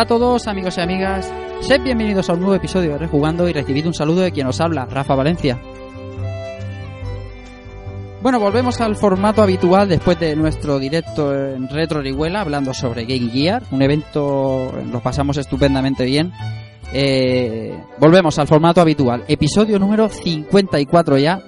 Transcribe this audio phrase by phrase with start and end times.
[0.00, 1.30] Hola a todos, amigos y amigas.
[1.60, 4.58] Sed bienvenidos a un nuevo episodio de Rejugando y recibid un saludo de quien os
[4.58, 5.60] habla, Rafa Valencia.
[8.22, 13.30] Bueno, volvemos al formato habitual después de nuestro directo en Retro Orihuela hablando sobre Game
[13.30, 16.32] Gear, un evento lo pasamos estupendamente bien.
[16.94, 21.42] Eh, volvemos al formato habitual, episodio número 54 ya,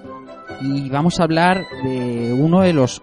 [0.61, 3.01] y vamos a hablar de uno de los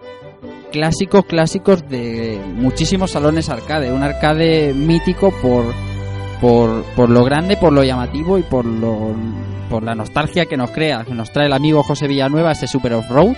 [0.70, 5.64] clásicos clásicos de muchísimos salones arcade, un arcade mítico por
[6.40, 9.14] por, por lo grande, por lo llamativo y por lo
[9.68, 12.94] por la nostalgia que nos crea, que nos trae el amigo José Villanueva ese Super
[12.94, 13.36] Off-Road.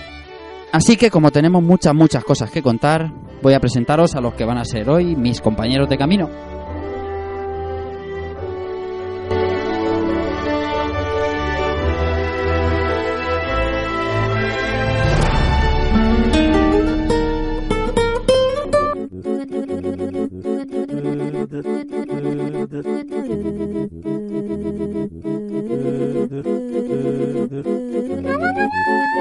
[0.71, 4.45] Así que como tenemos muchas muchas cosas que contar, voy a presentaros a los que
[4.45, 6.52] van a ser hoy mis compañeros de camino.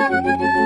[0.03, 0.63] Bienvenidos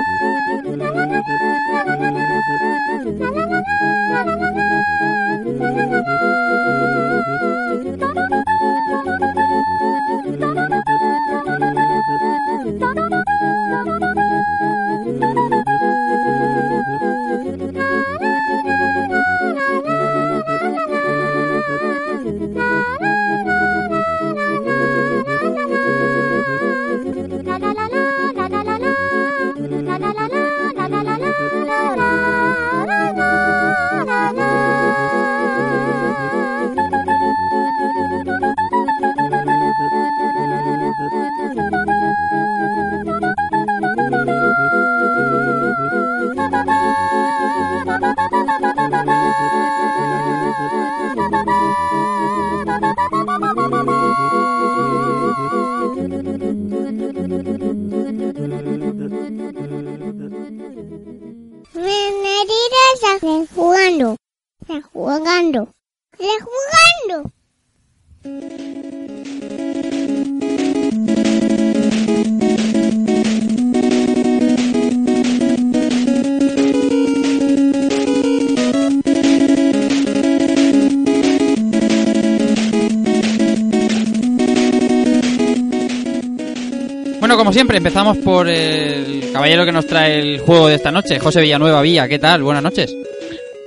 [87.57, 91.81] siempre, empezamos por el caballero que nos trae el juego de esta noche, José Villanueva
[91.81, 92.07] Villa.
[92.07, 92.43] ¿Qué tal?
[92.43, 92.95] Buenas noches.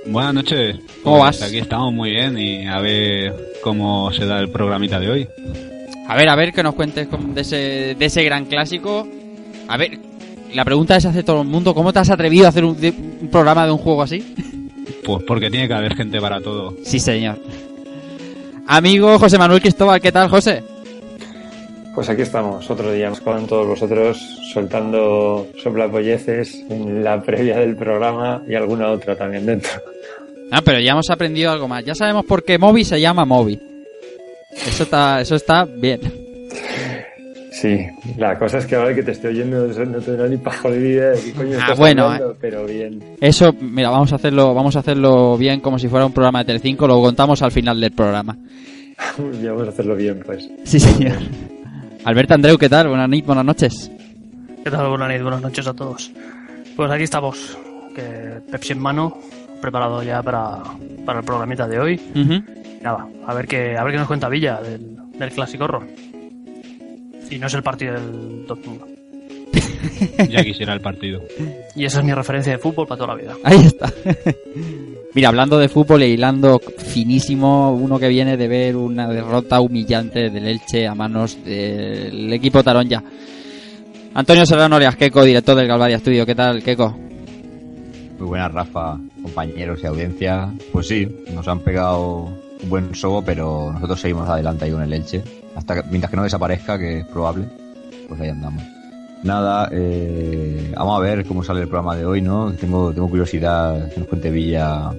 [0.05, 0.77] Buenas noches.
[1.03, 1.49] ¿Cómo Pues vas?
[1.49, 5.27] Aquí estamos muy bien y a ver cómo se da el programita de hoy.
[6.07, 9.05] A ver, a ver, que nos cuentes de ese, de ese gran clásico.
[9.67, 9.99] A ver,
[10.53, 12.93] la pregunta es hace todo el mundo, ¿cómo te has atrevido a hacer un, de-
[13.21, 14.33] un programa de un juego así?
[15.03, 16.75] Pues porque tiene que haber gente para todo.
[16.83, 17.39] Sí, señor.
[18.67, 20.63] Amigo José Manuel Cristóbal, ¿qué tal, José?
[21.93, 24.17] Pues aquí estamos, otro día más con todos vosotros,
[24.53, 29.71] soltando soplapolleces en la previa del programa y alguna otra también dentro.
[30.51, 31.83] Ah, pero ya hemos aprendido algo más.
[31.83, 33.59] Ya sabemos por qué Moby se llama Moby.
[34.53, 35.99] Eso está, eso está bien.
[37.51, 37.77] Sí,
[38.17, 41.09] la cosa es que ahora que te estoy oyendo no tengo ni pajo de vida
[41.11, 43.03] de qué coño Ah, estás bueno, hablando, pero bien.
[43.19, 46.45] Eso, mira, vamos a hacerlo, vamos a hacerlo bien como si fuera un programa de
[46.45, 48.37] Telecinco, lo contamos al final del programa.
[49.17, 50.47] Vamos a hacerlo bien, pues.
[50.63, 51.17] Sí, señor.
[52.03, 52.87] Alberto Andreu, ¿qué tal?
[52.87, 53.91] Buenas, buenas noches.
[54.63, 54.89] ¿Qué tal?
[54.89, 56.11] Buenas noches, buenas noches a todos.
[56.75, 57.57] Pues aquí estamos,
[57.95, 59.17] que Pepsi en mano,
[59.61, 60.63] preparado ya para,
[61.05, 62.01] para el programita de hoy.
[62.15, 62.43] Ujú.
[62.81, 65.87] Nada, a ver qué, a ver qué nos cuenta Villa del, del clásico horror.
[67.29, 68.81] Y no es el partido del Dortmund.
[70.29, 71.21] Ya quisiera el partido.
[71.75, 73.35] Y esa es mi referencia de fútbol para toda la vida.
[73.43, 73.91] Ahí está.
[75.13, 80.29] Mira, hablando de fútbol e hilando finísimo, uno que viene de ver una derrota humillante
[80.29, 83.03] del Elche a manos del equipo Taronja.
[84.13, 86.25] Antonio Serrano Oreas, Keco, director del Galvaria Studio.
[86.25, 86.97] ¿Qué tal, Keco?
[88.19, 90.49] Muy buenas, Rafa, compañeros y audiencia.
[90.71, 92.29] Pues sí, nos han pegado
[92.63, 95.23] un buen sobo, pero nosotros seguimos adelante ahí con el Elche.
[95.55, 97.47] Hasta que, mientras que no desaparezca, que es probable,
[98.07, 98.63] pues ahí andamos.
[99.23, 102.51] Nada, eh, vamos a ver cómo sale el programa de hoy, ¿no?
[102.53, 104.91] Tengo, tengo curiosidad que nos cuente Villa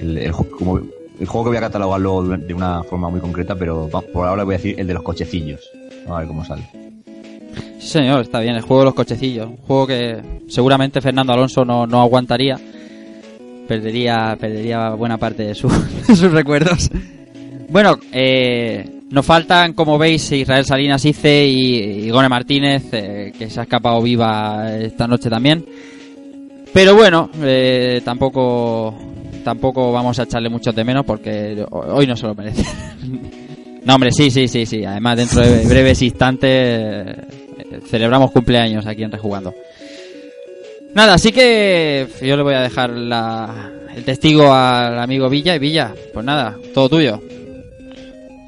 [0.00, 0.32] el, el
[1.28, 4.54] juego que voy a catalogar luego de una forma muy concreta, pero por ahora voy
[4.54, 5.60] a decir el de los cochecillos.
[6.04, 6.68] Vamos a ver cómo sale.
[7.78, 9.46] Sí, señor, está bien, el juego de los cochecillos.
[9.46, 12.58] Un juego que seguramente Fernando Alonso no, no aguantaría.
[13.68, 15.48] Perdería, perdería buena parte de,
[16.08, 16.90] de sus recuerdos.
[17.68, 23.60] Bueno, eh, nos faltan, como veis, Israel Salinas Ice y, y Martínez, eh, que se
[23.60, 25.64] ha escapado viva esta noche también.
[26.72, 28.94] Pero bueno, eh, tampoco
[29.44, 32.64] tampoco vamos a echarle mucho de menos porque hoy no se lo merece.
[33.84, 34.82] no, hombre, sí, sí, sí, sí.
[34.84, 37.16] Además, dentro de breves instantes eh,
[37.86, 39.52] celebramos cumpleaños aquí en Rejugando.
[40.94, 45.58] Nada, así que yo le voy a dejar la- el testigo al amigo Villa y
[45.58, 47.20] Villa, pues nada, todo tuyo.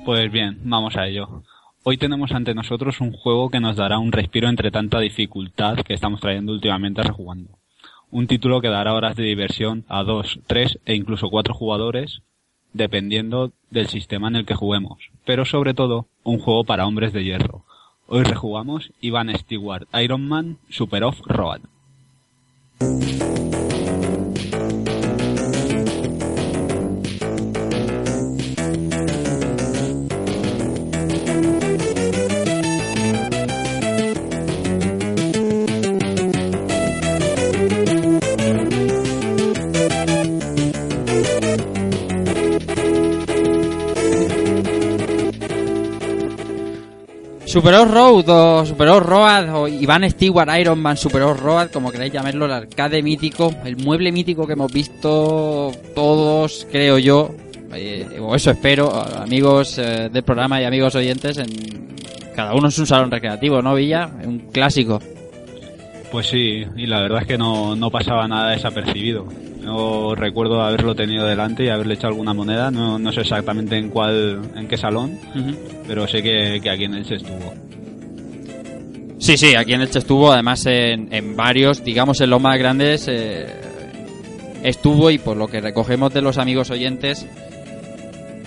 [0.05, 1.43] Pues bien, vamos a ello.
[1.83, 5.95] Hoy tenemos ante nosotros un juego que nos dará un respiro entre tanta dificultad que
[5.95, 7.59] estamos trayendo últimamente rejugando.
[8.11, 12.21] Un título que dará horas de diversión a dos, tres e incluso cuatro jugadores,
[12.75, 14.99] dependiendo del sistema en el que juguemos.
[15.25, 17.65] Pero sobre todo, un juego para hombres de hierro.
[18.07, 21.63] Hoy rejugamos Ivan Stewart Iron Man Super Off Road.
[47.55, 52.47] Super Road o Super Road o Iván Stewart Iron Man Super Road, como queráis llamarlo,
[52.47, 57.33] el arcade mítico, el mueble mítico que hemos visto todos, creo yo,
[57.73, 61.95] eh, o eso espero, amigos eh, del programa y amigos oyentes, en
[62.35, 64.11] cada uno es un salón recreativo, ¿no, Villa?
[64.25, 65.01] Un clásico.
[66.11, 69.29] Pues sí, y la verdad es que no, no pasaba nada desapercibido.
[69.65, 73.89] No recuerdo haberlo tenido delante y haberle echado alguna moneda, no, no sé exactamente en
[73.89, 75.19] cuál, en qué salón,
[75.87, 77.55] pero sé que, que aquí en Elche estuvo.
[79.19, 83.09] Sí, sí, aquí en Elche estuvo, además en, en varios, digamos en los más grandes,
[83.09, 83.47] eh,
[84.63, 87.27] estuvo y por lo que recogemos de los amigos oyentes,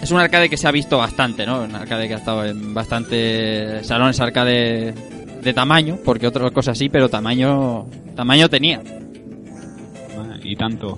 [0.02, 1.64] es un arcade que se ha visto bastante, ¿no?
[1.64, 4.94] Un arcade que ha estado en bastante salones arcade
[5.42, 8.82] de tamaño, porque otras cosas sí, pero tamaño, tamaño tenía.
[10.48, 10.98] Y tanto.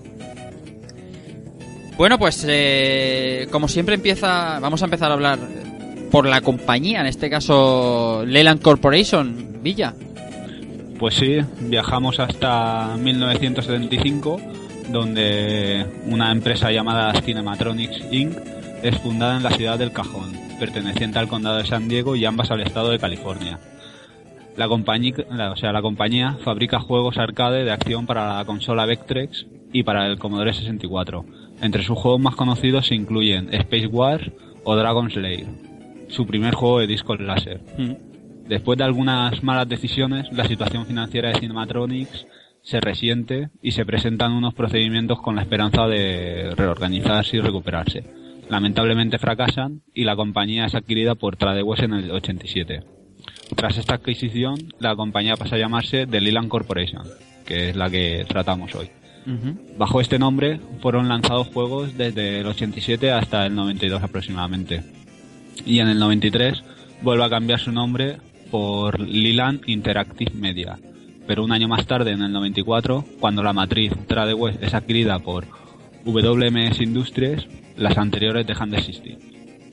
[1.98, 5.40] Bueno, pues eh, como siempre empieza, vamos a empezar a hablar
[6.12, 9.94] por la compañía, en este caso Leland Corporation, Villa.
[11.00, 14.40] Pues sí, viajamos hasta 1975,
[14.90, 18.38] donde una empresa llamada Cinematronics Inc.
[18.84, 22.52] es fundada en la ciudad del Cajón, perteneciente al condado de San Diego y ambas
[22.52, 23.60] al estado de California.
[24.60, 28.86] La compañía, la- o sea, la compañía fabrica juegos arcade de acción para la consola
[28.86, 31.24] Vectrex y para el Commodore 64.
[31.62, 34.30] Entre sus juegos más conocidos se incluyen Space Wars
[34.66, 35.48] o Dragon Slayer,
[36.10, 37.62] su primer juego de disco láser.
[38.50, 42.28] Después de algunas malas decisiones, la situación financiera de Cinematronics
[42.62, 48.04] se resiente y se presentan unos procedimientos con la esperanza de reorganizarse y recuperarse.
[48.50, 52.99] Lamentablemente fracasan y la compañía es adquirida por Tradewes en el 87.
[53.56, 57.04] Tras esta adquisición, la compañía pasa a llamarse The Leland Corporation,
[57.46, 58.90] que es la que tratamos hoy.
[59.78, 64.82] Bajo este nombre fueron lanzados juegos desde el 87 hasta el 92 aproximadamente.
[65.66, 66.64] Y en el 93
[67.02, 68.18] vuelve a cambiar su nombre
[68.50, 70.80] por Leland Interactive Media.
[71.28, 75.46] Pero un año más tarde, en el 94, cuando la matriz Tradewes es adquirida por
[76.06, 77.46] WMS Industries,
[77.78, 79.18] las anteriores dejan de existir.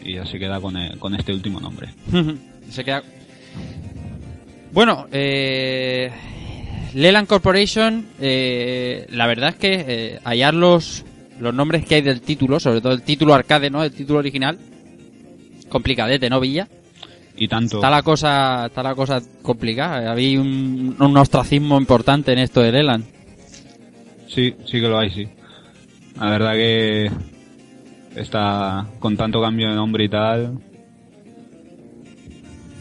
[0.04, 1.88] Y ya se queda con, el- con este último nombre.
[2.68, 3.02] Se queda.
[4.76, 6.11] Bueno, eh,
[6.92, 11.02] Leland Corporation, eh, la verdad es que eh, hallar los,
[11.40, 13.83] los nombres que hay del título, sobre todo el título arcade, ¿no?
[13.83, 14.59] El título original,
[15.71, 16.68] complicadete, ¿no, Villa?
[17.38, 17.78] Y tanto.
[17.78, 20.12] Está la cosa, está la cosa complicada.
[20.12, 23.06] Había un, un ostracismo importante en esto de Leland.
[24.28, 25.26] Sí, sí que lo hay, sí.
[26.21, 27.11] La verdad que
[28.14, 30.59] está con tanto cambio de nombre y tal.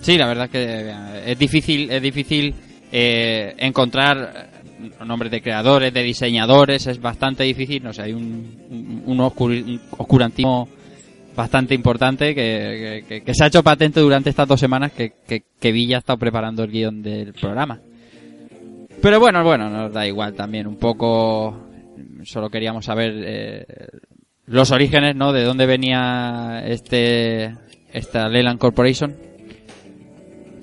[0.06, 2.54] Sí, la verdad es que eh, es difícil, es difícil
[2.92, 8.56] eh, encontrar eh, nombres de creadores, de diseñadores, es bastante difícil, no sé, hay un,
[8.70, 9.20] un, un
[9.98, 10.70] oscurantismo
[11.36, 15.42] bastante importante que, que- que- se ha hecho patente durante estas dos semanas que, que,
[15.60, 17.80] que Villa ha estado preparando el guion del programa.
[19.02, 21.66] Pero bueno, bueno, nos da igual también, un poco,
[22.26, 23.66] solo queríamos saber eh,
[24.46, 25.34] los orígenes, ¿no?
[25.34, 27.56] De dónde venía este,
[27.92, 29.16] esta Leland Corporation.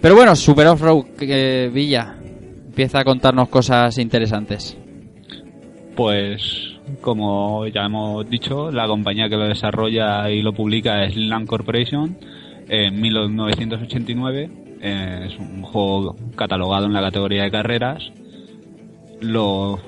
[0.02, 1.04] Pero bueno, Super Off-Road
[1.72, 2.16] Villa
[2.66, 4.76] empieza a contarnos cosas interesantes.
[5.94, 11.46] Pues, como ya hemos dicho, la compañía que lo desarrolla y lo publica es Land
[11.46, 12.16] Corporation
[12.68, 14.50] en 1989.
[14.80, 18.02] Eh, es un juego catalogado en la categoría de carreras.
[19.20, 19.78] Lo-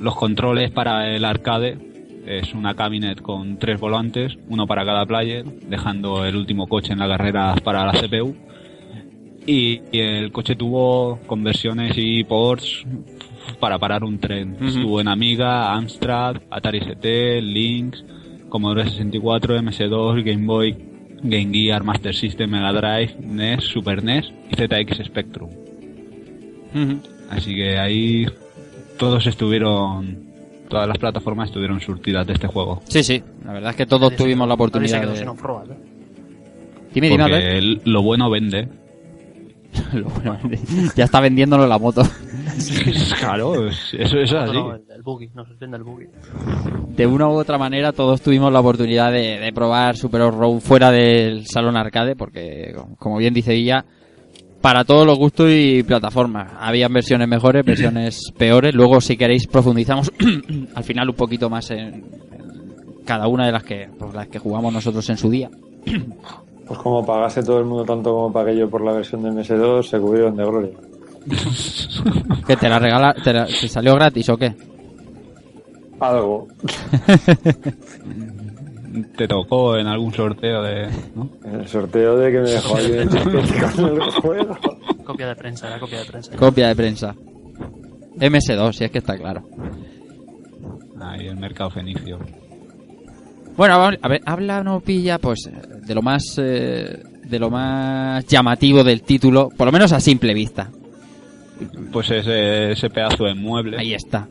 [0.00, 1.76] los controles para el arcade
[2.26, 6.98] es una cabinet con tres volantes, uno para cada player, dejando el último coche en
[7.00, 8.34] la carrera para la CPU.
[9.48, 12.84] Y, y el coche tuvo conversiones y ports
[13.58, 14.58] para parar un tren.
[14.60, 18.04] Estuvo en Amiga, Amstrad, Atari ST, Lynx,
[18.50, 20.76] Commodore 64, MS2, Game Boy,
[21.22, 25.48] Game Gear, Master System, Mega Drive, NES, Super NES y ZX Spectrum.
[27.30, 28.26] Así que ahí
[28.98, 30.26] todos estuvieron,
[30.68, 32.82] todas las plataformas estuvieron surtidas de este juego.
[32.86, 35.20] Sí, sí, la verdad es que todos tuvimos la oportunidad quedó de...
[35.22, 35.76] ¿eh?
[36.92, 37.62] Dime, dime, a ver.
[37.62, 38.68] Porque lo bueno vende.
[39.92, 40.38] Lo bueno,
[40.96, 42.02] ya está vendiéndolo la moto.
[43.20, 44.52] claro, es- eso es así.
[44.52, 46.06] No, no, el, el buggy, no se vende el buggy.
[46.96, 50.90] De una u otra manera todos tuvimos la oportunidad de, de probar Super Off-Road fuera
[50.90, 53.84] del salón arcade porque, como bien dice Villa,
[54.60, 56.52] para todos los gustos y plataformas.
[56.58, 58.74] Habían versiones mejores, versiones peores.
[58.74, 60.10] Luego, si queréis, profundizamos
[60.74, 62.04] al final un poquito más en, en
[63.06, 65.48] cada una de las que, pues, las que jugamos nosotros en su día.
[66.68, 69.82] Pues como pagase todo el mundo tanto como pagué yo por la versión de MS2,
[69.84, 70.70] se cubrieron de gloria.
[72.46, 74.54] ¿Que te la regala, te, la- te salió gratis o qué?
[76.00, 76.46] Algo.
[79.16, 80.88] Te tocó en algún sorteo de...
[81.14, 81.28] ¿no?
[81.44, 83.08] En el sorteo de que me dejó alguien
[83.76, 84.56] con el juego.
[85.04, 86.36] Copia de prensa, era copia de prensa.
[86.36, 87.14] Copia de prensa.
[88.16, 89.42] MS2, si es que está claro.
[91.00, 92.18] Ahí el mercado fenicio.
[93.58, 95.50] Bueno, a ver, háblanos, pilla, pues,
[95.86, 100.32] de lo más, eh, de lo más llamativo del título, por lo menos a simple
[100.32, 100.70] vista.
[101.92, 103.76] Pues ese, ese pedazo de mueble.
[103.78, 104.26] Ahí está.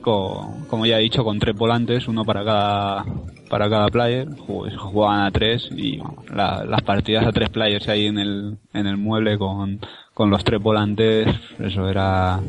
[0.00, 3.04] con- como ya he dicho, con tres volantes, uno para cada
[3.50, 4.28] para cada player.
[4.28, 8.58] Ju- Jugaban a tres y bueno, la- las partidas a tres players ahí en el,
[8.74, 9.80] en el mueble con,
[10.14, 11.26] con los tres volantes,
[11.58, 12.40] eso era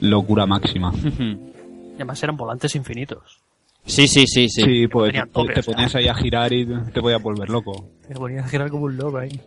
[0.00, 0.92] locura máxima.
[1.98, 3.40] Y además eran volantes infinitos.
[3.84, 4.62] Sí, sí, sí, sí.
[4.62, 7.90] Sí, pues te, tope, te ponías ahí a girar y te podías volver loco.
[8.08, 9.40] Me ponía a girar como un loco ahí.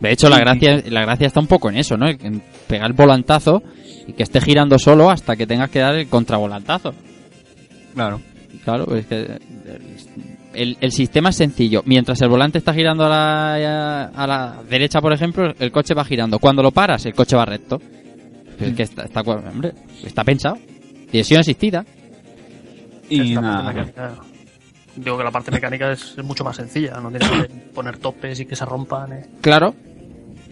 [0.00, 2.08] De hecho, la gracia, la gracia está un poco en eso, ¿no?
[2.08, 3.62] En pegar el volantazo
[4.06, 6.94] y que esté girando solo hasta que tengas que dar el contravolantazo.
[7.94, 8.20] Claro.
[8.64, 9.38] Claro, es que
[10.54, 11.82] el, el sistema es sencillo.
[11.84, 16.04] Mientras el volante está girando a la, a la derecha, por ejemplo, el coche va
[16.04, 16.38] girando.
[16.38, 17.80] Cuando lo paras, el coche va recto.
[18.58, 19.72] Es que está, está, hombre,
[20.04, 20.58] está pensado.
[21.12, 21.84] Dirección asistida.
[23.10, 24.14] Y Esta parte nada, mecánica-
[24.96, 26.98] Digo que la parte mecánica es, es mucho más sencilla.
[27.00, 29.12] No tienes que poner topes y que se rompan.
[29.12, 29.26] ¿eh?
[29.40, 29.74] Claro,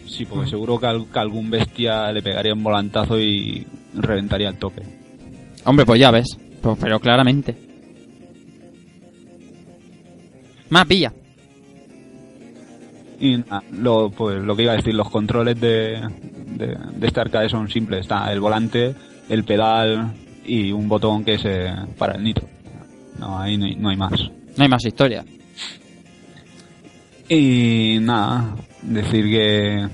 [0.07, 4.57] sí, porque seguro que, al- que algún bestia le pegaría un volantazo y reventaría el
[4.57, 4.83] tope.
[5.65, 6.37] Hombre, pues ya ves.
[6.61, 7.55] Pues, pero claramente.
[10.69, 11.13] Más pilla.
[13.19, 16.01] Y nada, lo, pues, lo que iba a decir, los controles de,
[16.55, 18.01] de, de este arcade son simples.
[18.01, 18.93] Está el volante,
[19.29, 20.13] el pedal
[20.47, 22.47] y un botón que es eh, para el nitro.
[23.19, 24.13] No, ahí no hay, no hay más.
[24.57, 25.23] No hay más historia.
[27.29, 29.87] Y nada, decir que,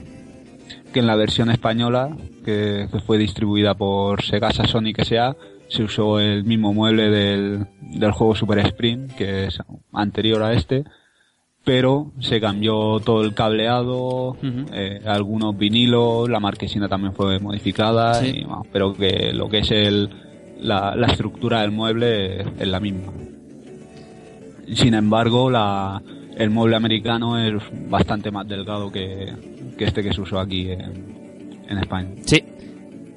[0.94, 5.36] que en la versión española, que, que fue distribuida por Sega Sonic S.A.,
[5.68, 9.58] se usó el mismo mueble del, del juego Super Sprint, que es
[9.92, 10.84] anterior a este,
[11.64, 14.38] pero se cambió todo el cableado,
[14.72, 18.42] eh, algunos vinilos, la marquesina también fue modificada, Sí.
[18.42, 20.10] y, bueno, pero que lo que es el,
[20.64, 23.12] la, la estructura del mueble es la misma.
[24.74, 26.02] Sin embargo, la,
[26.38, 29.34] el mueble americano es bastante más delgado que,
[29.78, 32.10] que este que se usó aquí en, en España.
[32.26, 32.44] Sí.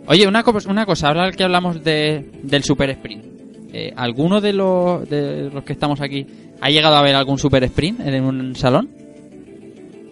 [0.09, 3.25] Oye, una, co- una cosa, ahora que hablamos de, del Super Sprint.
[3.73, 6.27] Eh, ¿Alguno de los, de los que estamos aquí
[6.61, 8.89] ha llegado a ver algún Super Sprint en un salón?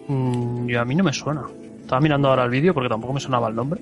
[0.07, 1.43] Mm, y a mí no me suena.
[1.81, 3.81] Estaba mirando ahora el vídeo porque tampoco me sonaba el nombre.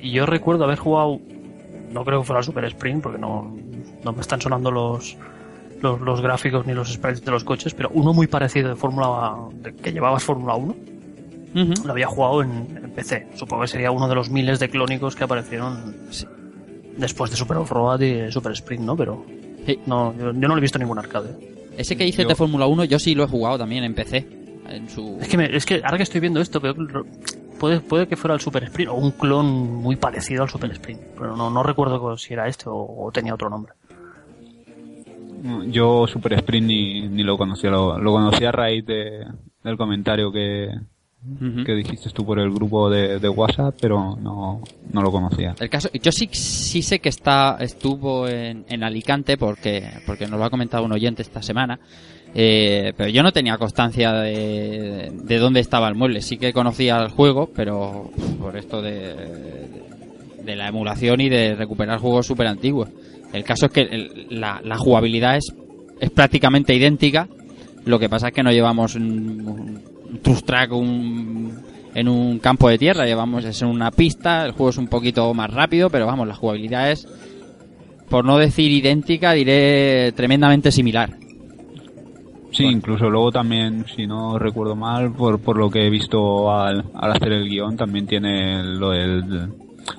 [0.00, 1.20] Y yo recuerdo haber jugado.
[1.92, 3.56] No creo que fuera Super Sprint porque no,
[4.04, 5.16] no me están sonando los,
[5.80, 9.34] los, los gráficos ni los sprites de los coches, pero uno muy parecido de Fórmula.
[9.62, 10.76] de que llevabas Fórmula 1.
[11.56, 11.84] Ujú.
[11.86, 12.50] Lo había jugado en,
[12.82, 13.28] en PC.
[13.36, 15.94] Supongo que sería uno de los miles de clónicos que aparecieron
[16.96, 18.96] después de Super Off-Road y Super Sprint, ¿no?
[18.96, 19.24] Pero
[19.66, 19.78] Sí.
[19.86, 21.30] no, yo, yo no lo he visto en ningún arcade.
[21.78, 24.26] Ese que dices Yo- de Fórmula 1, yo sí lo he jugado también en PC.
[24.68, 25.18] En su...
[25.20, 27.06] Es que, me- es que ahora que estoy viendo esto, lo-
[27.58, 31.00] puede, puede que fuera el Super Sprint o un clon muy parecido al Super Sprint.
[31.18, 33.72] Pero no, no recuerdo si era este o, o tenía otro nombre.
[35.66, 39.26] Yo Super Sprint ni, ni lo conocía, lo, lo conocí a raíz de,
[39.62, 40.70] del comentario que,
[41.66, 45.54] que dijiste tú por el grupo de, de WhatsApp, pero no, no lo conocía.
[45.60, 50.38] El caso, yo sí, sí sé que está, estuvo en, en Alicante porque, porque nos
[50.38, 51.78] lo ha comentado un oyente esta semana.
[52.34, 56.20] Eh, pero yo no tenía constancia de, de dónde estaba el mueble.
[56.20, 58.10] Sí que conocía el juego, pero
[58.40, 59.14] por esto de,
[60.44, 62.88] de la emulación y de recuperar juegos súper antiguos.
[63.32, 65.52] El caso es que la, jugabilidad es,
[66.00, 67.28] es prácticamente idéntica.
[67.84, 71.52] Lo que pasa es que no llevamos un, un trust track un-
[71.94, 75.32] en un campo de tierra, llevamos es en una pista, el juego es un poquito
[75.34, 77.06] más rápido, pero vamos, la jugabilidad es,
[78.08, 81.10] por no decir idéntica, diré tremendamente similar.
[82.54, 86.84] Sí, incluso luego también, si no recuerdo mal, por, por lo que he visto al,
[86.94, 89.48] al hacer el guion, también tiene lo del,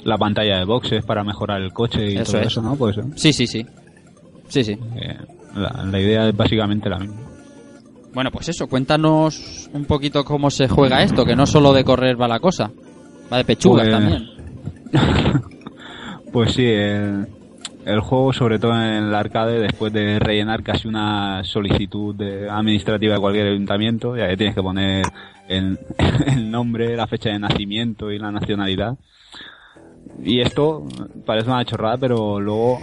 [0.05, 2.47] la pantalla de boxes para mejorar el coche y Eso todo es.
[2.47, 2.75] eso, ¿no?
[2.75, 3.65] Pues eh, Sí, sí, sí.
[4.47, 4.77] Sí, sí.
[5.55, 7.15] la, la idea es básicamente la misma.
[8.13, 12.19] Bueno, pues eso, cuéntanos un poquito cómo se juega esto, que no solo de correr
[12.19, 12.71] va la cosa,
[13.31, 14.29] va de pechugas Pues- también.
[16.31, 17.27] Pues sí, el,
[17.85, 23.13] el juego, sobre todo en el arcade, después de rellenar casi una solicitud de- administrativa
[23.13, 25.05] de cualquier ayuntamiento, ya que tienes que poner
[25.47, 25.77] el,
[26.27, 28.97] el nombre, la fecha de nacimiento y la nacionalidad.
[30.23, 30.87] Y esto
[31.25, 32.79] parece una chorrada, pero luego,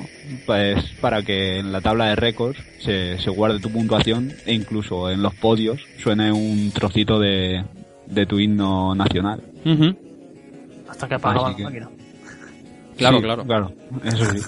[0.47, 5.11] pues, para que en la tabla de récords se, se guarde tu puntuación e incluso
[5.11, 7.65] en los podios suene un trocito de,
[8.07, 9.41] de tu himno nacional.
[9.65, 9.97] Ujú.
[10.91, 11.89] Hasta que apagaba la que- máquina.
[12.99, 13.45] Claro, Sí, claro.
[13.45, 13.73] Claro,
[14.05, 14.41] eso sí.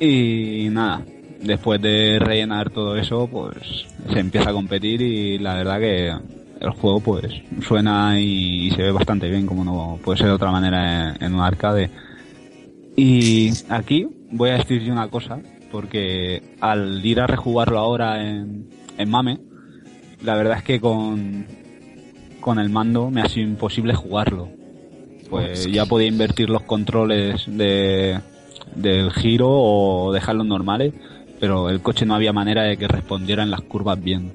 [0.00, 1.02] Y nada,
[1.40, 6.08] después de rellenar todo eso, pues se empieza a competir y la verdad que
[6.60, 10.50] el juego pues suena y, se ve bastante bien, como no puede ser de otra
[10.50, 11.90] manera en, en un arcade.
[12.96, 18.68] Y aquí voy a decir yo una cosa, porque al ir a rejugarlo ahora en,
[18.96, 19.38] en Mame,
[20.22, 21.46] la verdad es que con,
[22.40, 24.48] con el mando me ha sido imposible jugarlo.
[25.28, 28.20] Pues ya podía invertir los controles de,
[28.74, 30.92] del giro o dejarlos normales,
[31.40, 34.32] pero el coche no había manera de que respondiera en las curvas bien.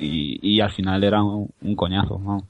[0.00, 2.20] Y, y al final era un, un coñazo.
[2.22, 2.46] ¿no?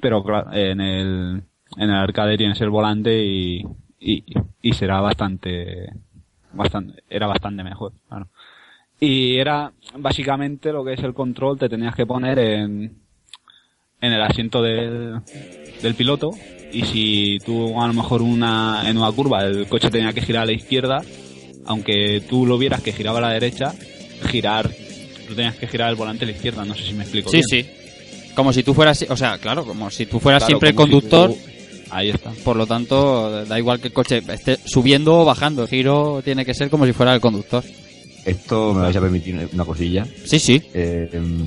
[0.00, 1.42] Pero claro, en el,
[1.76, 3.64] en el arcade tienes el volante y,
[3.98, 4.22] y,
[4.62, 5.92] y será bastante,
[6.52, 7.92] bastante, era bastante mejor.
[8.08, 8.28] Claro.
[9.00, 12.96] Y era básicamente lo que es el control, te tenías que poner en,
[14.00, 15.20] en el asiento del,
[15.82, 16.32] del piloto
[16.72, 20.42] y si tú a lo mejor una, en una curva el coche tenía que girar
[20.42, 21.02] a la izquierda,
[21.64, 23.74] aunque tú lo vieras que giraba a la derecha,
[24.30, 24.70] girar,
[25.26, 27.40] tú tenías que girar el volante a la izquierda, no sé si me explico Sí,
[27.50, 27.64] bien.
[27.64, 27.70] sí.
[28.34, 30.76] Como si tú fueras, o sea, claro, como si tú fueras Claro, siempre el si
[30.76, 31.38] conductor, tú-
[31.90, 32.30] Ahí está.
[32.44, 36.44] por lo tanto, da igual que el coche esté subiendo o bajando, el giro tiene
[36.44, 37.64] que ser como si fuera el conductor.
[38.26, 40.06] Esto me vais a permitir una cosilla.
[40.26, 40.60] Sí, sí.
[40.74, 41.46] Eh, em,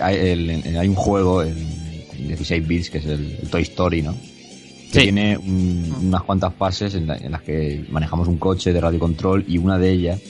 [0.00, 1.54] hay, el- hay un juego en
[2.28, 4.12] 16 bits que es el, el Toy Story, ¿no?
[4.92, 5.02] Que Sí.
[5.06, 8.98] tiene un- unas cuantas fases en, la- en las que manejamos un coche de radio
[8.98, 10.20] control y una de ellas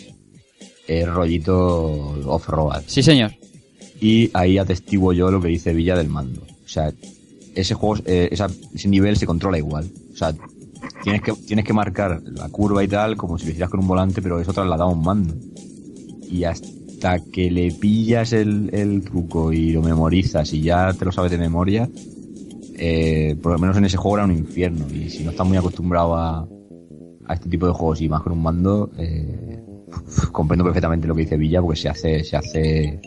[0.86, 2.82] es rollito off-road.
[2.86, 3.32] Sí, señor.
[4.00, 6.42] Y ahí atestiguo yo lo que dice Villa del mando.
[6.42, 6.92] O sea,
[7.54, 9.88] ese juego, eh, esa- ese nivel se controla igual.
[10.12, 10.34] O sea,
[11.02, 13.86] tienes que, tienes que marcar la curva y tal como si lo hicieras con un
[13.86, 15.34] volante, pero eso trasladado a un mando.
[16.30, 16.68] Y hasta
[17.32, 21.38] que le pillas el, el truco y lo memorizas y ya te lo sabes de
[21.38, 21.88] memoria,
[22.76, 24.86] eh, por lo menos en ese juego era un infierno.
[24.92, 26.48] Y si no estás muy acostumbrado a,
[27.26, 29.58] a este tipo de juegos y más con un mando, eh,
[30.32, 33.00] comprendo perfectamente lo que dice Villa porque se hace, se hace,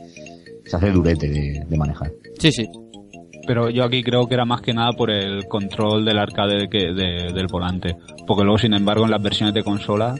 [0.65, 2.11] se hace durete de, manejar.
[2.39, 2.67] Sí, sí.
[3.47, 6.91] Pero yo aquí creo que era más que nada por el control del arcade que,
[6.93, 7.95] de- del volante.
[8.27, 10.15] Porque luego, sin embargo, en las versiones de consola,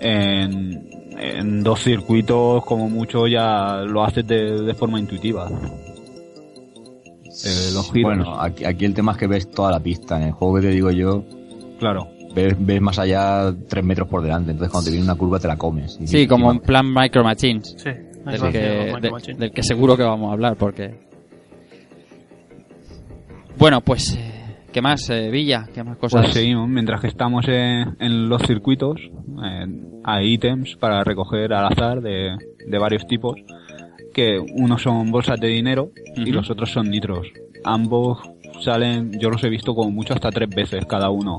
[0.00, 5.48] en, en dos circuitos, como mucho, ya lo haces de, de forma intuitiva.
[7.44, 8.16] Eh, los giros.
[8.16, 10.16] Bueno, aquí, aquí el tema es que ves toda la pista.
[10.16, 11.24] En el juego que te digo yo,
[11.78, 12.08] Claro.
[12.34, 14.52] ves, ves más allá tres metros por delante.
[14.52, 15.98] Entonces cuando te viene una curva te la comes.
[16.00, 17.74] Y- Sí, como en plan Micro Machines.
[17.76, 17.90] Sí.
[17.90, 21.02] Del que, Micro de- del que seguro que vamos a hablar, porque...
[23.58, 24.33] Bueno, pues, eh,
[24.74, 25.68] ¿qué más, eh, Villa?
[25.72, 26.22] ¿Qué más cosas?
[26.22, 29.66] Pues seguimos, mientras que estamos en, en los circuitos, eh,
[30.02, 33.36] hay ítems para recoger al azar de, de varios tipos,
[34.12, 37.28] que unos son bolsas de dinero y los otros son nitros.
[37.64, 38.18] Ambos
[38.62, 41.38] salen, yo los he visto como mucho hasta tres veces cada uno.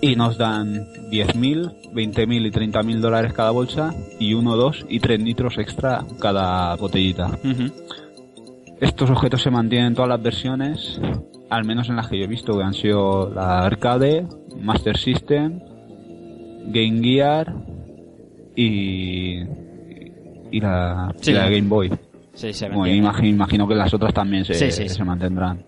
[0.00, 5.20] Y nos dan 10.000, 20.000 y 30.000 dólares cada bolsa y uno, dos y tres
[5.20, 7.38] nitros extra cada botellita.
[8.80, 10.98] Estos objetos se mantienen en todas las versiones,
[11.50, 14.26] al menos en las que yo he visto, que han sido la arcade,
[14.60, 15.60] Master System,
[16.68, 17.52] Game Gear
[18.56, 19.40] y,
[20.50, 21.32] y la, Sí.
[21.32, 21.92] la Game Boy.
[22.32, 24.88] Sí, se Bueno, imagino que las otras también se, sí.
[24.88, 25.64] se mantendrán.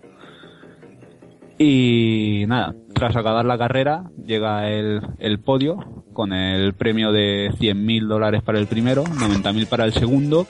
[1.57, 8.07] Y nada, tras acabar la carrera, llega el, el podio con el premio de 100.000
[8.07, 10.47] dólares para el primero, 90.000 para el segundo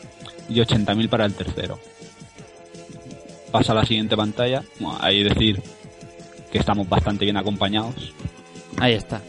[0.50, 1.78] y 80.000 para el tercero.
[3.54, 4.64] Pasa a la siguiente pantalla.
[4.80, 5.62] Bueno, hay que decir
[6.52, 8.12] que estamos bastante bien acompañados.
[8.80, 9.22] Ahí está.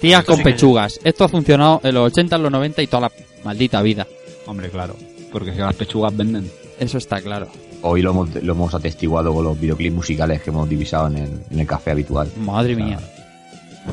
[0.00, 0.98] Tías Esto con sí que- pechugas.
[1.04, 3.12] Esto ha funcionado en los 80, en los 90 y toda la
[3.44, 4.06] maldita vida.
[4.46, 4.96] Hombre, claro,
[5.30, 6.50] porque si las pechugas venden.
[6.80, 7.48] Eso está claro.
[7.82, 11.30] Hoy lo hemos, lo hemos atestiguado con los videoclips musicales que hemos divisado en el,
[11.50, 12.30] en el café habitual.
[12.38, 12.98] Madre mía.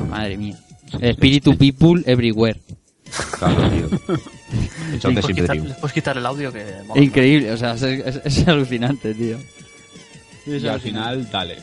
[0.08, 0.56] Madre mía.
[0.98, 2.58] Espíritu people everywhere.
[3.38, 3.88] Claro, tío.
[4.98, 6.64] Choque Puedes siempre quitar, puedes quitar el audio que...
[6.86, 7.00] mola.
[7.02, 9.38] Increíble, o sea, es, es- es alucinante, tío.
[10.46, 11.58] Y al final, dale.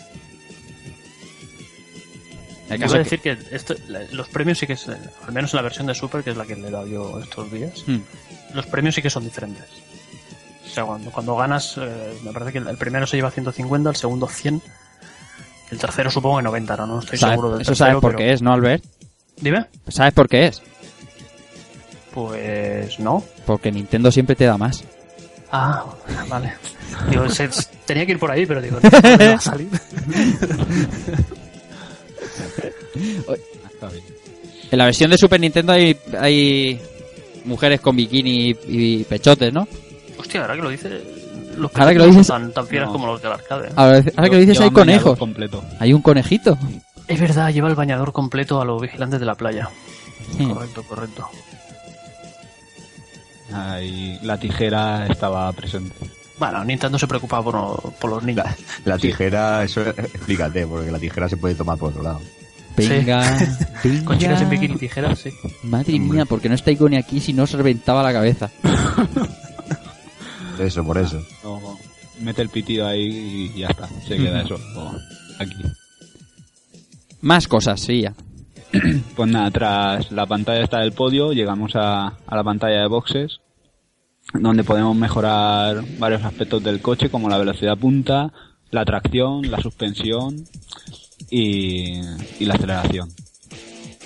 [2.70, 4.88] El Iba caso a es que- decir que esto, la- los premios sí que es,
[4.88, 6.88] eh, al menos en la versión de Super, que es la que le he dado
[6.88, 7.98] yo estos días, Hmm.
[8.54, 9.66] los premios sí que son diferentes.
[10.66, 13.90] O sea, cuando, cuando ganas, eh, me parece que el, el primero se lleva 150,
[13.90, 14.62] el segundo 100,
[15.72, 18.12] el tercero supongo que 90, no, no estoy ¿Sabes- seguro del Eso tercero, sabes por
[18.12, 18.84] pero- qué es, ¿no, Albert?
[19.42, 19.66] Dime.
[19.88, 20.62] ¿Sabes por qué es?
[22.14, 23.24] Pues no.
[23.46, 24.84] Porque Nintendo siempre te da más.
[25.52, 25.86] Ah,
[26.28, 26.54] vale.
[27.10, 27.50] Digo, se-
[27.86, 29.70] tenía que ir por ahí, pero digo, no, no me va a salir.
[34.72, 36.80] En la versión de Super Nintendo hay, hay
[37.46, 39.68] mujeres con bikini y, y pechotes, ¿no?
[40.18, 41.02] Hostia, ahora que lo dices,
[41.58, 42.94] los Ahora que lo dices- son tan, tan fieras No.
[42.94, 43.70] como los del arcade.
[43.70, 43.72] ¿eh?
[43.76, 45.18] Ahora, ahora que lo dices hay conejos.
[45.18, 45.64] completo.
[45.80, 46.58] Hay un conejito.
[47.08, 49.70] Es verdad, lleva el bañador completo a los vigilantes de la playa.
[50.38, 51.28] Correcto, correcto.
[53.54, 55.96] Ahí la tijera estaba presente.
[56.38, 58.46] Bueno, Nintendo se preocupa por, por los niños.
[58.86, 62.22] La tijera, eso explícate, porque la tijera se puede tomar por otro lado.
[62.78, 63.38] Venga,
[63.84, 64.06] venga.
[64.06, 65.32] Con chicas en bikini tijeras, sí.
[65.64, 68.50] Madre mía, porque no está Iconi aquí si no se reventaba la cabeza.
[70.60, 71.22] Eso, por eso.
[71.44, 71.78] No,
[72.22, 73.88] mete el pitido ahí y ya está.
[74.08, 74.58] Se queda eso.
[74.76, 74.94] Oh,
[75.40, 75.56] aquí.
[77.22, 78.14] Más cosas, sí, ya.
[79.16, 83.40] Pues nada, tras la pantalla esta del podio, llegamos a, la pantalla de boxes,
[84.34, 88.32] donde podemos mejorar varios aspectos del coche, como la velocidad punta,
[88.72, 90.46] la tracción, la suspensión
[91.30, 92.00] y,
[92.40, 93.10] la aceleración.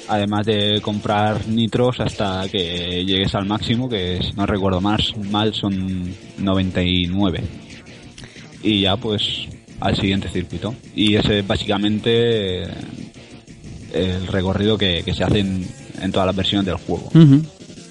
[0.08, 5.54] Además de comprar nitros hasta que llegues al máximo, que si no recuerdo más, mal
[5.54, 7.44] son 99.
[8.64, 9.48] Y ya pues
[9.80, 10.76] al siguiente circuito.
[10.94, 12.66] Y ese es básicamente
[13.94, 15.68] el recorrido que, que se hace en,
[16.02, 17.10] en todas las versiones del juego.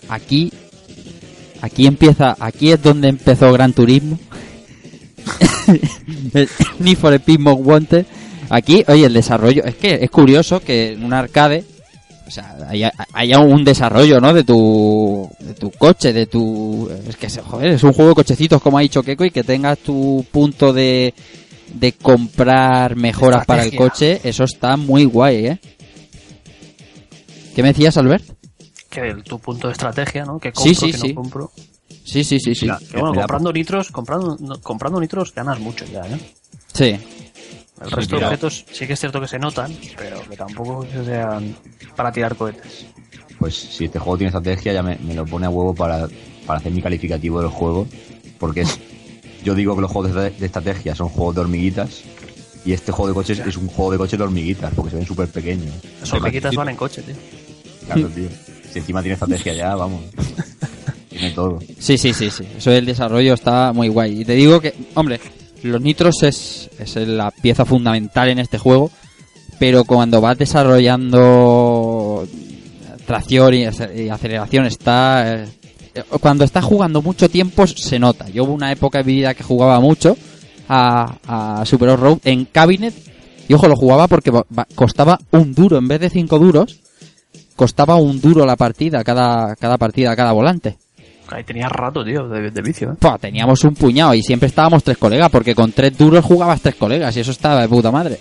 [0.09, 0.53] Aquí,
[1.61, 4.19] aquí empieza, aquí es donde empezó Gran Turismo.
[6.35, 8.07] El Need for Speed Most Wanted.
[8.51, 11.65] Aquí, oye, el desarrollo, es que es curioso que en un arcade,
[12.27, 14.35] o sea, haya, haya un desarrollo, ¿no?
[14.35, 18.61] De tu, de tu coche, de tu, es que, joder, es un juego de cochecitos,
[18.61, 21.15] como ha dicho Keiko, y que tengas tu punto de,
[21.73, 25.59] de comprar mejoras para el coche, eso está muy guay, ¿eh?
[27.55, 28.25] ¿Qué me decías, Albert?
[28.91, 30.38] Que el- tu punto de estrategia, ¿no?
[30.38, 31.09] Que Sí, compro, sí, que sí.
[31.09, 31.51] no compro.
[32.05, 32.67] Sí, sí, sí, sí.
[32.67, 36.19] Mira, Que bueno, comprando nitros, comprando, no, comprando nitros ganas mucho ya, ¿eh?
[36.73, 36.85] Sí.
[37.81, 40.87] El Sí, resto de objetos sí que es cierto que se notan, pero que tampoco
[41.05, 41.55] sean
[41.97, 42.87] para tirar cohetes.
[43.38, 46.07] Pues si este juego tiene estrategia, ya me, me lo pone a huevo para,
[46.47, 47.87] para hacer mi calificativo del juego.
[48.38, 48.79] Porque es,
[49.45, 52.03] yo digo que los juegos de, de estrategia son juegos de hormiguitas.
[52.65, 55.07] Y este juego de coches es un juego de coches de hormiguitas, porque se ven
[55.07, 55.75] súper pequeños.
[56.01, 57.17] Las hormiguitas van en coche, tío.
[57.87, 58.29] Claro, tío.
[58.73, 60.01] Si encima tiene estrategia ya, vamos.
[61.09, 61.59] Tiene todo.
[61.79, 62.45] Sí, sí, sí, sí.
[62.57, 64.23] Eso del desarrollo está muy guay.
[64.23, 65.21] Y te digo que, hombre,
[65.62, 68.90] los nitros es, es la pieza fundamental en este juego.
[69.59, 70.38] Pero cuando vas
[71.33, 72.27] desarrollando
[73.07, 75.45] tracción y, ace- y aceleración está...
[75.45, 75.47] eh,
[76.21, 78.29] cuando estás jugando mucho tiempo se nota.
[78.31, 80.16] Yo hubo una época de mi vida que jugaba mucho
[80.68, 82.95] a, a Super Road en Cabinet.
[83.49, 84.33] Y ojo, lo jugaba porque
[84.75, 85.77] costaba un duro.
[85.77, 86.79] En vez de cinco duros,
[87.57, 90.79] costaba un duro la partida, cada, cada partida, cada volante.
[91.29, 92.97] Ahí tenía rato, tío, de, de vicio, ¿eh?
[92.99, 96.75] Pua, teníamos un puñado y siempre estábamos tres colegas, porque con tres duros jugabas tres
[96.75, 98.19] colegas y eso estaba de puta madre.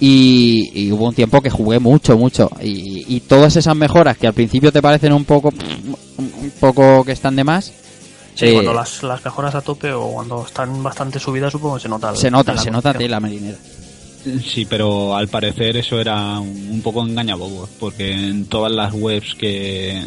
[0.00, 2.50] Y, y hubo un tiempo que jugué mucho, mucho.
[2.60, 5.48] Y, y todas esas mejoras que al principio te parecen un poco,
[6.18, 7.72] un poco que están de más,
[8.34, 11.82] Sí, eh, cuando las, las mejoras a tope o cuando están bastante subidas, supongo que
[11.82, 12.14] se nota.
[12.16, 12.98] se nota, la se nota conducción.
[13.08, 13.56] tela marinera.
[14.42, 20.02] Sí, pero al parecer eso era un poco engañabobos, porque en todas las webs que,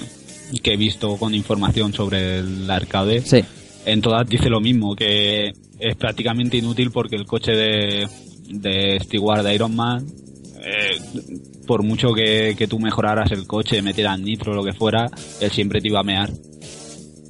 [0.63, 3.43] que he visto con información sobre el arcade, Sí,
[3.85, 8.07] en todas dice lo mismo, que es prácticamente inútil porque el coche de,
[8.49, 10.05] de Stewart de Iron Man,
[10.63, 10.97] eh,
[11.65, 15.51] por mucho que, que tú mejoraras el coche, metieras nitro o lo que fuera, él
[15.51, 16.31] siempre te iba a mear.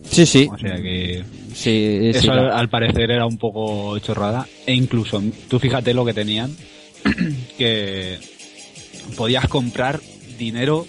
[0.09, 0.49] sí, sí.
[0.51, 1.23] O sea que
[1.57, 4.47] Sí, sí, Eso al parecer era un poco chorrada.
[4.67, 6.55] E incluso, tú fíjate lo que tenían,
[7.57, 8.17] que
[9.15, 9.99] podías comprar
[10.37, 10.85] dinero,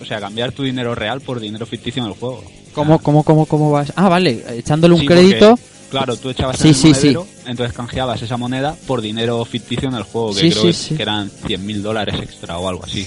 [0.00, 2.44] o sea, cambiar tu dinero real por dinero ficticio en el juego.
[2.74, 3.92] ¿Cómo, cómo, cómo, cómo vas?
[3.96, 5.50] Ah, vale, echándole un Sí, crédito.
[5.56, 6.92] porque, claro, tú echabas Sí, en el sí, sí.
[6.94, 10.66] monedero, entonces canjeabas esa moneda por dinero ficticio en el juego, que Sí, creo sí,
[10.68, 10.94] que- sí.
[10.96, 13.06] que eran 100.000 dólares extra o algo así.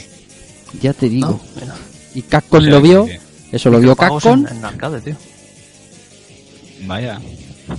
[0.81, 1.39] Ya te digo.
[1.59, 1.75] Mira,
[2.15, 3.05] Y Capcom O sea lo vio.
[3.05, 3.19] que-
[3.51, 4.47] Eso lo vio Capcom.
[4.47, 5.15] En, en arcade, tío.
[6.87, 7.19] Vaya.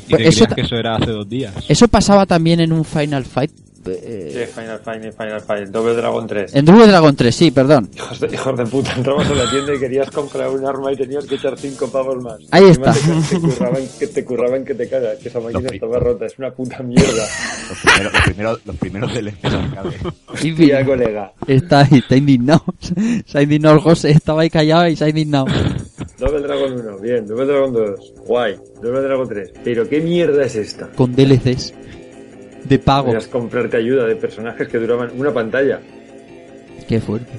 [0.07, 1.53] ¿Y Pues te eso que eso era hace dos días?
[1.69, 3.51] Eso pasaba también en un Final Fight.
[3.87, 6.55] Eh, Sí, Final Fight, Final Fight, Double Dragon 3.
[6.55, 7.91] en Double Dragon 3, sí, perdón.
[7.95, 10.97] Hijos de, hijos de puta, entrabas a la tienda y querías comprar un arma y
[10.97, 12.39] tenías que echar cinco pavos más.
[12.51, 13.11] Ahí Encima está.
[13.31, 16.39] Te, te curraban, que te curraban que te cagas, que esa máquina estaba rota, es
[16.39, 17.25] una puta mierda.
[17.69, 19.97] Los primeros, los primeros, los primeros DLCs de arcade.
[20.43, 21.33] Y Tía, colega.
[21.47, 22.65] está, está indignado.
[23.27, 25.47] Se ha indignado el José, estaba ahí callado y se ha indignado.
[26.19, 27.27] Double Dragon 1, bien.
[27.27, 28.57] Double Dragon 2, guay.
[28.83, 29.53] Double Dragon 3.
[29.65, 30.89] Pero qué mierda es esta.
[30.89, 31.73] Con DLCs.
[32.65, 33.07] De pago.
[33.07, 35.81] Podías comprarte ayuda de personajes que duraban una pantalla.
[36.89, 37.33] Qué fuerte.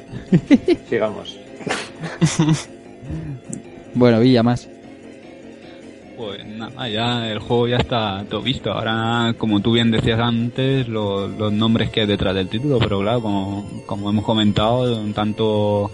[0.89, 1.37] Sigamos.
[3.93, 4.69] Bueno, Villa más.
[6.17, 8.71] Pues nada, ya el juego ya está todo visto.
[8.71, 12.99] Ahora, como tú bien decías antes, lo- los nombres que hay detrás del título, pero
[13.01, 15.91] claro, como, como hemos comentado, un tanto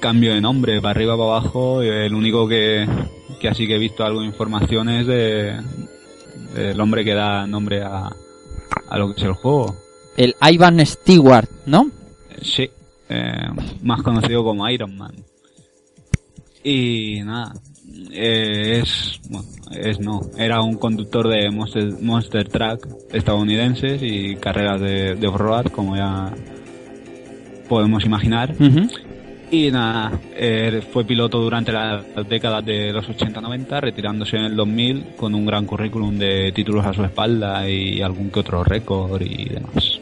[0.00, 2.86] cambio de nombre, para arriba, para abajo, y el único que,
[3.40, 5.58] que así que he visto algo de información es de,
[6.54, 8.10] del hombre que da nombre a,
[8.92, 9.74] a lo que es el juego.
[10.18, 11.90] El Ivan Stewart, ¿no?
[12.42, 12.68] Sí,
[13.08, 13.48] eh,
[13.82, 15.14] más conocido como Iron Man.
[16.62, 17.54] Y nada,
[18.12, 24.80] eh, es, bueno, es no, era un conductor de Monster, Monster Truck estadounidenses y carreras
[24.82, 26.30] de, de off-road, como ya
[27.70, 28.54] podemos imaginar.
[29.52, 35.08] Y nada, eh, fue piloto durante las décadas de los 80-90, retirándose en el 2000
[35.14, 39.44] con un gran currículum de títulos a su espalda y algún que otro récord y
[39.50, 40.00] demás.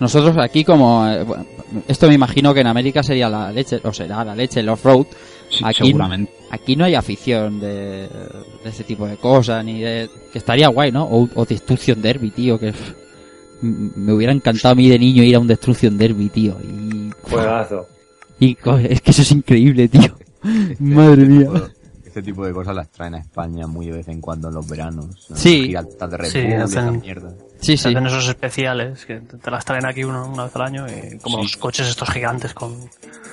[0.00, 1.08] Nosotros aquí como...
[1.08, 1.46] eh, bueno,
[1.88, 5.06] esto me imagino que en América sería la leche, o será la leche, el off-road.
[5.48, 6.30] Sí, Aquí- seguramente.
[6.50, 10.08] Aquí no hay afición de, de ese tipo de cosas, ni de...
[10.30, 11.04] Que estaría guay, ¿no?
[11.04, 12.72] O, o Destruction Derby, tío, que...
[13.60, 16.56] Me hubiera encantado a mí de niño ir a un Destruction Derby, tío.
[16.62, 17.86] Y, Juegazo.
[18.38, 18.56] y
[18.88, 20.14] es que eso es increíble, tío.
[20.78, 21.48] Madre mía.
[22.04, 24.68] Este tipo de cosas las traen a España muy de vez en cuando en los
[24.68, 25.26] veranos.
[25.30, 25.36] ¿no?
[25.36, 25.66] Sí.
[25.66, 27.34] Giratas de Red Sí, Bull y hacen- esa mierda.
[27.60, 27.88] Sí, Se sí.
[27.90, 31.36] hacen esos especiales que te las traen aquí una, una vez al año, y como
[31.38, 31.42] Sí.
[31.42, 32.74] los coches estos gigantes con...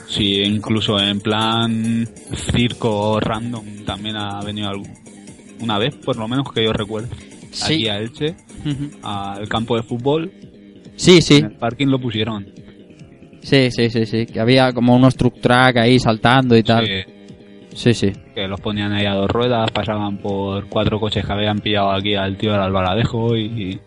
[0.07, 2.07] Sí, incluso en plan
[2.51, 4.93] circo random también ha venido algún-
[5.61, 7.07] una vez, por lo menos que yo recuerdo,
[7.55, 7.73] Sí.
[7.73, 8.35] aquí a Elche,
[9.03, 10.31] al campo de fútbol,
[10.95, 11.35] Sí, sí.
[11.37, 12.45] en el parking lo pusieron.
[13.41, 14.25] Sí, sí, sí, sí.
[14.25, 16.85] Que había como unos truck track ahí saltando y tal.
[16.87, 17.03] Sí,
[17.75, 18.13] Sí, sí.
[18.33, 22.15] que los ponían ahí a dos ruedas, pasaban por cuatro coches que habían pillado aquí
[22.15, 23.79] al tío del Albaladejo y,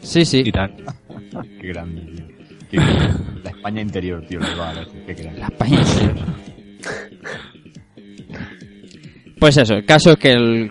[0.00, 0.42] Sí, sí.
[0.46, 0.74] y tal.
[1.60, 2.26] Qué grande, tío.
[2.70, 3.14] Qué grande.
[3.44, 4.40] La España interior, tío.
[4.40, 5.38] Qué grande.
[5.38, 6.26] La España interior.
[9.38, 10.70] Pues eso, el caso es que el-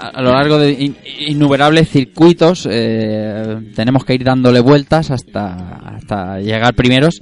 [0.00, 0.96] a lo largo de in-
[1.28, 5.54] innumerables circuitos eh, tenemos que ir dándole vueltas hasta,
[5.96, 7.20] hasta llegar primeros.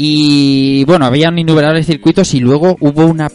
[0.00, 3.28] Y bueno, habían innumerables circuitos y luego hubo una,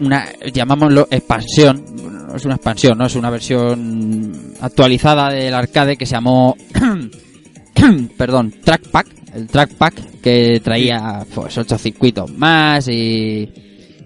[0.00, 1.84] una llamámoslo expansión.
[2.28, 6.54] No es una expansión, no es una versión actualizada del arcade que se llamó
[8.18, 13.48] perdón, Track Pack, el Track Pack que traía pues ocho circuitos más y,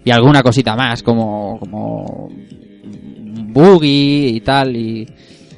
[0.05, 2.29] y alguna cosita más como como
[3.52, 5.06] buggy y tal y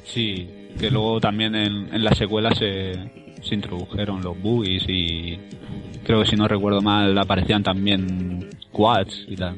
[0.03, 0.47] Sí,
[0.79, 2.93] que luego también en, en la secuela se,
[3.41, 5.37] se introdujeron los buggies y
[6.03, 9.57] creo que si no recuerdo mal aparecían también quads y tal.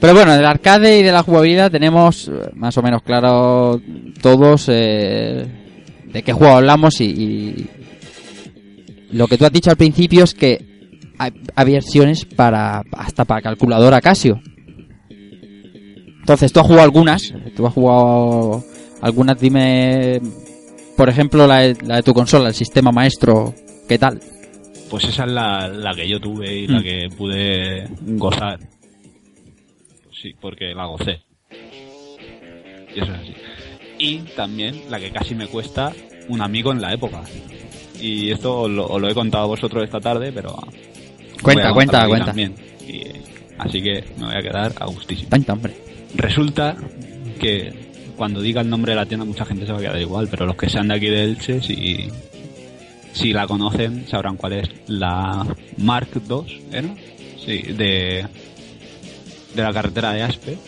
[0.00, 3.80] Pero bueno, del arcade y de la jugabilidad tenemos eh, más o menos claro
[4.20, 5.46] todos eh,
[6.06, 7.66] de qué juego hablamos y, y
[9.12, 10.62] lo que tú has dicho al principio es que
[11.18, 14.40] hay, hay versiones para hasta para calculadora Casio.
[16.24, 18.64] Entonces, tú has jugado algunas, tú has jugado
[19.02, 20.22] algunas, dime,
[20.96, 23.52] por ejemplo, la de, la de tu consola, el sistema maestro,
[23.86, 24.20] ¿qué tal?
[24.88, 26.82] Pues esa es la, la que yo tuve y la Mm.
[26.82, 28.58] que pude gozar.
[30.22, 31.20] Sí, porque la gocé.
[32.96, 33.34] Y eso es así.
[33.98, 35.92] Y también la que casi me cuesta
[36.28, 37.22] un amigo en la época.
[38.00, 40.56] Y esto os lo, os lo he contado a vosotros esta tarde, pero...
[41.42, 42.26] Cuenta, cuenta, cuenta.
[42.26, 42.54] también.
[42.88, 43.02] Y,
[43.58, 45.28] así que me voy a quedar a gustísimo.
[45.28, 45.74] Cuenta, hombre.
[46.14, 46.76] Resulta
[47.40, 50.28] que cuando diga el nombre de la tienda mucha gente se va a quedar igual,
[50.30, 52.08] pero los que sean de aquí de Elche, si,
[53.12, 54.70] si la conocen, sabrán cuál es.
[54.86, 55.46] La
[55.78, 56.94] Mark II, ¿era?
[57.44, 58.24] Sí, de
[59.54, 60.58] de la carretera de Aspe.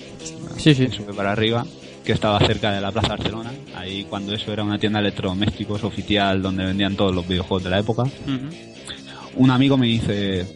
[0.56, 0.86] Sí, sí.
[0.86, 1.66] que Sube para arriba,
[2.04, 3.52] que estaba cerca de la Plaza Barcelona.
[3.74, 7.70] Ahí cuando eso era una tienda de electrodomésticos oficial donde vendían todos los videojuegos de
[7.70, 8.04] la época.
[9.36, 10.46] Un amigo me dice,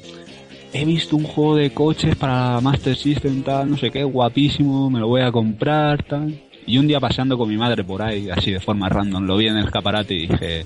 [0.72, 5.00] he visto un juego de coches para Master System, tal, no sé qué, guapísimo, me
[5.00, 6.40] lo voy a comprar, tal.
[6.66, 9.48] Y un día paseando con mi madre por ahí, así de forma random, lo vi
[9.48, 10.64] en el escaparate y dije,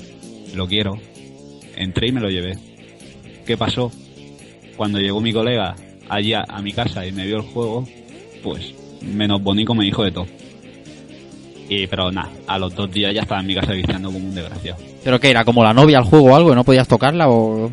[0.55, 0.99] lo quiero.
[1.77, 2.59] Entré y me lo llevé.
[3.47, 3.91] ¿Qué pasó?
[4.77, 5.75] Cuando llegó mi colega
[6.09, 7.87] allí a, a mi casa y me vio el juego,
[8.43, 10.27] pues menos bonito me dijo de todo.
[11.69, 14.35] Y pero nada, a los dos días ya estaba en mi casa viciando como un
[14.35, 14.79] desgraciado.
[15.03, 15.45] ¿Pero qué era?
[15.45, 16.55] ¿Como la novia al juego o algo?
[16.55, 17.71] ¿No podías tocarla o...?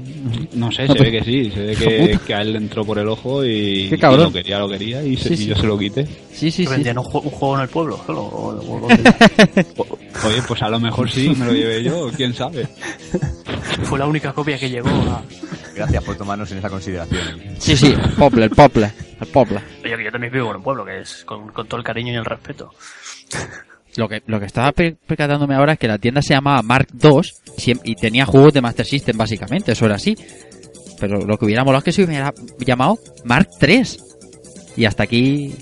[0.53, 2.57] No sé, No se te- ve que sí, se ve que, que a él le
[2.57, 4.21] entró por el ojo y, Qué cabrón.
[4.21, 5.45] y lo quería, lo quería y, se- Sí, y sí.
[5.47, 6.05] yo se lo quité.
[6.33, 6.73] Sí, sí, ¿Que sí.
[6.75, 7.99] vendían un, ju- un juego en el pueblo?
[8.05, 8.21] solo?
[8.21, 8.87] O- o- o-
[9.77, 12.67] O- Oye, pues a lo mejor sí, me lo llevé yo, quién sabe.
[13.83, 15.21] Fue la única copia que llegó a...
[15.75, 17.21] Gracias por tomarnos en esa consideración.
[17.59, 19.59] Sí, sí, Pople, el Pople, el Pople.
[19.83, 22.11] Oye, que yo también vivo en un pueblo, que es con, con todo el cariño
[22.13, 22.71] y el respeto.
[23.97, 26.87] Lo que, lo que estaba per- percatándome ahora es que la tienda se llamaba Mark
[27.03, 30.15] II y tenía juegos de Master System básicamente, eso era así.
[30.99, 33.81] Pero lo que hubiera molado es que se hubiera llamado Mark III.
[34.77, 35.53] Y hasta aquí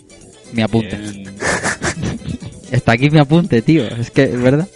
[0.53, 0.95] mi apunte.
[0.97, 1.33] Bien.
[2.71, 3.87] Hasta aquí mi apunte, tío.
[3.87, 4.67] Es que, es verdad.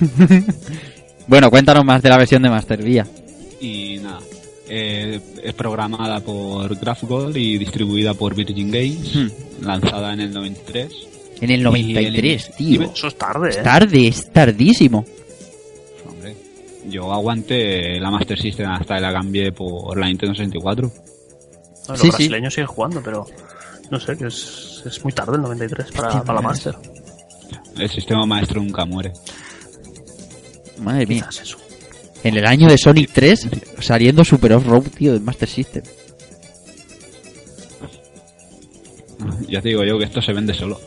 [1.26, 3.06] bueno, cuéntanos más de la versión de Master Vía.
[3.60, 4.20] Y nada,
[4.68, 9.64] eh, es programada por GraphGold y distribuida por Virgin Games, Hmm.
[9.64, 10.92] lanzada en el 93.
[11.40, 12.82] En el 93, tío.
[12.82, 13.62] Eso es tarde, Es ¿eh?
[13.62, 15.04] tarde, es tardísimo.
[16.08, 16.36] Hombre,
[16.88, 20.86] yo aguanté la Master System hasta que la cambié por la Nintendo 64.
[20.86, 20.92] No,
[21.88, 22.08] los Sí, sí.
[22.10, 23.26] brasileños siguen jugando, pero
[23.90, 26.74] no sé, que es, es muy tarde el 93 para, para la Master.
[27.78, 29.12] El sistema maestro nunca muere.
[30.80, 31.28] Madre mía.
[31.30, 31.56] Eso.
[32.24, 33.48] En el año de Sonic 3,
[33.78, 35.84] saliendo Super Off-Road, tío, de Master System.
[39.48, 40.80] Ya te digo yo que esto se vende solo.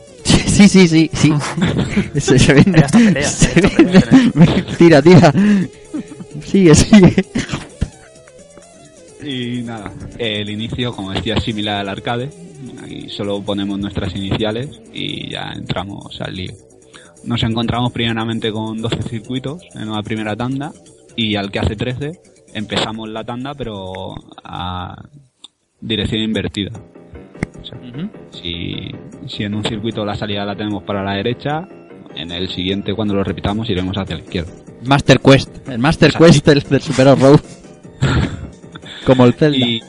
[0.52, 1.32] Sí, sí, sí, sí.
[2.20, 2.84] se, se vende.
[2.92, 4.02] Pelea, se pelea,
[4.34, 4.62] vende.
[4.76, 5.32] tira, tira.
[6.44, 7.14] Sigue, sigue.
[9.24, 12.30] Y nada, el inicio, como decía, es similar al arcade.
[12.82, 16.52] Aquí solo ponemos nuestras iniciales y ya entramos al lío.
[17.24, 20.72] Nos encontramos primeramente con 12 circuitos en una primera tanda
[21.16, 22.20] y al que hace 13
[22.52, 25.02] empezamos la tanda pero a
[25.80, 26.72] dirección invertida.
[27.62, 27.78] O sea,
[28.30, 28.90] si,
[29.26, 31.66] si en un circuito la salida la tenemos para la derecha,
[32.14, 34.52] en el siguiente cuando lo repitamos iremos hacia la izquierda.
[34.84, 35.68] Master Quest.
[35.68, 36.26] El Master Exacto.
[36.26, 37.40] Quest del, del Super Off-Road.
[39.06, 39.56] Como el Zelda.
[39.56, 39.80] Y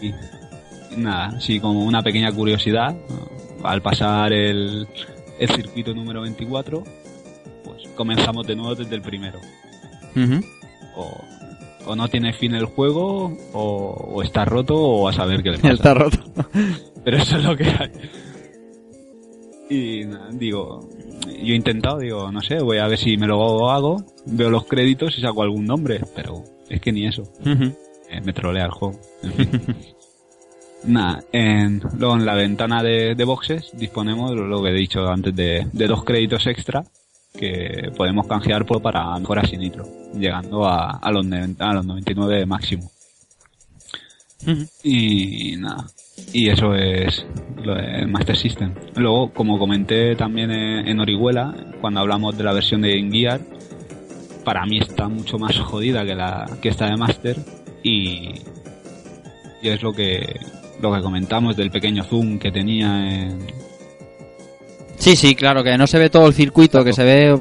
[0.98, 3.68] nada, sí, como una pequeña curiosidad, ¿no?
[3.68, 4.88] al pasar el,
[5.40, 6.84] el circuito número 24,
[7.64, 9.40] pues comenzamos de nuevo desde el primero.
[10.96, 11.18] O,
[11.86, 15.58] o no tiene fin el juego, o, o está roto, o a saber qué le
[15.60, 15.74] pasa.
[15.74, 16.20] Está roto.
[17.04, 17.92] Pero eso es lo que hay.
[19.70, 20.88] Y nada, digo,
[21.26, 24.66] yo he intentado, digo, no sé, voy a ver si me lo hago, veo los
[24.66, 27.24] créditos y saco algún nombre, pero es que ni eso.
[27.46, 29.00] Eh, me trolea el juego.
[30.86, 35.34] Nada, en, luego en la ventana de, de boxes disponemos, lo, que he dicho antes,
[35.34, 36.84] de, de dos créditos extra
[37.34, 41.86] que podemos canjear por, para mejoras sin nitro, llegando a, a, los, 90 a los
[41.86, 42.92] 99 máximo.
[44.46, 44.66] Ujú.
[44.84, 45.88] Y nada,
[46.32, 47.26] y eso es
[47.64, 48.74] lo de Master System.
[48.96, 53.42] Luego, como comenté también en, Orihuela, cuando hablamos de la versión de Game Gear,
[54.44, 57.38] para mí está mucho más jodida que la que esta de Master
[57.84, 58.34] y,
[59.62, 60.40] y es lo que
[60.82, 63.48] lo que comentamos del pequeño zoom que tenía en,
[65.04, 67.38] Sí, sí, claro, que no se ve todo el circuito, que se ve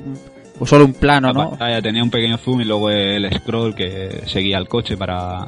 [0.58, 1.50] pues, solo un plano, la ¿no?
[1.50, 5.46] pantalla, tenía un pequeño zoom y luego el scroll que seguía el coche para,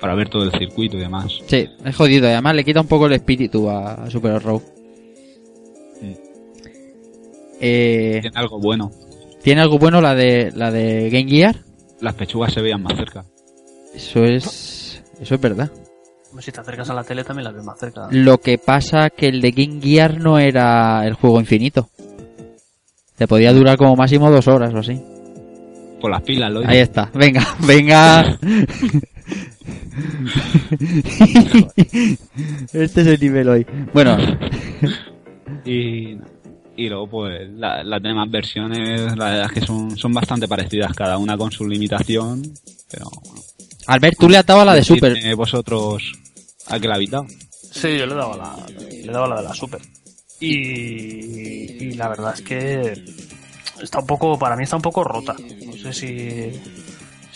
[0.00, 1.38] para ver todo el circuito y demás.
[1.46, 2.26] Sí, es jodido.
[2.28, 4.62] y Además le quita un poco el espíritu a, a Super Off-Road.
[6.02, 6.12] Mm.
[7.60, 8.90] Eh, Tiene algo bueno.
[9.42, 11.56] ¿Tiene algo bueno la de la de Game Gear?
[12.00, 13.24] Las pechugas se veían más cerca.
[13.94, 15.70] Eso es eso es verdad.
[16.40, 18.08] Si te acercas a la tele también la ves más cerca.
[18.10, 21.88] Lo que pasa que el de Game Gear no era el juego infinito.
[23.16, 25.00] Te podía durar como máximo dos horas o así.
[26.00, 27.10] Por las pilas, lo Ahí está.
[27.14, 28.38] Venga, venga.
[32.72, 33.66] este es el nivel hoy.
[33.92, 34.16] Bueno,
[35.64, 36.18] Y,
[36.76, 40.92] y luego, pues, la- las demás versiones, la verdad es que son, son bastante parecidas,
[40.94, 42.42] cada una con su limitación,
[42.90, 43.06] pero...
[43.24, 43.40] bueno,
[43.86, 45.36] Albert, tú le atabas la de Super.
[45.36, 46.12] vosotros
[46.68, 47.26] a que la habéis dado.
[47.70, 48.56] Sí, yo le daba la,
[48.90, 49.80] le daba la de la Super.
[50.40, 53.04] Y, y la verdad es que
[53.82, 55.34] está un poco, para mí está un poco rota.
[55.66, 56.50] No sé si,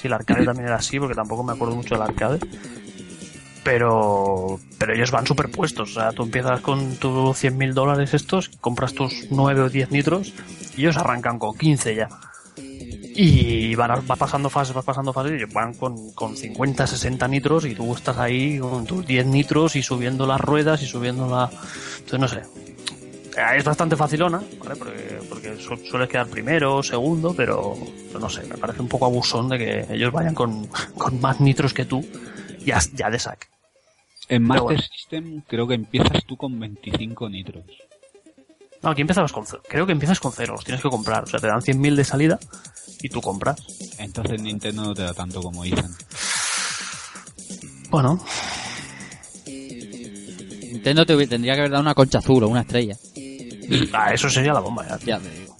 [0.01, 2.38] si el arcade también era así, porque tampoco me acuerdo mucho del arcade.
[3.64, 5.90] pero pero ellos van superpuestos.
[5.90, 10.32] O sea, tú empiezas con tus 100.000 dólares estos, compras tus 9 o 10 nitros
[10.76, 12.09] y ellos arrancan con 15 ya.
[13.20, 17.26] Y van a- va pasando fases, va pasando fases y van con, con 50, 60
[17.26, 21.26] nitros y tú estás ahí con tus 10 nitros y subiendo las ruedas y subiendo
[21.28, 21.51] la...
[21.99, 22.42] Entonces, no sé.
[23.57, 24.76] Es bastante facilona, ¿vale?
[24.76, 27.76] Porque, porque su- sueles quedar primero, segundo, pero,
[28.09, 30.66] pero no sé, me parece un poco abusón de que ellos vayan con,
[30.99, 32.05] con más nitros que tú
[32.64, 33.47] ya, ya de saque.
[34.28, 34.82] En Master bueno.
[34.82, 37.64] System creo que empiezas tú con 25 nitros.
[38.82, 39.62] No, aquí empiezas con cero.
[39.68, 41.24] Creo que empiezas con cero, los tienes que comprar.
[41.24, 42.39] O sea, te dan 100.000 de salida
[43.03, 43.61] y tú compras.
[43.99, 45.91] Entonces Nintendo no te da tanto como dicen.
[47.91, 48.22] Bueno,
[49.47, 52.97] Nintendo te tendría que haber dado una concha azul o una estrella.
[53.93, 54.99] Ah, eso sería la bomba ya.
[54.99, 55.57] Ya te digo.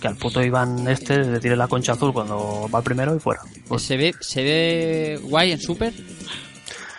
[0.00, 3.42] Que al puto Iván este le tire la concha azul cuando va primero y fuera.
[3.68, 5.92] Pues, ¿Se ve, ¿Se ve guay en Super?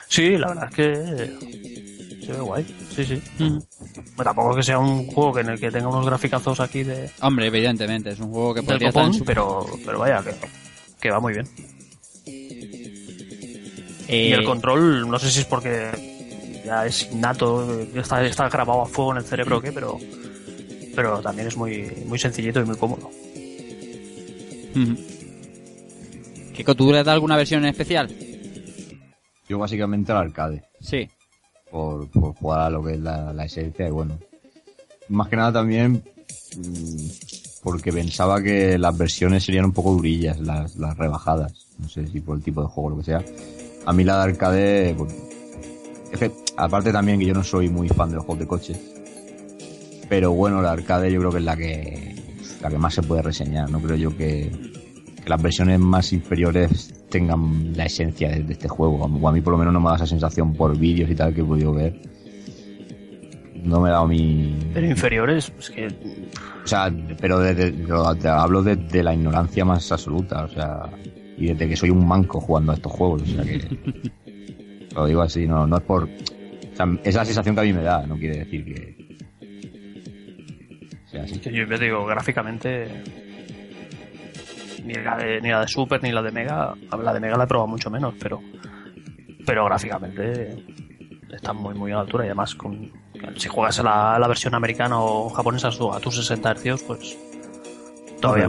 [0.08, 2.66] sí, la verdad es que se ve guay.
[2.96, 3.22] Sí, sí.
[3.40, 3.62] Bueno,
[4.24, 7.48] tampoco que sea un juego que en el que tenga unos graficazos aquí de, Hombre,
[7.48, 9.36] evidentemente, es un juego que podría estar en copón, Super.
[9.36, 10.36] pero, pero vaya, que,
[11.00, 11.48] que va muy bien.
[14.08, 18.82] Eh, Y el control, no sé si es porque ya es innato, está, está grabado
[18.82, 19.98] a fuego en el cerebro o qué, pero,
[20.96, 23.10] pero también es muy, muy sencillito y muy cómodo.
[26.54, 28.10] Kiko, ¿tú le das alguna versión en especial?
[29.48, 31.10] Yo básicamente al arcade, Sí.
[31.70, 34.18] por, por jugar a lo que es la, la esencia y bueno.
[35.10, 36.04] Más que nada también
[36.58, 37.08] mm,
[37.64, 41.68] porque pensaba que las versiones serían un poco durillas, las, las rebajadas.
[41.80, 43.24] No sé si por el tipo de juego o lo que sea.
[43.86, 45.14] A mí la de arcade, pues,
[46.12, 48.80] es que, aparte también que yo no soy muy fan de los juegos de coches.
[50.12, 52.16] Pero bueno, la arcade yo creo que es la que,
[52.62, 53.70] la que más se puede reseñar.
[53.70, 54.52] No creo yo que,
[55.24, 58.98] que las versiones más inferiores tengan la esencia de, de este juego.
[59.06, 61.34] O a mí por lo menos no me da esa sensación por vídeos y tal
[61.34, 61.98] que he podido ver.
[63.64, 64.54] No me ha dado mi...
[64.74, 67.72] Pero inferiores, es que O sea, pero de- de-
[68.20, 70.90] te hablo de, de la ignorancia más absoluta, o sea,
[71.38, 74.12] y desde que soy un manco jugando a estos juegos, o sea que...
[74.96, 76.04] lo digo así, no, no es por...
[76.04, 79.01] O sea, es la sensación que a mí me da, no quiere decir que...
[81.12, 81.40] sea así.
[81.40, 83.04] que yo te digo, gráficamente
[84.84, 87.44] ni la, de, ni la de Super ni la de Mega, la de Mega la
[87.44, 88.42] he probado mucho menos, pero
[89.46, 90.56] pero gráficamente
[91.32, 92.92] está muy muy a la altura y además con,
[93.38, 97.18] si juegas a la, la versión americana o japonesa a tus 60 Hz, pues
[98.22, 98.48] todavía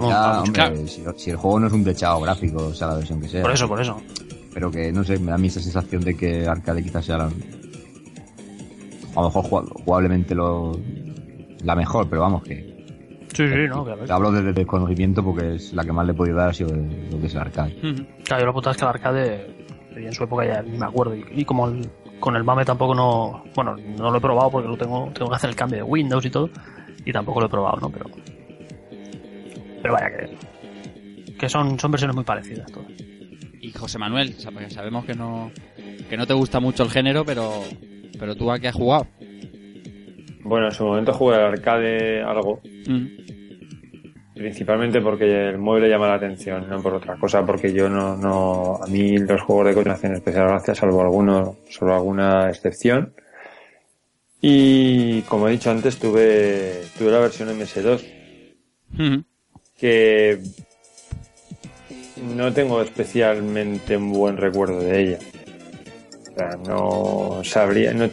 [0.53, 0.77] claro.
[0.87, 3.43] si, si el juego no es un techado gráfico, o sea, la versión que sea.
[3.43, 4.01] Por eso, por eso.
[4.53, 7.17] Pero que, no sé, me da a mí esa sensación de que arcade quizás sea
[7.17, 7.25] la...
[7.25, 10.79] A lo mejor jugab- jugablemente lo...
[11.63, 12.73] la mejor, pero vamos, que...
[13.35, 14.05] Sí, sí, no, claro.
[14.05, 16.71] Te hablo desde desconocimiento porque es la que más le he podido dar ha sido
[16.77, 17.73] lo que es el arcade.
[18.25, 20.85] Claro, yo la puta es que el arcade, y en su época ya ni me
[20.85, 21.89] acuerdo, y, y como el-
[22.21, 25.37] con el MAME tampoco no, bueno, no lo he probado porque lo tengo, tengo que
[25.37, 26.51] hacer el cambio de Windows y todo,
[27.05, 27.89] y tampoco lo he probado, ¿no?
[27.91, 28.05] Pero,
[29.83, 32.91] pero vaya que, que son, son versiones muy parecidas todas.
[33.61, 35.51] Y José Manuel, o sea, porque sabemos que no,
[36.09, 37.63] que no te gusta mucho el género, pero,
[38.19, 39.07] pero tú a qué has jugado.
[40.45, 43.07] Bueno, en su momento jugué al arcade algo, Mm.
[44.35, 48.17] principalmente porque el móvil le llama la atención, no por otra cosa, porque yo no,
[48.17, 52.49] no, a mí los juegos de coche me hacen especial gracia, salvo alguno, solo alguna
[52.51, 53.15] excepción.
[54.41, 58.05] Y como he dicho antes, tuve, tuve la versión MS2,
[58.95, 59.23] Ujú.
[59.79, 60.41] que
[62.35, 65.19] no tengo especialmente un buen recuerdo de ella.
[66.33, 68.09] O sea, no sabría, no,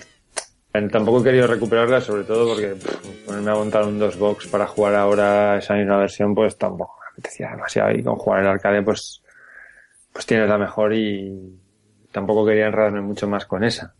[0.91, 4.67] tampoco he querido recuperarla, sobre todo porque pff, ponerme a montar un dos box para
[4.67, 7.91] jugar ahora esa misma versión, pues tampoco me apetecía demasiado.
[7.91, 9.21] Y con jugar el arcade, pues,
[10.13, 11.59] pues tienes la mejor y
[12.11, 13.93] tampoco quería enredarme mucho más con esa.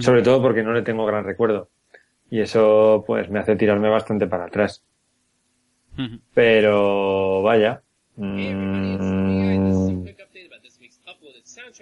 [0.00, 1.70] Sobre todo porque no le tengo gran recuerdo.
[2.30, 4.84] Y eso, pues, me hace tirarme bastante para atrás.
[6.34, 7.82] Pero vaya.
[8.16, 10.04] mm,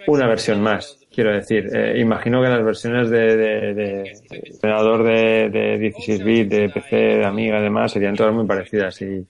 [0.07, 1.67] una versión más, quiero decir.
[1.75, 4.11] Eh, imagino que las versiones de, de, de
[4.61, 9.01] ordenador de, de 16 bits, de PC, de Amiga y demás serían todas muy parecidas.
[9.01, 9.25] Y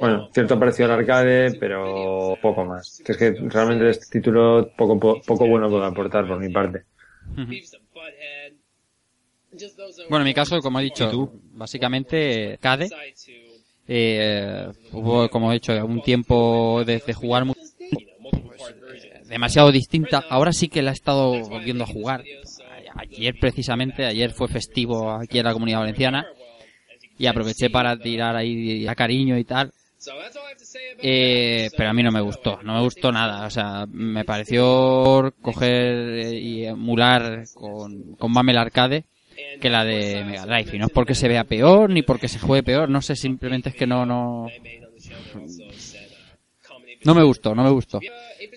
[0.00, 3.00] bueno, cierto parecido al arcade, pero poco más.
[3.06, 6.82] Es que realmente este título poco, po- poco bueno puedo aportar por mi parte.
[10.10, 11.08] Bueno, en mi caso, como he dicho,
[11.52, 12.88] básicamente CADE.
[13.88, 17.54] Eh, hubo, como he dicho, un tiempo de, de jugar muy,
[19.28, 20.24] demasiado distinta.
[20.28, 22.24] Ahora sí que la he estado volviendo a jugar.
[22.94, 26.26] Ayer precisamente, ayer fue festivo aquí en la Comunidad Valenciana
[27.18, 29.72] y aproveché para tirar ahí a cariño y tal.
[31.02, 33.46] Eh, pero a mí no me gustó, no me gustó nada.
[33.46, 39.04] O sea, me pareció coger y emular con, con Mamel Arcade
[39.60, 40.76] que la de Mega Drive.
[40.76, 43.70] Y no es porque se vea peor ni porque se juegue peor, no sé, simplemente
[43.70, 44.48] es que no, no.
[47.06, 48.00] No me gustó, no me gustó.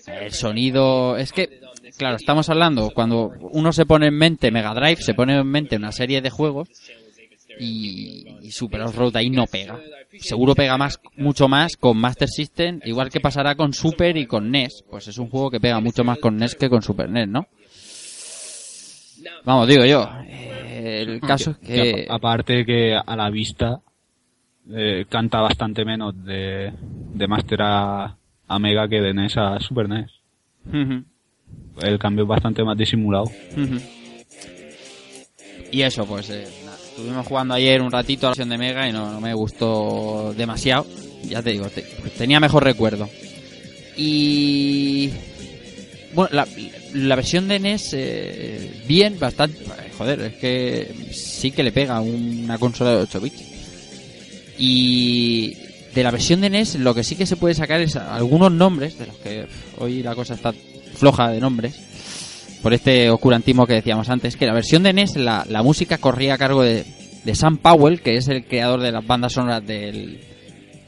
[0.07, 1.61] El sonido, es que,
[1.97, 5.75] claro, estamos hablando, cuando uno se pone en mente Mega Drive, se pone en mente
[5.75, 6.67] una serie de juegos
[7.59, 9.79] y, y Super Off-Road ahí no pega.
[10.19, 14.49] Seguro pega más, mucho más con Master System, igual que pasará con Super y con
[14.49, 14.83] NES.
[14.89, 17.47] Pues es un juego que pega mucho más con NES que con Super NES, ¿no?
[19.45, 20.09] Vamos, digo yo.
[20.27, 22.07] eh, el caso es que...
[22.09, 23.81] aparte que a la vista
[24.71, 26.73] eh, canta bastante menos de,
[27.13, 28.18] de Master a,
[28.49, 30.11] a Mega que de NES a Super NES.
[31.81, 33.25] El cambio es bastante más disimulado.
[35.71, 38.89] Y eso, pues eh, nada, estuvimos jugando ayer un ratito a la versión de Mega
[38.89, 40.85] y no, no me gustó demasiado.
[41.23, 41.85] Ya te digo, te-
[42.17, 43.07] tenía mejor recuerdo.
[43.95, 45.09] Y...
[46.13, 46.47] Bueno, la,
[46.95, 49.63] la versión de NES, eh, bien, bastante...
[49.97, 53.43] Joder, es que sí que le pega a una consola de 8 bits.
[54.57, 55.55] Y
[55.93, 58.97] de la versión de NES lo que sí que se puede sacar es algunos nombres,
[58.97, 60.53] de los que hoy la cosa está
[60.95, 61.79] floja de nombres,
[62.61, 66.35] por este oscurantismo que decíamos antes, que la versión de NES, la, la música corría
[66.35, 66.85] a cargo de,
[67.23, 70.19] de Sam Powell, que es el creador de las bandas sonoras del,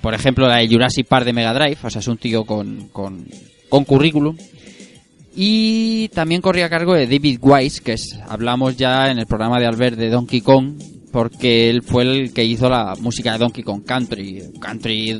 [0.02, 2.90] por ejemplo, la de Jurassic Park de Mega Drive, o sea, es un tío con,
[2.90, 3.28] con,
[3.70, 4.36] con currículum.
[5.34, 9.60] Y también corría a cargo de David Wise, que es, hablamos ya en el programa
[9.60, 10.74] de Albert de Donkey Kong,
[11.12, 15.20] porque él fue el que hizo la música de Donkey Kong Country, Country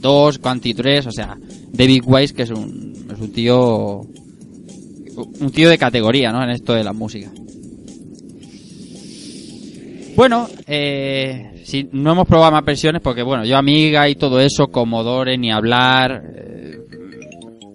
[0.00, 1.36] 2, Country 3, o sea,
[1.72, 4.00] David Wise, que es un, es un tío,
[5.40, 6.42] un tío de categoría, ¿no?
[6.42, 7.30] En esto de la música.
[10.16, 14.66] Bueno, eh, si no hemos probado más versiones, porque bueno, yo Amiga y todo eso,
[14.68, 16.22] Commodore, ni hablar.
[16.36, 16.78] eh,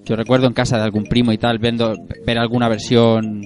[0.04, 1.96] yo recuerdo en casa de algún primo y tal, viendo,
[2.26, 3.42] ver alguna versión.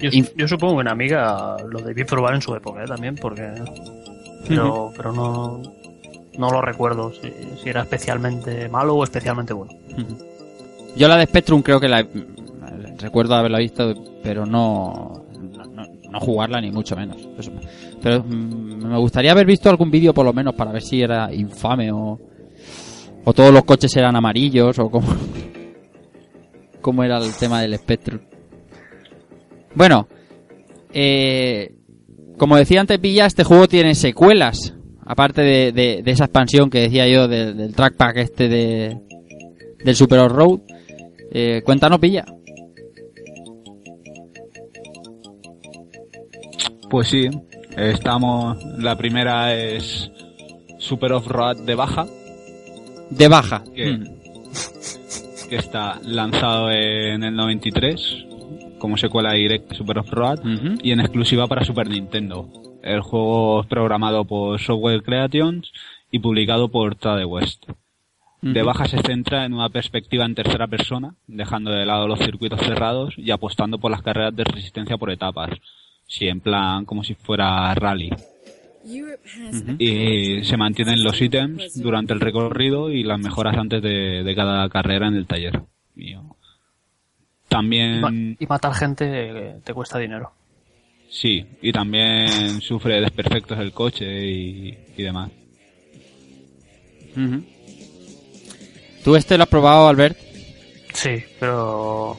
[0.00, 2.86] Yo, yo supongo que en Amiga lo debí probar en su época ¿eh?
[2.86, 3.48] también, porque.
[4.46, 5.62] Pero, pero no,
[6.38, 7.32] no lo recuerdo si,
[7.62, 9.72] si era especialmente malo o especialmente bueno.
[10.96, 12.06] Yo la de Spectrum creo que la
[12.98, 15.24] recuerdo haberla visto, pero no,
[15.72, 17.16] no, no jugarla ni mucho menos.
[17.38, 17.52] Eso.
[18.02, 21.32] Pero mm, me gustaría haber visto algún vídeo por lo menos para ver si era
[21.32, 22.18] infame o,
[23.24, 25.08] o todos los coches eran amarillos o cómo,
[26.80, 28.20] cómo era el tema del Spectrum.
[29.74, 30.08] Bueno,
[30.92, 31.72] eh,
[32.38, 36.80] como decía antes Villa, este juego tiene secuelas, aparte de, de- de esa expansión que
[36.80, 38.98] decía yo del, del trackpack este de,
[39.84, 40.60] del Super Road.
[41.32, 42.24] Eh, cuéntanos, Villa.
[46.90, 47.28] Pues sí,
[47.76, 48.62] estamos.
[48.78, 50.10] La primera es
[50.78, 52.06] Super Off-Road de baja,
[53.10, 53.64] De baja.
[53.74, 54.04] que, Mm.
[55.48, 58.26] que está lanzado en el 93
[58.84, 60.40] como secuela directa de Super Off-Road
[60.82, 62.50] y en exclusiva para Super Nintendo.
[62.82, 65.72] El juego es programado por Software Creations
[66.10, 67.64] y publicado por Trade West.
[68.42, 72.60] De baja se centra en una perspectiva en tercera persona, dejando de lado los circuitos
[72.60, 75.48] cerrados y apostando por las carreras de resistencia por etapas.
[76.06, 78.10] Sí, en plan como si fuera rally.
[79.78, 84.68] Y se mantienen los ítems durante el recorrido y las mejoras antes de, de cada
[84.68, 85.62] carrera en el taller.
[85.96, 86.16] Y,
[87.56, 90.32] también, y matar gente eh, te cuesta dinero.
[91.08, 95.30] sí, y también sufre desperfectos el coche y, y demás.
[99.04, 100.16] ¿Tú este lo has probado, Albert?
[100.92, 102.18] Sí, pero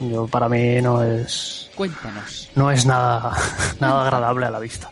[0.00, 2.50] yo para mí no es Cuéntanos.
[2.54, 3.32] no es nada
[3.80, 4.90] nada agradable a la vista.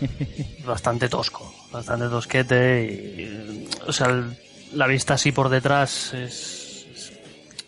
[0.66, 4.36] Bastante tosco, bastante tosquete y o sea, el-
[4.74, 7.12] la vista así por detrás es, es-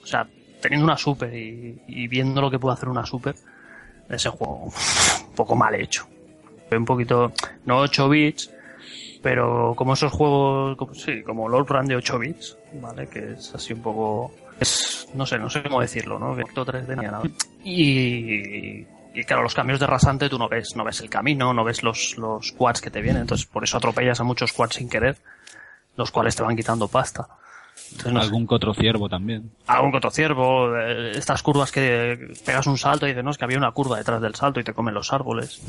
[0.02, 0.26] o sea,
[0.62, 3.34] teniendo una super y, viendo lo que puede hacer una super,
[4.08, 6.06] ese juego un poco mal hecho.
[6.70, 7.32] Un poquito
[7.66, 8.50] no 8 bits,
[9.22, 13.06] pero como esos juegos, como, sí, como Lord Brand de 8 bits, ¿vale?
[13.08, 16.34] Que es así un poco, es, no sé, no sé cómo decirlo, ¿no?
[16.34, 17.22] Que efecto 3D ni nada.
[17.62, 21.64] Y, y claro, los cambios de rasante tú no ves, no ves el camino, no
[21.64, 24.88] ves los, los quads que te vienen, entonces por eso atropellas a muchos quads sin
[24.88, 25.18] querer,
[25.96, 27.28] los cuales te van quitando pasta.
[27.92, 29.50] Entonces, no sé, Algún cotrociervo también.
[29.66, 33.58] algún cotociervo, eh, estas curvas que pegas un salto y dices, no, es que había
[33.58, 35.60] una curva detrás del salto y te comen los árboles.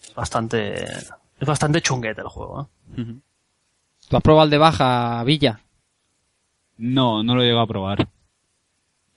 [0.00, 3.04] Es bastante, es bastante chunguete el juego, ¿eh?
[4.08, 5.60] ¿Tú has probado el de baja, Villa?
[6.78, 8.08] No, no lo llego a probar.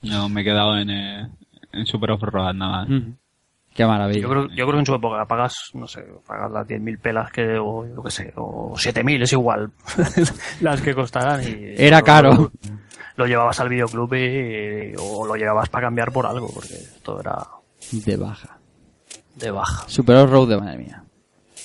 [0.01, 1.29] No, me he quedado en, eh,
[1.71, 2.89] en Super Off-Road nada más.
[3.84, 4.21] Qué maravilla.
[4.21, 7.32] Yo creo, yo creo que en su época pagas, no sé, pagas las 10.000 pelas
[7.32, 9.71] que, o yo qué sé, o 7.000, es igual,
[10.61, 11.41] las que costarán.
[11.43, 12.51] Y, Era lo- caro.
[13.17, 17.38] Lo, llevabas al videoclub y, o lo llevabas para cambiar por algo, porque todo era
[17.91, 18.57] De baja.
[19.36, 19.84] de baja.
[19.88, 21.03] Super Road de madre mía.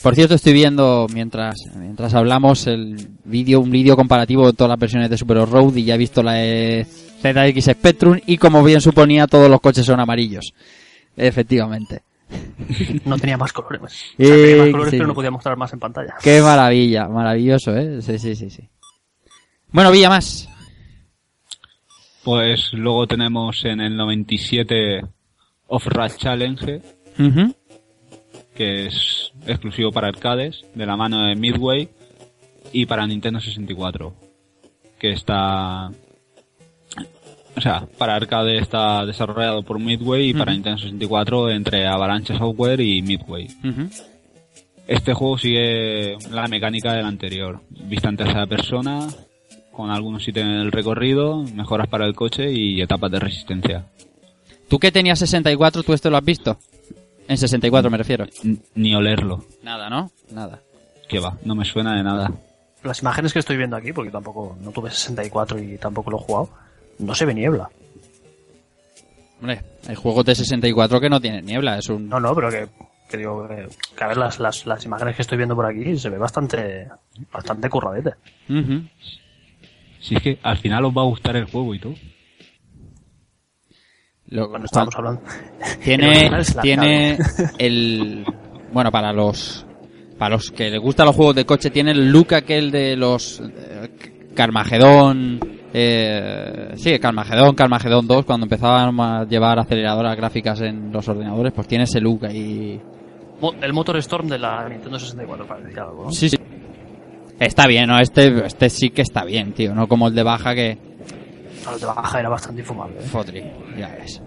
[0.03, 4.79] Por cierto, estoy viendo mientras mientras hablamos el vídeo, un vídeo comparativo de todas las
[4.79, 6.87] versiones de Super Road y ya he visto la de
[7.23, 10.53] ZX Spectrum y como bien suponía todos los coches son amarillos.
[11.17, 12.03] Efectivamente.
[13.05, 13.81] No tenía más colores.
[14.19, 14.97] O sea, Eh, tenía más colores, sí.
[14.97, 16.15] pero no podía mostrar más en pantalla.
[16.23, 18.03] Qué maravilla, maravilloso, ¿eh?
[18.03, 18.69] Sí, sí, sí, sí.
[19.71, 20.49] Bueno, Villa más.
[22.25, 25.03] Pues luego tenemos en el 97
[25.69, 26.83] Off-Road Challenge,
[28.55, 31.89] que es exclusivo para arcades, de la mano de Midway,
[32.73, 34.13] y para Nintendo 64,
[34.99, 35.91] que está...
[37.57, 40.53] O sea, para arcade está desarrollado por Midway y para.
[40.53, 43.49] Nintendo 64 entre Avalanche Software y Midway.
[44.87, 47.61] Este juego sigue la mecánica del anterior.
[47.71, 49.09] Vista en tercera persona,
[49.73, 53.87] con algunos ítems en el recorrido, mejoras para el coche y etapas de resistencia.
[54.69, 56.59] Tú que tenías 64, ¿tú esto lo has visto?
[57.27, 58.27] En 64 me refiero.
[58.45, 59.45] N- ni olerlo.
[59.63, 60.11] Nada, ¿no?
[60.31, 60.61] Nada.
[61.09, 62.31] Que va, no me suena de nada.
[62.85, 66.21] Las imágenes que estoy viendo aquí, porque tampoco, no tuve 64 y tampoco lo he
[66.21, 66.51] jugado,
[66.99, 67.69] no se ve niebla.
[69.41, 72.09] Hombre, hay juegos de 64 que no tienen niebla, es un...
[72.09, 72.69] No, no, pero que,
[73.09, 75.99] que digo, que, que a ver las, las, las imágenes que estoy viendo por aquí
[75.99, 76.89] se ve bastante,
[77.33, 78.15] bastante curradete.
[78.49, 78.83] Ujú.
[80.01, 81.95] Si es que al final os va a gustar el juego y todo.
[84.29, 85.23] Lo- Bueno, estábamos hablando.
[85.85, 87.19] El tiene la tiene
[87.59, 88.25] el
[88.73, 89.65] bueno para los
[90.19, 93.41] para los que les gustan los juegos de coche tiene el look aquel de los
[93.41, 93.91] eh,
[94.35, 95.39] Carmageddon
[95.79, 101.69] eh, sí Carmageddon Carmageddon 2 cuando empezaban a llevar aceleradoras gráficas en los ordenadores pues
[101.69, 102.81] tiene ese look ahí
[103.61, 106.11] El Motor Storm de la Nintendo 64, para decir algo, ¿no?
[106.13, 106.37] sí sí
[107.39, 110.55] está bien no este este sí que está bien tío no como el de baja
[110.55, 112.99] que El de baja era bastante infumable.
[112.99, 113.03] ¿eh?
[113.03, 113.43] Fotri,
[113.77, 114.23] ya ves.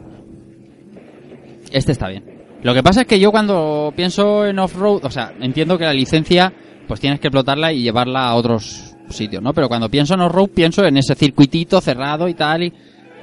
[1.72, 2.24] Este está bien.
[2.62, 5.94] Lo que pasa es que yo cuando pienso en off-road, o sea, entiendo que la
[5.94, 6.52] licencia,
[6.88, 9.54] pues tienes que explotarla y llevarla a otros sitios, ¿no?
[9.54, 12.74] Pero cuando pienso en off-road, pienso en ese circuitito cerrado y tal, y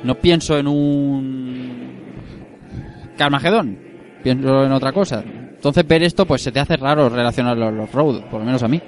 [0.04, 1.86] no pienso en un
[3.16, 3.78] Carmagedón,
[4.22, 5.22] pienso en otra cosa.
[5.24, 8.68] Entonces ver esto, pues se te hace raro relacionarlo al off-road, por lo menos a
[8.68, 8.80] mí.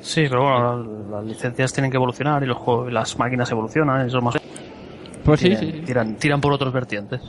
[0.00, 4.18] Sí, pero bueno, las licencias tienen que evolucionar y los juegos, las máquinas evolucionan, eso
[4.18, 4.34] es más.
[5.24, 5.80] Pues sí, tiran, sí, sí.
[5.86, 7.22] Tiran, tiran por otros vertientes.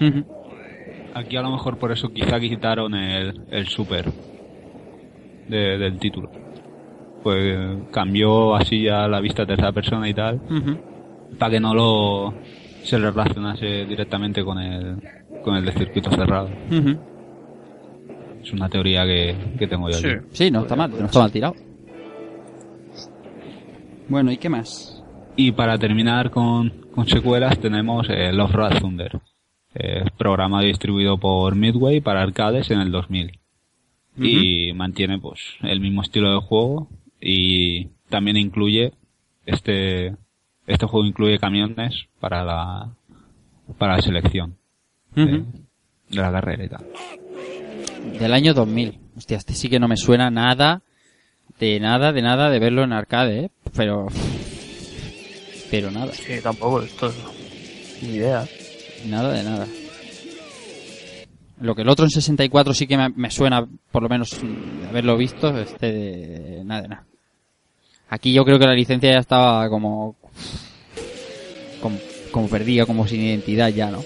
[1.13, 4.11] Aquí a lo mejor por eso quizá quitaron el, el super
[5.47, 6.29] de- del título.
[7.25, 7.57] Pues
[7.91, 10.39] cambió así ya la vista tercera persona y tal,
[11.39, 12.35] para que no lo
[12.83, 14.97] se relacionase directamente con el,
[15.43, 16.49] con el de circuito cerrado.
[18.43, 20.07] Es una teoría que, que tengo yo Sí.
[20.07, 20.25] aquí.
[20.33, 21.55] Sí, no está mal, no está mal tirado.
[24.07, 25.03] Bueno, ¿y qué más?
[25.35, 29.19] Y para terminar con, con secuelas tenemos el Off-Road Thunder,
[29.73, 33.39] eh, programado y distribuido por Midway para arcades en el 2000.
[34.17, 36.87] Y mantiene pues el mismo estilo de juego
[37.19, 38.93] y también incluye
[39.45, 40.15] este
[40.67, 42.91] este juego incluye camiones para la
[43.77, 44.57] para la selección
[45.15, 45.43] de,
[46.09, 46.85] la carrera y tal.
[48.19, 48.99] Del año 2000.
[49.17, 50.81] Hostia, este sí que no me suena nada,
[51.59, 53.51] de nada, de nada de verlo en arcade, ¿eh?
[53.75, 54.07] Pero...
[55.71, 57.15] Pero nada, Sí, tampoco, esto es
[58.03, 58.45] ni idea.
[59.07, 59.67] nada de nada.
[61.61, 64.81] Lo que el otro en 64 sí que me, me suena, por lo menos mm,
[64.81, 67.05] de haberlo visto, este de nada de nada.
[68.09, 70.15] Aquí yo creo que la licencia ya estaba como...
[71.81, 71.97] como,
[72.31, 74.03] como perdida, como sin identidad ya, ¿no?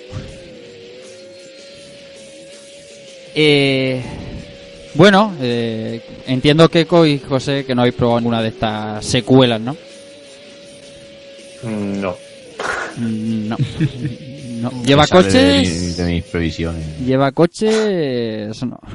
[3.35, 4.03] Eh,
[4.95, 9.73] bueno, eh, entiendo que y José que no habéis probado ninguna de estas secuelas, ¿no?
[11.63, 12.15] Mm, No.
[12.97, 13.57] Mm, No.
[14.61, 14.83] no.
[14.83, 15.69] ¿Lleva de, coches?
[15.97, 16.99] mi- de mis previsiones.
[16.99, 17.73] ¿Lleva coches?
[18.51, 18.79] Eso no.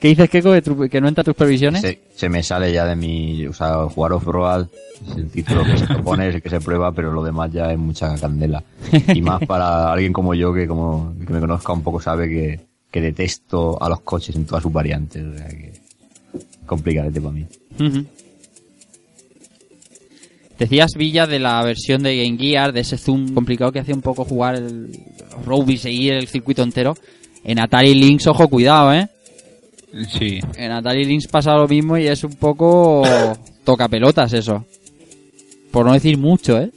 [0.00, 1.80] ¿Qué dices, Keiko, que, tu- que no entra tus previsiones?
[1.82, 3.46] Se, se me sale ya de mi...
[3.46, 4.66] O sea, jugar off-road
[5.10, 7.72] es el título que se propone, es el que se prueba, pero lo demás ya
[7.72, 8.62] es mucha candela.
[9.14, 12.60] Y más para alguien como yo, que como que me conozca un poco, sabe que,
[12.90, 15.22] que detesto a los coches en todas sus variantes.
[15.24, 15.72] O sea que...
[16.66, 17.46] Complicadete para mí.
[17.80, 18.04] Ujú.
[20.60, 24.02] Decías, Villa, de la versión de Game Gear, de ese zoom complicado que hacía un
[24.02, 24.90] poco jugar el
[25.46, 26.94] road y seguir el circuito entero.
[27.42, 29.08] En Atari Lynx, ojo, cuidado, ¿eh?
[30.10, 33.02] Sí, En Atari Lynx pasa lo mismo y es un poco
[33.64, 34.66] toca pelotas eso.
[35.70, 36.70] Por no decir mucho, ¿eh?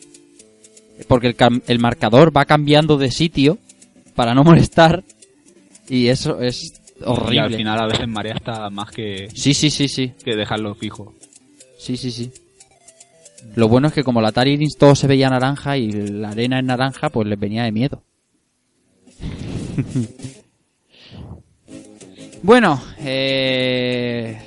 [1.09, 1.36] Porque el,
[1.67, 3.57] el marcador va cambiando de sitio
[4.15, 5.03] para no molestar
[5.89, 7.36] y eso es horrible.
[7.36, 10.13] Y al final a veces marea hasta más que, Sí, sí, sí, sí.
[10.23, 11.13] que dejarlo fijo.
[11.77, 12.31] Sí, sí, sí.
[13.55, 16.65] Lo bueno es que como la Atari todo se veía naranja y la arena es
[16.65, 18.03] naranja, pues les venía de miedo.
[22.43, 24.37] bueno, eh...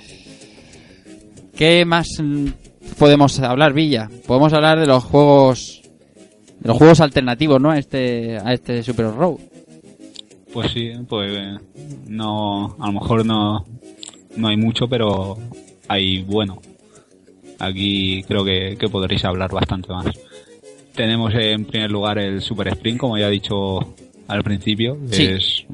[1.56, 2.08] ¿qué más
[2.98, 4.08] podemos hablar, Villa?
[4.26, 5.82] Podemos hablar de los juegos
[6.60, 7.70] de los juegos alternativos, ¿no?
[7.70, 9.38] A este a este Super Road.
[10.52, 11.56] Pues sí, pues eh,
[12.06, 13.64] no, a lo mejor no,
[14.36, 15.36] no hay mucho, pero
[15.88, 16.60] hay bueno.
[17.58, 20.06] Aquí creo que, que podréis hablar bastante más.
[20.94, 23.94] Tenemos en primer lugar el Super Spring, como ya he dicho
[24.28, 24.98] al principio.
[25.10, 25.24] Sí.
[25.26, 25.64] Es,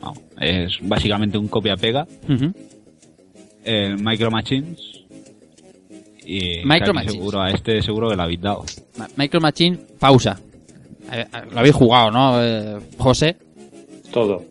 [0.40, 2.06] es básicamente un copia-pega.
[3.64, 4.80] El Micro Machines.
[6.24, 7.14] Y Micro que Machines.
[7.14, 8.64] seguro, a este seguro que lo habéis dado.
[8.96, 10.38] Ma- Micro Machine, pausa.
[11.10, 13.36] Eh, eh, Lo habéis jugado, ¿no, eh, José?
[14.12, 14.44] Todo.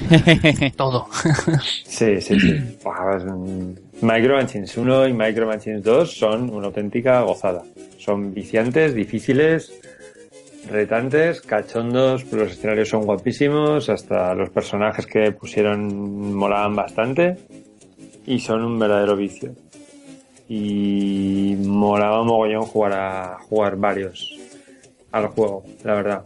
[0.76, 1.06] Todo.
[1.84, 2.48] Sí, sí, sí.
[2.50, 7.62] Es un- Micro Machines 1 y Micro Machines 2 son una auténtica gozada.
[7.98, 9.78] Son viciantes, difíciles,
[10.70, 17.36] retantes, cachondos, los escenarios son guapísimos, hasta los personajes que pusieron molaban bastante
[18.24, 19.52] y son un verdadero vicio.
[20.48, 24.34] Y molaba mogollón jugar a jugar varios
[25.12, 26.24] al juego, la verdad.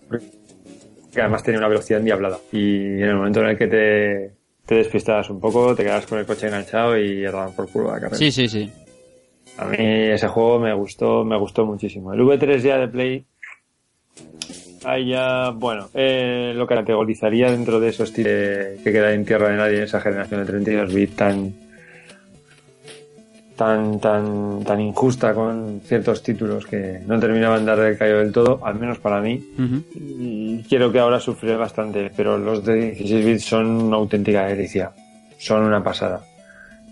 [1.13, 2.39] Que además tenía una velocidad endiablada.
[2.53, 6.19] Y en el momento en el que te, te despistabas un poco, te quedabas con
[6.19, 8.17] el coche enganchado y daban por culo la carrera.
[8.17, 8.71] Sí, sí, sí.
[9.59, 12.13] A mí ese juego me gustó, me gustó muchísimo.
[12.13, 13.25] El V3 ya de Play,
[14.85, 19.51] ahí ya, bueno, eh, lo que categorizaría dentro de esos títulos que queda en tierra
[19.51, 21.55] de nadie en esa generación de 32 bits tan,
[23.57, 28.33] tan, tan, tan injusta con ciertos títulos que no terminaban de dar el callo del
[28.33, 29.43] todo, al menos para mí.
[29.59, 29.83] Ujú.
[29.95, 34.93] Y quiero que ahora sufriré bastante, pero los de 16 bits son una auténtica delicia.
[35.39, 36.25] Son una pasada.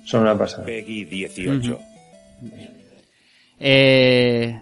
[0.05, 0.65] Son una pasada.
[0.65, 1.79] Peggy 18.
[3.59, 4.61] Eh...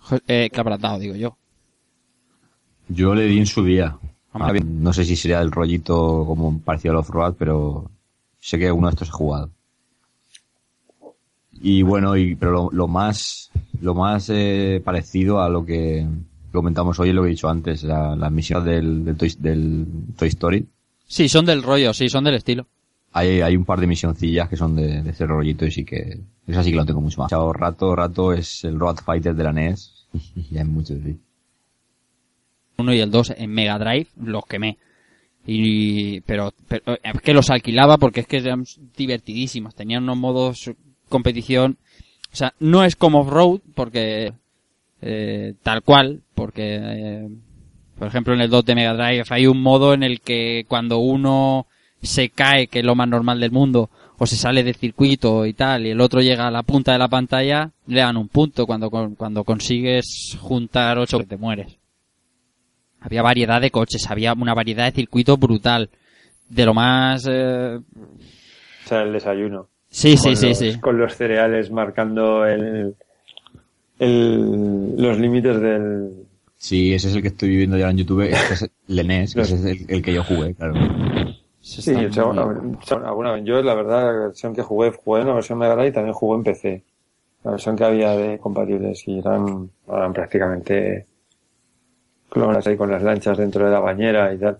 [0.00, 1.36] jo- eh, ¿Qué habrás dado, digo yo?
[2.88, 3.96] Yo le di en su día.
[4.34, 7.90] Ah, No sé si sería el rollito como parecido al off-road, pero
[8.40, 9.50] sé que uno de estos he jugado.
[11.62, 13.50] Y bueno, y, pero lo, lo más,
[13.80, 16.04] lo más eh, parecido a lo que
[16.50, 19.86] comentamos hoy es lo que he dicho antes, la, las misiones del, del, Toy, del
[20.16, 20.66] Toy Story.
[21.06, 22.66] Sí, son del rollo, sí, son del estilo.
[23.12, 26.18] Hay, hay un par de misioncillas que son de, de ese rollito y sí que,
[26.46, 27.30] esa sí que lo tengo mucho más.
[27.30, 30.08] Chao, rato, rato es el Road Fighter de la NES
[30.50, 31.16] y hay muchos, sí.
[32.78, 34.78] Uno y el dos en Mega Drive los quemé.
[35.46, 38.64] Y, pero, pero es que los alquilaba porque es que eran
[38.96, 39.74] divertidísimos.
[39.74, 40.70] Tenían unos modos
[41.12, 41.76] competición.
[42.32, 44.32] O sea, no es como off-road porque
[45.00, 47.28] eh, tal cual, porque eh,
[47.98, 50.98] por ejemplo en el 2 de Mega Drive hay un modo en el que cuando
[50.98, 51.66] uno
[52.02, 55.52] se cae, que es lo más normal del mundo, o se sale del circuito y
[55.52, 58.66] tal, y el otro llega a la punta de la pantalla, le dan un punto.
[58.66, 61.76] Cuando, cuando consigues juntar ocho, te mueres.
[63.00, 65.90] Había variedad de coches, había una variedad de circuitos brutal.
[66.48, 67.26] De lo más...
[67.28, 67.78] eh,
[68.84, 69.68] O sea, el desayuno.
[69.94, 70.80] Sí, sí, Con sí, los- sí.
[70.80, 72.96] Con los cereales marcando el,
[73.98, 76.26] el, los límites del...
[76.56, 78.22] Sí, ese es el que estoy viviendo ya en YouTube.
[78.22, 80.74] Este es el NES, que ese es el, el que yo jugué, claro.
[81.60, 83.44] Sí, o sea, bueno, o sea, alguna vez.
[83.44, 86.14] Yo, la verdad, la versión que jugué, jugué en la versión Mega Drive y también
[86.14, 86.84] jugué en PC.
[87.44, 91.06] La versión que había de compatibles y eran, eran prácticamente
[92.30, 94.58] clones ahí con las lanchas dentro de la bañera y tal.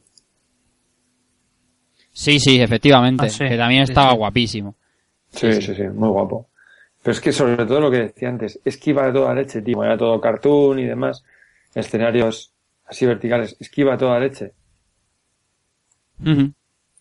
[2.13, 3.27] Sí, sí, efectivamente.
[3.27, 4.17] Ah, sí, que también sí, estaba sí.
[4.19, 4.75] guapísimo.
[5.33, 6.49] Sí, sí, sí, muy guapo.
[7.03, 9.61] Pero es que sobre todo lo que decía antes, es que iba a toda leche,
[9.63, 9.83] tío.
[9.83, 11.25] Era todo cartoon y demás.
[11.75, 12.53] Escenarios
[12.87, 13.57] así verticales.
[13.59, 14.53] Es que iba a toda leche.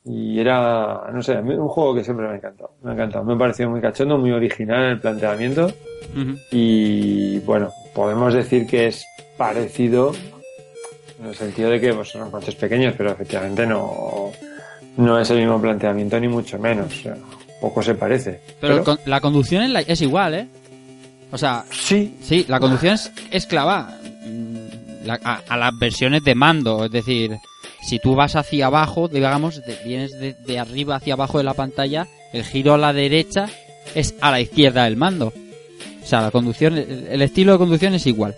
[0.03, 2.75] Y era, no sé, un juego que siempre me ha encantado.
[2.81, 3.23] Me ha encantado.
[3.25, 5.71] Me ha parecido muy cachondo, muy original el planteamiento.
[6.51, 9.05] Y bueno, podemos decir que es
[9.37, 10.13] parecido
[11.19, 14.31] en el sentido de que pues, son coches pequeños, pero efectivamente no,
[14.97, 16.87] no es el mismo planteamiento ni mucho menos.
[16.87, 17.15] O sea,
[17.61, 18.41] poco se parece.
[18.59, 20.47] Pero, el con- la conducción es, la- es igual, ¿eh?
[21.31, 23.97] O sea, sí, sí, la conducción es, es clavada
[25.05, 26.83] la- a, a las versiones de mando.
[26.85, 27.37] Es decir,
[27.87, 31.53] si tú vas hacia abajo, digamos, de- vienes de, de arriba hacia abajo de la
[31.53, 33.47] pantalla, el giro a la derecha
[33.95, 35.31] es a la izquierda del mando.
[36.03, 38.35] O sea, la conducción, el, el estilo de conducción es igual.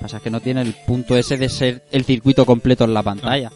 [0.00, 3.52] Pasa que no tiene el punto ese de ser el circuito completo en la pantalla.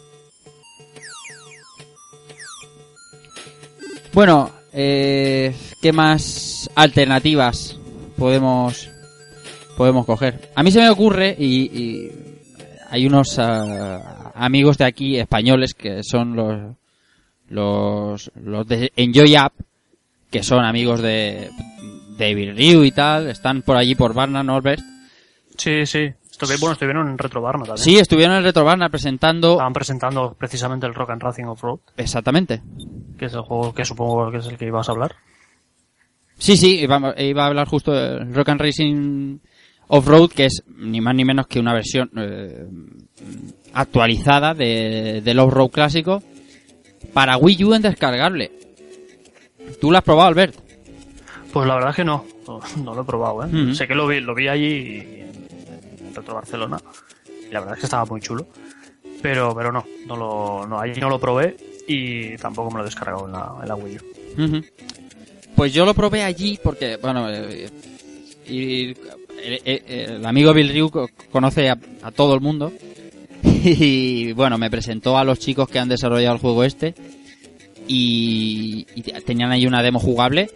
[4.13, 7.75] Bueno, eh, ¿qué más alternativas
[8.15, 8.89] podemos
[9.75, 10.51] podemos coger?
[10.53, 12.11] A mí se me ocurre y,
[12.89, 16.75] hay unos ah, amigos de aquí españoles que son los
[17.49, 19.53] los, los de Enjoy App,
[20.29, 21.49] que son amigos de
[22.17, 24.83] David Ryu y tal, están por allí por Barna, Norbert.
[25.57, 26.11] Sí, sí.
[26.39, 27.83] Estuve, bueno, estuvieron en Retro Barna también.
[27.83, 29.53] Sí, estuvieron en el Retro Barna presentando...
[29.53, 32.61] Estaban presentando precisamente el Rock and Racing Off-Road, Exactamente.
[33.17, 35.15] que es el juego que supongo que es el que ibas a hablar.
[36.37, 39.37] Sí, sí, iba, iba a hablar justo del Rock and Racing
[39.87, 42.67] Off-Road, que es ni más ni menos que una versión eh,
[43.73, 46.21] actualizada de, del Off-Road clásico
[47.13, 48.51] para Wii U en descargable.
[49.81, 50.55] ¿Tú lo has probado, Albert?
[51.51, 53.47] Pues la verdad es que no, no, no lo he probado, ¿eh?
[53.47, 53.73] Ujú.
[53.73, 55.26] Sé que lo vi, lo vi allí en
[56.17, 56.77] Retro Barcelona
[57.49, 58.47] y la verdad es que estaba muy chulo.
[59.21, 61.55] Pero, pero no, no lo, no, allí no lo probé
[61.87, 63.97] y tampoco me lo he descargado en la, en la Wii.
[65.55, 67.67] Pues yo lo probé allí porque, bueno, eh,
[68.47, 68.89] y-
[69.43, 72.71] el, el- el amigo Bill Ryu co- conoce a, a todo el mundo
[73.43, 76.93] y, bueno, me presentó a los chicos que han desarrollado el juego este
[77.87, 80.49] y, y te- tenían ahí una demo jugable.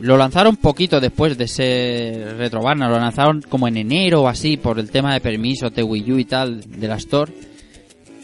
[0.00, 4.78] Lo lanzaron poquito después de ese Retrobarna, lo lanzaron como en enero o así por
[4.78, 7.32] el tema de permisos de Wii U y tal de la Store.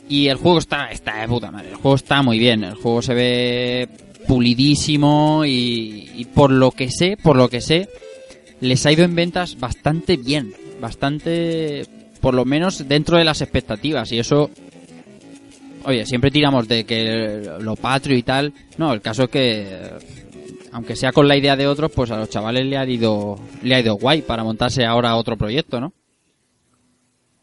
[0.09, 1.69] Y el juego está, está de puta madre.
[1.71, 2.65] El juego está muy bien.
[2.65, 3.89] El juego se ve
[4.27, 7.89] pulidísimo y, y por lo que sé, por lo que sé,
[8.61, 10.53] les ha ido en ventas bastante bien.
[10.81, 11.87] Bastante,
[12.21, 14.11] por lo menos dentro de las expectativas.
[14.11, 14.51] Y eso,
[15.85, 18.53] oye, siempre tiramos de que lo patrio y tal.
[18.79, 19.91] No, el caso es que,
[20.73, 23.75] aunque sea con la idea de otros, pues a los chavales le ha ido, le
[23.75, 25.93] ha ido guay para montarse ahora otro proyecto, ¿no?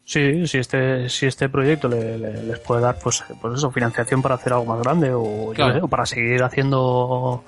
[0.04, 4.22] Sí, si este, si este proyecto le- le- les puede dar, pues, pues eso, financiación
[4.22, 5.74] para hacer algo más grande o, yo Claro.
[5.74, 7.44] qué sé, o para seguir haciendo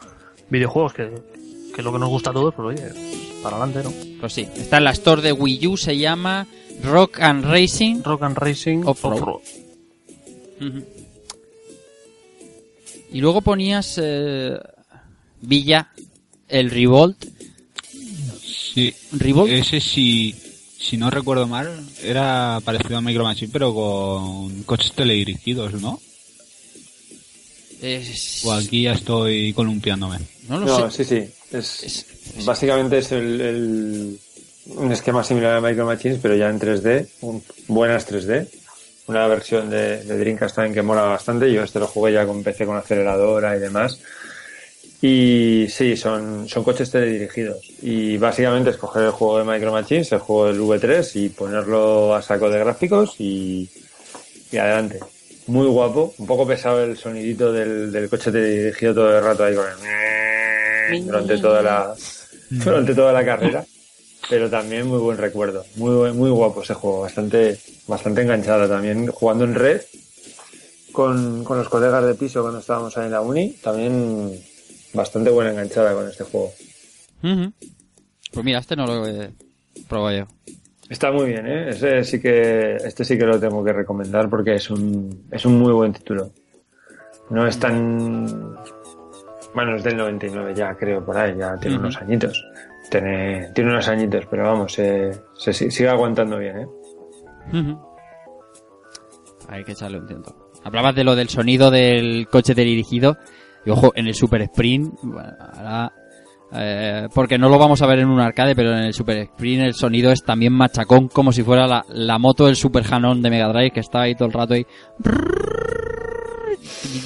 [0.51, 1.09] videojuegos, que,
[1.75, 2.93] que es lo que nos gusta a todos, pues oye,
[3.43, 4.19] para adelante, ¿no?
[4.21, 6.47] Pues sí, está en la store de Wii U, se llama
[6.85, 8.03] Rock and Racing.
[8.03, 9.41] Rock and Racing Off-road.
[13.13, 14.59] Y luego ponías eh,
[15.43, 15.89] Villa,
[16.49, 17.25] el Revolt.
[18.75, 18.95] Sí.
[19.13, 19.51] Revolt.
[19.51, 20.35] Ese sí,
[20.79, 26.01] si no recuerdo mal, era parecido a Micro Machine, pero con coches teledirigidos, ¿no?
[27.81, 30.19] Es- O aquí ya estoy columpiándome.
[30.49, 31.05] no lo No, sé.
[31.05, 31.31] sí, sí.
[31.57, 34.19] Es, Es- básicamente es el, el-
[34.77, 38.47] un esquema similar a Micro Machines, pero ya en 3D, un- buenas 3D.
[39.07, 41.53] Una versión de, de Dreamcast también que mola bastante.
[41.53, 43.99] Yo este lo jugué ya con PC con aceleradora y demás.
[45.03, 47.59] Y sí, son, son coches teledirigidos.
[47.83, 52.15] Y básicamente es coger el juego de Micro Machines, el juego del V3 y ponerlo
[52.15, 53.69] a saco de gráficos y,
[54.53, 55.01] y adelante.
[55.47, 59.55] Muy guapo, un poco pesado el sonidito del, del coche teledirigido todo el rato ahí
[59.55, 61.95] con el durante toda la
[62.51, 63.65] durante toda la carrera.
[64.29, 65.65] Pero también muy buen recuerdo.
[65.77, 69.81] Muy buen- muy guapo ese juego, bastante bastante enganchada también jugando en red
[70.93, 74.39] con, con los colegas de piso cuando estábamos ahí en la uni, también
[74.95, 76.53] bastante buena enganchada con este juego.
[78.33, 79.31] Pues mira, este no lo he
[79.89, 80.27] probado yo.
[80.89, 81.69] Está muy bien, ¿eh?
[81.71, 85.59] Ese sí que, este sí que lo tengo que recomendar porque es un, es un
[85.59, 86.31] muy buen título.
[87.31, 88.27] No es tan,
[89.55, 92.45] bueno, es del 99 ya, creo, por ahí, ya tiene unos añitos.
[92.91, 96.67] Tiene, tiene unos añitos, pero vamos, se, se si- sigue aguantando bien, ¿eh?
[99.49, 100.35] Hay que echarle un tiento.
[100.65, 103.17] Hablabas de lo del sonido del coche dirigido.
[103.65, 105.93] Y ojo, en el Super Sprint, ahora,
[106.53, 109.63] eh, porque no lo vamos a ver en un arcade, pero en el Super Sprint
[109.63, 113.31] el sonido es también machacón, como si fuera la, la moto del Super Hanon de
[113.31, 114.67] Mega Drive que estaba ahí todo el rato ahí.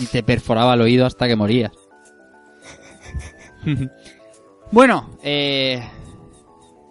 [0.01, 1.73] Y te perforaba el oído hasta que morías.
[4.73, 5.81] bueno, eh,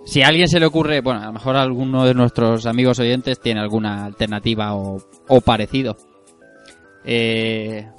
[0.05, 3.39] si a alguien se le ocurre, bueno, a lo mejor alguno de nuestros amigos oyentes
[3.39, 4.97] tiene alguna alternativa o,
[5.28, 5.95] o parecido.
[7.05, 7.89] Eh,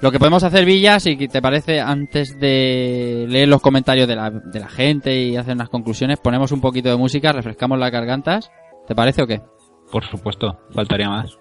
[0.00, 4.30] lo que podemos hacer, Villa, si te parece, antes de leer los comentarios de la,
[4.30, 8.50] de la gente y hacer unas conclusiones, ponemos un poquito de música, refrescamos las gargantas.
[8.86, 9.42] ¿Te parece o qué?
[9.90, 11.36] Por supuesto, faltaría más.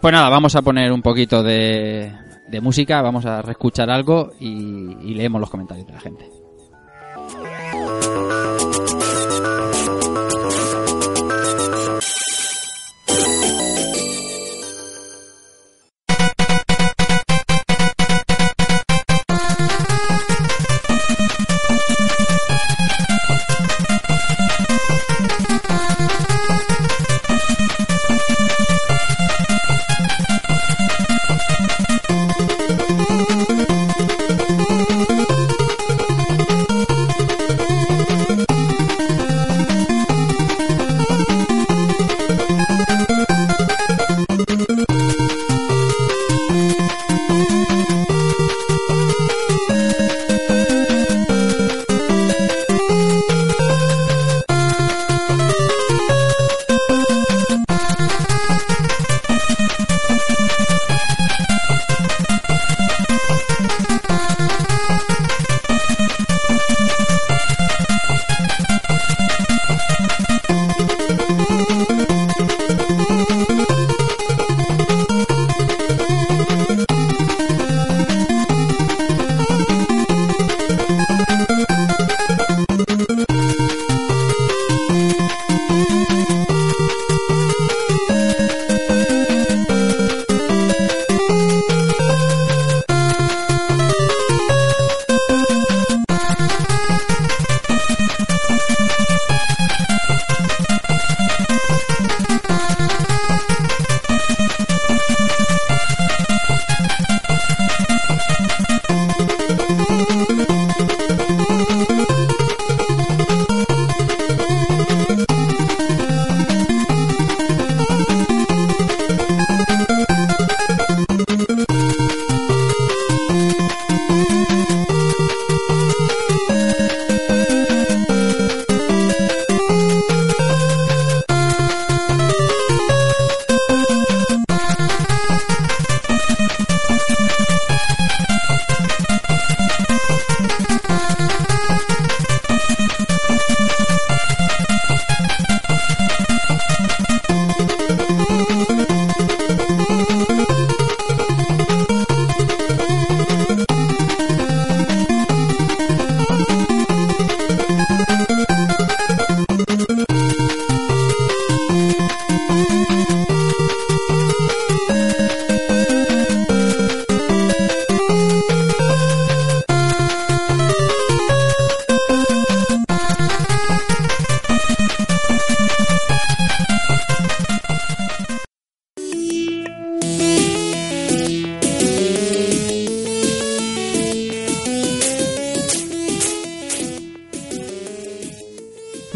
[0.00, 2.12] Pues nada, vamos a poner un poquito de,
[2.48, 6.45] de música, vamos a reescuchar algo y, y leemos los comentarios de la gente.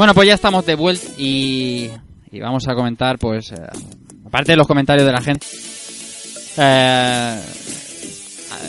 [0.01, 1.91] Bueno, pues ya estamos de vuelta y,
[2.33, 3.57] y vamos a comentar, pues, eh,
[4.25, 5.47] aparte de los comentarios de la gente,
[6.57, 7.39] eh,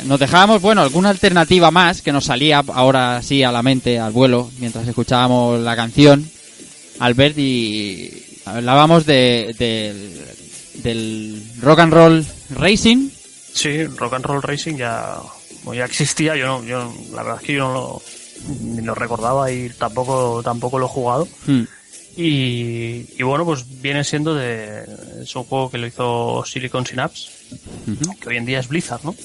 [0.07, 4.11] nos dejábamos, bueno, alguna alternativa más que nos salía ahora sí a la mente, al
[4.11, 6.29] vuelo, mientras escuchábamos la canción,
[6.99, 8.11] Albert, y
[8.43, 10.25] hablábamos de, del-
[10.83, 13.07] del rock and roll racing.
[13.53, 15.15] Sí, Rock and Roll Racing ya,
[15.73, 18.01] ya existía, yo no, yo la verdad es que yo no lo,
[18.61, 21.27] ni lo recordaba y tampoco, tampoco lo he jugado.
[21.45, 21.63] Hmm.
[22.17, 24.83] Y, y bueno, pues viene siendo de,
[25.21, 27.29] es un juego que lo hizo Silicon Synapse,
[28.19, 29.15] que hoy en día es Blizzard, ¿no?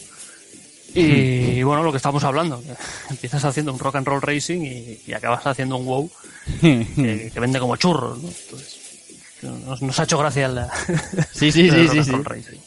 [0.95, 2.75] Y bueno, lo que estamos hablando, que
[3.11, 6.11] empiezas haciendo un rock and roll racing y, y acabas haciendo un WoW
[6.61, 8.29] que, que vende como churros, ¿no?
[8.29, 8.79] Entonces,
[9.43, 10.71] nos, nos ha hecho gracia la,
[11.35, 12.11] Sí, sí, el sí, rock sí, and sí.
[12.12, 12.59] roll racing.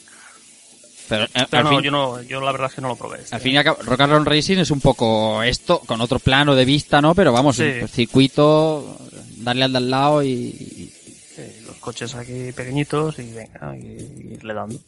[1.10, 3.18] Pero, eh, Pero no, fin- yo no, yo la verdad es que no lo probé.
[3.20, 3.34] este.
[3.34, 6.18] Al fin y al cabo, Rock and Roll Racing es un poco esto, con otro
[6.20, 7.14] plano de vista, ¿no?
[7.14, 7.64] Pero vamos, Sí.
[7.64, 8.96] el circuito,
[9.38, 10.30] darle al de al lado y...
[10.30, 10.94] y-
[11.36, 14.78] Sí, los coches aquí pequeñitos y venga, y, irle dando.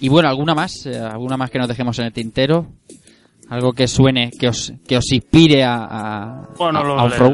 [0.00, 0.86] Y bueno, ¿alguna más?
[0.86, 2.66] Eh, ¿Alguna más que nos dejemos en el tintero?
[3.50, 7.32] Algo que suene, que os, que os inspire a, a, Bueno, a- lo- a off-road.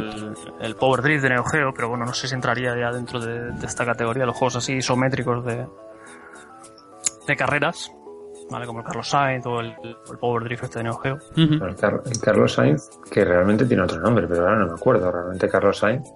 [0.60, 3.18] el, el Power Drift de Neo Geo, pero bueno, no sé si entraría ya dentro
[3.20, 5.66] de, de esta categoría, los juegos así isométricos de,
[7.26, 7.90] de carreras,
[8.50, 8.66] ¿vale?
[8.66, 11.18] Como el Carlos Sainz o el, el Power Drift este de Neo Geo.
[11.36, 15.10] El, Car- el Carlos Sainz, que realmente tiene otro nombre, pero ahora no me acuerdo.
[15.10, 16.08] Realmente Carlos Sainz.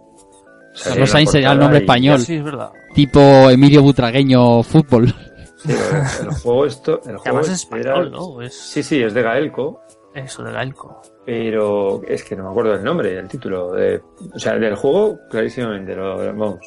[0.84, 2.18] Carlos Sainz sería el nombre y- español.
[2.20, 2.70] Sí, es verdad.
[2.94, 5.08] Tipo Emilio Butragueño Fútbol.
[5.56, 8.40] Sí, el, el juego esto, el juego además es español, era- ¿no?
[8.42, 9.80] Es Sí, sí, es de Gaelco,
[10.14, 11.00] eso de Gaelco.
[11.24, 13.72] pero es que no me acuerdo del nombre, el título.
[13.72, 14.00] de-
[14.32, 16.60] o sea, del juego, clarísimamente, lo, vamos.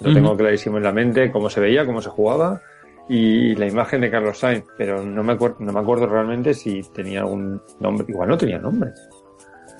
[0.00, 2.60] Lo tengo clarísimo en la mente, cómo se veía, cómo se jugaba
[3.08, 6.82] y la imagen de Carlos Sainz, pero no me, acuer- no me acuerdo realmente si
[6.94, 8.04] tenía algún nombre.
[8.08, 8.90] Igual no tenía nombre.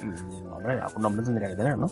[0.02, 1.86] Mm, Hombre, algún nombre tendría que tener, ¿no?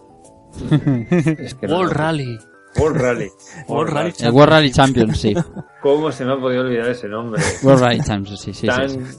[1.38, 2.38] Es que no- World Rally.
[2.76, 3.30] World Rally.
[3.68, 4.12] World Rally.
[4.20, 5.34] El World Rally Champions, sí.
[5.80, 7.40] ¿Cómo se me ha podido olvidar ese nombre?
[7.62, 8.98] World Rally Champions, sí, sí, Tan sí.
[9.00, 9.16] Sí,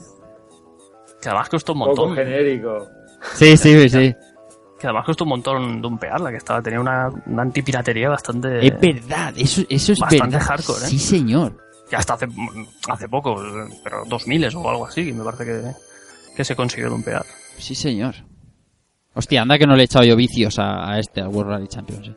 [1.22, 2.16] Que además costó un poco montón.
[2.16, 2.86] genérico.
[3.34, 3.88] sí, sí.
[3.88, 4.14] sí.
[4.78, 8.66] Que además costó un montón dumpearla, que estaba, tenía una, una antipiratería bastante.
[8.66, 10.48] Es verdad, eso, eso es Bastante verdad.
[10.48, 10.88] hardcore, ¿eh?
[10.88, 11.56] Sí, señor.
[11.88, 12.26] Que hasta hace,
[12.88, 13.36] hace poco,
[13.84, 15.62] pero 2000 o algo así, me parece que,
[16.36, 17.24] que se consiguió dumpear.
[17.58, 18.14] Sí, señor.
[19.14, 21.68] Hostia, anda que no le he echado yo vicios a, a este, al World Rally
[21.68, 22.10] Champions.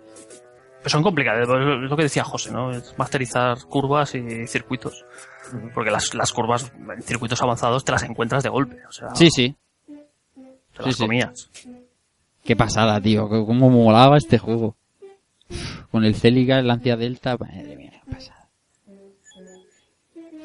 [0.79, 2.71] Pero son complicados, es lo que decía José, ¿no?
[2.71, 5.05] Es masterizar curvas y circuitos.
[5.73, 9.29] Porque las, las curvas en circuitos avanzados te las encuentras de golpe, o sea, Sí,
[9.29, 9.55] sí.
[9.85, 11.03] te las sí, sí.
[11.03, 11.49] comías.
[12.43, 13.27] Qué pasada, tío.
[13.29, 14.75] Cómo molaba este juego.
[15.91, 17.35] Con el Celica, el Lancia Delta.
[17.37, 18.38] Madre mía, qué pasada.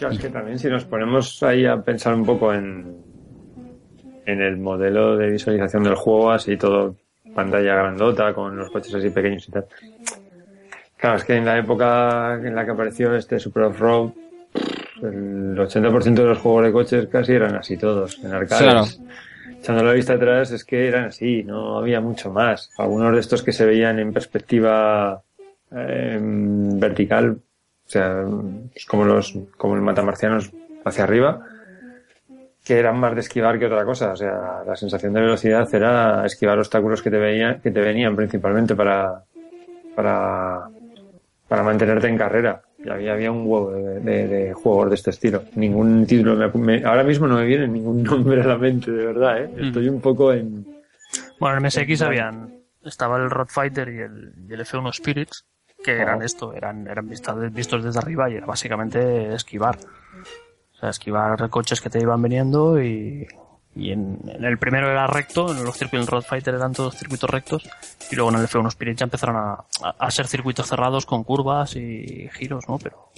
[0.04, 2.94] Claro, es que también si nos ponemos ahí a pensar un poco en,
[4.26, 6.96] en el modelo de visualización del juego, así todo
[7.34, 9.64] pantalla grandota, con los coches así pequeños y tal.
[10.98, 14.10] Claro, es que en la época en la que apareció este Super Off-Road,
[15.04, 18.62] el 80% de los juegos de coches casi eran así todos, en arcades.
[18.62, 19.58] Claro.
[19.58, 22.70] Echando la vista atrás es que eran así, no había mucho más.
[22.76, 25.22] Algunos de estos que se veían en perspectiva
[25.74, 27.38] eh, vertical,
[27.94, 28.24] sea,
[28.72, 30.50] pues como los, como el matamarcianos
[30.84, 31.40] hacia arriba,
[32.64, 34.12] que eran más de esquivar que otra cosa.
[34.12, 38.16] O sea, la sensación de velocidad era esquivar obstáculos que te veían, que te venían
[38.16, 39.22] principalmente para,
[39.94, 40.68] para,
[41.48, 42.62] para mantenerte en carrera.
[42.82, 45.42] Y había, había un huevo de, de- de juegos de este estilo.
[45.54, 49.06] Ningún título me, me- ahora mismo no me viene ningún nombre a la mente, de
[49.06, 49.50] verdad, ¿eh?
[49.58, 50.66] Estoy un poco en,
[51.40, 55.44] Bueno, en MSX habían, estaba el Road Fighter y el, y el F1 Spirits,
[55.84, 59.78] que eran esto, eran, eran vistas, vistos desde arriba y era básicamente esquivar.
[60.74, 63.26] O sea, esquivar coches que te iban viniendo y,
[63.76, 66.96] y en, en el primero era recto, en los circuitos del Road Fighter eran todos
[66.96, 67.68] circuitos rectos
[68.10, 71.22] y luego en el F1 Spirit ya empezaron a, a, a ser circuitos cerrados con
[71.22, 72.78] curvas y giros, ¿no?
[72.78, 73.10] Pero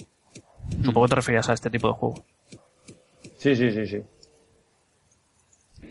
[0.83, 2.21] supongo que te referías a este tipo de juegos.
[3.37, 4.03] Sí, sí, sí, sí.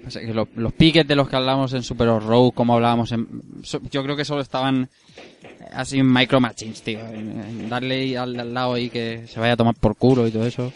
[0.07, 3.11] O sea, que lo- los piques de los que hablamos en Super Road, como hablábamos
[3.13, 3.27] en...
[3.63, 4.89] so- Yo creo que solo estaban
[5.73, 7.01] así en Micro Machines, tío.
[7.01, 10.31] En, en darle al, al lado ahí que se vaya a tomar por culo y
[10.31, 10.73] todo eso.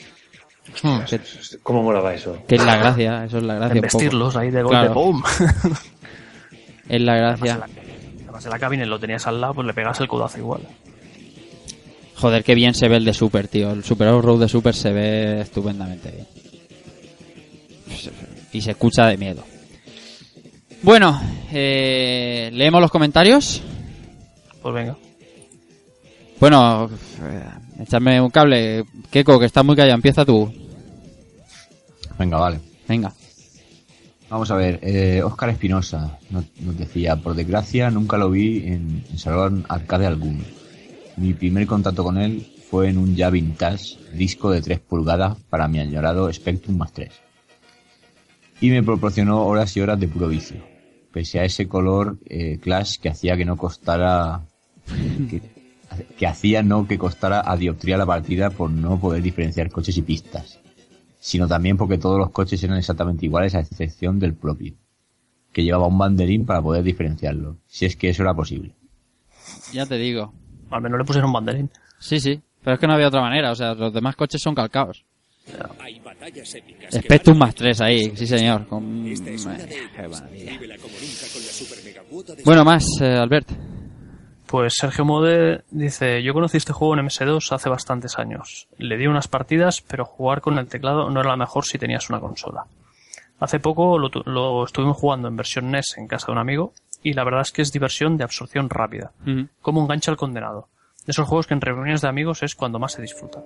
[1.09, 1.21] Que,
[1.63, 2.39] ¿Cómo molaba eso?
[2.47, 3.81] que es la gracia, eso es la gracia.
[3.81, 4.95] Vestirlos ahí de golpe, Claro.
[4.95, 5.23] ¡pum!
[6.89, 7.59] Es la Además, en gracia.
[7.59, 7.65] la,
[8.25, 10.63] además en la cabina lo tenías al lado, pues le pegas el codazo igual.
[12.17, 13.71] Joder, qué bien se ve el de Super, tío.
[13.71, 16.27] El Super Road de Super se ve estupendamente bien.
[18.53, 19.45] Y se escucha de miedo.
[20.83, 21.21] Bueno,
[21.53, 23.63] eh, leemos los comentarios.
[24.63, 24.97] Pues venga.
[26.39, 26.91] Bueno,
[27.23, 27.45] eh,
[27.83, 28.85] échame un cable.
[29.11, 29.95] Keko, que está muy callado.
[29.95, 30.53] Empieza tú.
[32.19, 32.61] Venga, vale.
[32.89, 33.13] Venga.
[34.31, 39.05] Vamos a ver, eh, Oscar Espinosa nos, nos decía, por desgracia nunca lo vi en,
[39.11, 40.45] en salón arcade alguno.
[41.17, 45.67] Mi primer contacto con él fue en un ya vintage disco de 3 pulgadas para
[45.67, 47.11] mi añorado Spectrum más 3.
[48.61, 50.63] Y me proporcionó horas y horas de puro vicio,
[51.13, 54.43] pese a ese color eh, Clash que hacía que no costara
[55.31, 55.43] que,
[56.19, 60.03] que hacía no que costara a dioptría la partida por no poder diferenciar coches y
[60.03, 60.59] pistas,
[61.19, 64.75] sino también porque todos los coches eran exactamente iguales a excepción del propio,
[65.53, 68.75] que llevaba un banderín para poder diferenciarlo, si es que eso era posible.
[69.73, 70.33] Ya te digo.
[70.71, 71.71] Al menos le pusieron banderín.
[71.99, 72.41] Sí, sí.
[72.63, 73.51] Pero es que no había otra manera.
[73.51, 75.05] O sea, los demás coches son calcados.
[75.81, 76.91] Hay batallas épicas.
[76.91, 78.17] que Spectrum marcan más 3 ahí.
[78.17, 78.67] Sí, señor.
[78.67, 79.07] Con...
[79.07, 80.11] Esta es una de Qué ellas.
[80.21, 80.53] maravilla.
[80.53, 83.51] Vívela como nunca con la super mega cuota de Bueno, más, eh, Albert.
[84.47, 88.67] Pues Sergio Mode dice, yo conocí este juego en MS2 hace bastantes años.
[88.79, 92.11] Le di unas partidas, pero jugar con el teclado no era la mejor si tenías
[92.11, 92.65] una consola.
[93.39, 96.73] Hace poco lo, tu- lo estuvimos jugando en versión NES en casa de un amigo,
[97.03, 99.13] y la verdad es que es diversión de absorción rápida.
[99.63, 100.69] Como engancha al condenado.
[101.07, 103.41] De esos juegos que en reuniones de amigos es cuando más se disfruta.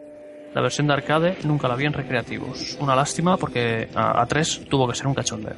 [0.55, 2.77] La versión de arcade nunca la vi en recreativos.
[2.81, 5.57] Una lástima porque a, a 3 tuvo que ser un cachondeo.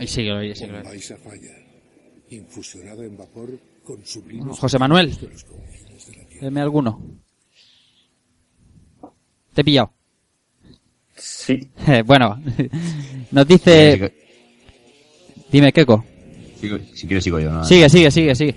[0.00, 0.82] Y síguelo, y síguelo.
[0.82, 1.56] Vais a fallar.
[2.30, 3.50] Infusionado en vapor
[3.84, 5.16] con sublimes José Manuel.
[6.40, 7.00] Deme alguno.
[9.54, 9.92] Te he pillado.
[11.16, 11.70] Sí.
[12.06, 12.40] bueno,
[13.30, 14.14] nos dice...
[15.50, 16.04] Dime, sigo-
[16.94, 17.64] si quieres sigo yo, ¿no?
[17.64, 18.54] Sigue, sigue, sigue, sigue.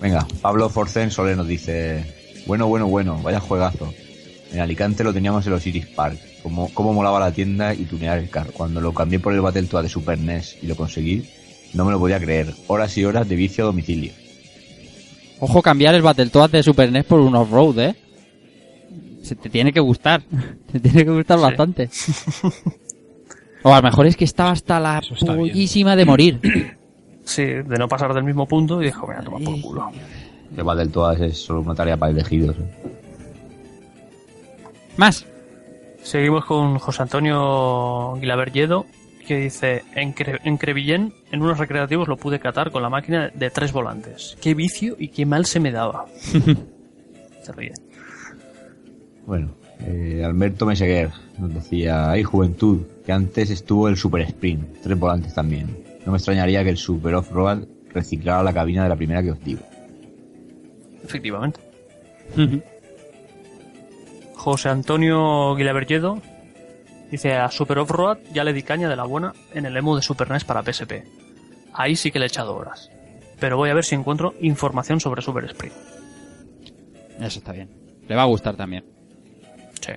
[0.00, 2.04] Venga, Pablo Forcen Soler nos dice,
[2.46, 3.92] bueno, bueno, bueno, vaya juegazo.
[4.54, 6.16] En Alicante lo teníamos en los Iris Park.
[6.42, 8.52] Como, cómo molaba la tienda y tunear el carro.
[8.52, 11.28] Cuando lo cambié por el Battletoad de Super NES y lo conseguí,
[11.72, 12.54] no me lo podía creer.
[12.68, 14.12] Horas y horas de vicio a domicilio.
[15.40, 17.94] Ojo cambiar el Battletoads de Super NES por un off-road, ¿eh?
[19.22, 20.22] Se te tiene que gustar.
[20.72, 21.42] Te tiene que gustar Sí.
[21.42, 21.90] bastante.
[23.64, 26.40] o a lo mejor es que estaba hasta la pollísima de morir.
[27.26, 29.90] Sí, de no pasar del mismo punto y dijo, mira, toma por culo.
[30.54, 32.54] El Battletoads es solo una tarea para elegidos.
[32.58, 33.03] ¿eh?
[34.96, 35.26] Más.
[36.02, 38.86] Seguimos con José Antonio Guilaberyedo,
[39.26, 43.30] que dice, en, Cre- en Crevillén, en unos recreativos lo pude catar con la máquina
[43.34, 44.36] de tres volantes.
[44.40, 46.04] Qué vicio y qué mal se me daba.
[47.42, 47.72] se ríe.
[49.26, 54.98] Bueno, eh, Alberto Meseguer nos decía, hay juventud, que antes estuvo el Super Sprint, tres
[54.98, 55.74] volantes también.
[56.04, 57.64] No me extrañaría que el Super Off-Road
[57.94, 59.62] reciclara la cabina de la primera que os digo.
[61.02, 61.60] Efectivamente.
[64.44, 66.20] José Antonio Guilaberyedo
[67.10, 70.02] dice, a Super Off-Road ya le di caña de la buena en el emo de
[70.02, 71.02] Super NES para PSP.
[71.72, 72.90] Ahí sí que le he echado horas.
[73.40, 75.74] Pero voy a ver si encuentro información sobre Super Sprint.
[77.20, 77.70] Eso está bien.
[78.06, 78.84] Le va a gustar también.
[79.80, 79.92] Sí.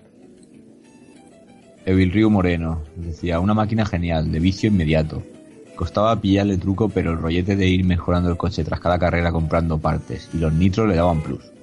[1.85, 5.23] Evil Río Moreno decía, una máquina genial, de vicio inmediato.
[5.75, 9.77] Costaba pillarle truco, pero el rollete de ir mejorando el coche tras cada carrera comprando
[9.77, 11.56] partes, y los nitros le daban plus.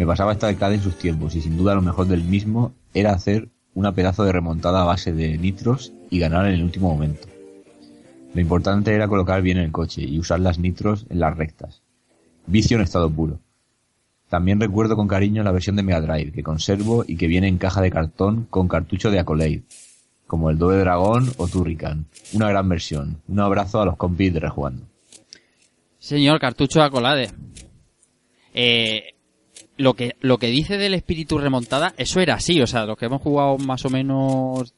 [0.00, 3.12] Me pasaba esta década en sus tiempos, y sin duda lo mejor del mismo era
[3.12, 7.28] hacer una pedazo de remontada a base de nitros y ganar en el último momento.
[8.32, 11.82] Lo importante era colocar bien el coche y usar las nitros en las rectas.
[12.46, 13.40] Vicio en estado puro.
[14.30, 17.58] También recuerdo con cariño la versión de Mega Drive que conservo y que viene en
[17.58, 19.64] caja de cartón con cartucho de Accolade,
[20.26, 22.06] como el Doble Dragón o Turrican.
[22.32, 23.20] Una gran versión.
[23.28, 24.86] Un abrazo a los compis de Rejugando.
[25.98, 27.30] Señor Cartucho Acolade.
[28.54, 29.02] Eh,
[29.80, 33.06] lo que lo que dice del espíritu remontada, eso era así, o sea, los que
[33.06, 34.74] hemos jugado más o menos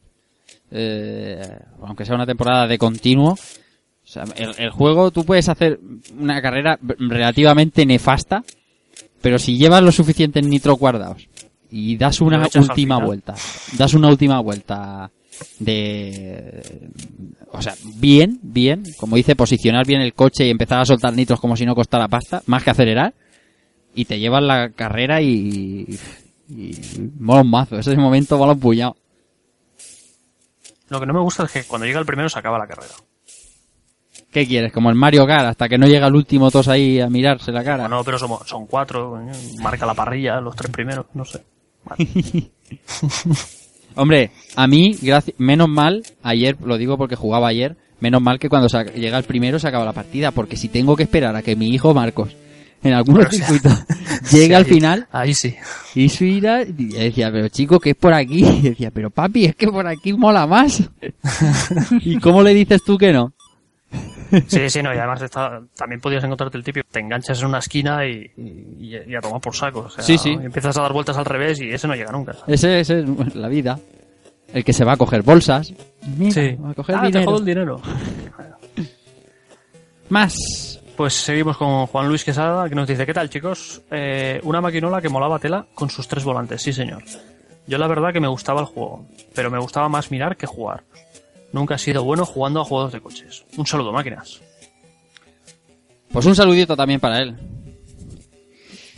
[0.71, 1.41] eh,
[1.83, 5.81] aunque sea una temporada de continuo, o sea, el, el juego tú puedes hacer
[6.19, 8.45] una carrera relativamente nefasta,
[9.21, 11.29] pero si llevas los suficientes nitros guardados
[11.71, 13.35] y das una Lo última vuelta,
[13.77, 15.11] das una última vuelta
[15.59, 16.91] de
[17.51, 21.41] o sea, bien, bien, como dice, posicionar bien el coche y empezar a soltar nitros
[21.41, 23.15] como si no costara pasta, más que acelerar,
[23.95, 25.99] y te llevas la carrera y,
[26.49, 26.79] y
[27.19, 28.97] mola un mazo, ese momento mola un puñado.
[30.89, 32.95] Lo que no me gusta es que cuando llega el primero se acaba la carrera.
[34.31, 34.73] ¿Qué quieres?
[34.73, 37.63] Como el Mario Kart, hasta que no llega el último todos ahí a mirarse la
[37.63, 37.87] cara.
[37.87, 39.21] No, pero somos, son cuatro,
[39.61, 41.43] marca la parrilla, los tres primeros, no sé.
[41.85, 42.09] Vale.
[43.95, 44.97] Hombre, a mí,
[45.37, 49.59] menos mal, ayer, lo digo porque jugaba ayer, menos mal que cuando llega el primero
[49.59, 52.35] se acaba la partida, porque si tengo que esperar a que mi hijo Marcos,
[52.83, 53.77] en algún Bueno, o sea, circuito,
[54.33, 55.55] llegue al final, Ahí sí.
[55.95, 58.45] y su ira, y decía, pero chico, que es por aquí?
[58.63, 60.83] Y decía, pero papi, es que por aquí mola más.
[62.01, 63.33] ¿Y cómo le dices tú que no?
[64.47, 67.59] Sí, sí, no, y además está, también podías encontrarte el típico, te enganchas en una
[67.59, 69.81] esquina y, y, y a tomar por saco.
[69.81, 70.31] O sea, Sí, sí.
[70.31, 72.35] empiezas a dar vueltas al revés y ese no llega nunca.
[72.47, 73.79] Ese, ese es la vida.
[74.55, 75.75] el que se va a coger bolsas.
[76.17, 76.57] Mira, Sí.
[76.65, 77.27] va a coger Ah, te dinero.
[77.27, 77.83] jodo el dinero.
[80.09, 80.72] Más.
[81.03, 83.83] Pues seguimos con Juan Luis Quesada, que nos dice, ¿qué tal chicos?
[83.91, 87.03] Eh, una maquinola que molaba tela con sus tres volantes, sí señor.
[87.67, 89.05] Yo la verdad que me gustaba el juego,
[89.35, 90.85] pero me gustaba más mirar que jugar.
[91.53, 93.45] Nunca he sido bueno jugando a juegos de coches.
[93.57, 94.41] Un saludo, máquinas.
[96.13, 97.35] Pues un saludito también para él.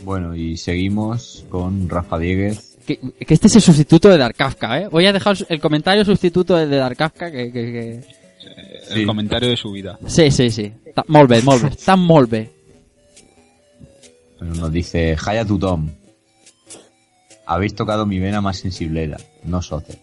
[0.03, 2.77] Bueno, y seguimos con Rafa Dieguez.
[2.87, 4.89] Que, que este es el sustituto de Dark Kafka, ¿eh?
[4.89, 7.51] Voy a dejar el comentario sustituto de Dark Kafka que...
[7.51, 8.24] que, que...
[8.91, 9.07] El Sí.
[9.07, 9.99] comentario de su vida.
[10.07, 10.73] Sí, sí, sí.
[10.95, 11.69] Ta- molt bé, molt bé.
[11.71, 12.51] Està molt bé.
[14.39, 15.89] Bueno, nos dice Haya Tutom.
[17.47, 19.99] Habéis tocado mi vena más sensiblera, no soce.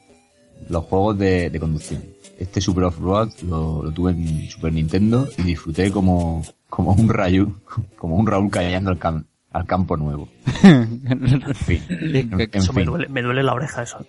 [0.70, 2.04] Los juegos de, de conducción.
[2.38, 7.56] Este Super Off-Road lo, lo tuve en Super Nintendo y disfruté como, como un Rayu,
[7.98, 10.28] como un Raúl cayendo al, cam- al campo nuevo.
[10.64, 11.82] En fin.
[11.90, 14.06] En, en Eso me duele, me duele la oreja eso.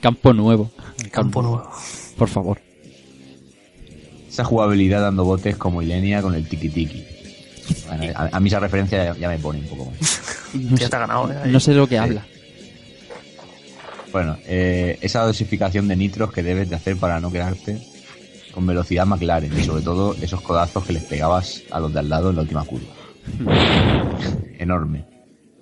[0.00, 0.70] Campo nuevo.
[1.10, 1.70] Campo nuevo.
[2.18, 2.60] Por favor.
[4.36, 7.06] Esa jugabilidad dando botes como Ilenia con el tiki tiki.
[7.86, 10.20] Bueno, a, a mí esa referencia ya, ya me pone un poco más.
[10.54, 11.36] No Ya te ha ganado, ¿eh?
[11.46, 12.22] No sé de lo que habla.
[14.12, 17.80] Bueno, eh, esa dosificación de nitros que debes de hacer para no quedarte
[18.52, 22.10] con velocidad McLaren y sobre todo esos codazos que les pegabas a los de al
[22.10, 22.92] lado en la última curva.
[24.58, 25.06] Enorme.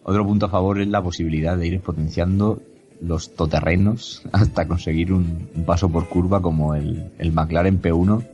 [0.03, 2.61] Otro punto a favor es la posibilidad de ir potenciando
[3.01, 8.34] los toterrenos hasta conseguir un, un paso por curva como el, el McLaren P1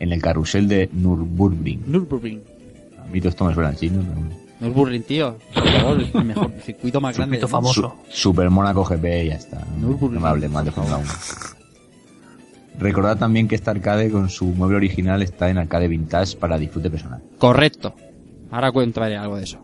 [0.00, 1.84] en el carrusel de Nürburgring.
[1.86, 2.40] Nürburgring.
[2.98, 4.02] A mí todo esto me suena chino.
[4.02, 5.36] pero- Nürburgring, tío.
[5.54, 7.36] Por favor, el mejor el circuito más grande.
[7.36, 7.94] Circuito famoso.
[8.10, 9.64] Su- Super Mónaco GP y ya está.
[9.80, 10.14] No, Nürburgring.
[10.14, 11.08] no me hables más de Fórmula 1.
[12.78, 16.90] Recordad también que este arcade con su mueble original está en arcade vintage para disfrute
[16.90, 17.22] personal.
[17.38, 17.94] Correcto.
[18.50, 19.58] Ahora cuéntame algo de eso.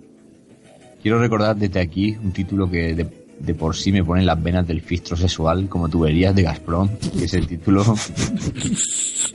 [1.02, 4.42] Quiero recordar desde aquí un título que de, de por sí me pone en las
[4.42, 6.88] venas del fistro sexual como tuberías de Gazprom,
[7.18, 7.84] que es el título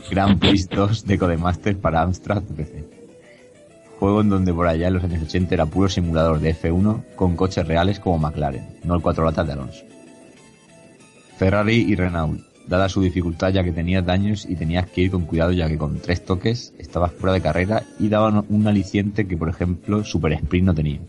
[0.09, 2.85] Grand Prix 2 de Codemaster para Amstrad PC.
[3.99, 7.35] Juego en donde por allá en los años 80 era puro simulador de F1 con
[7.35, 9.83] coches reales como McLaren, no el cuatro latas de Alonso.
[11.37, 15.25] Ferrari y Renault, dada su dificultad ya que tenías daños y tenías que ir con
[15.25, 19.37] cuidado ya que con tres toques estabas fuera de carrera y daban un aliciente que
[19.37, 20.99] por ejemplo Super Sprint no tenía.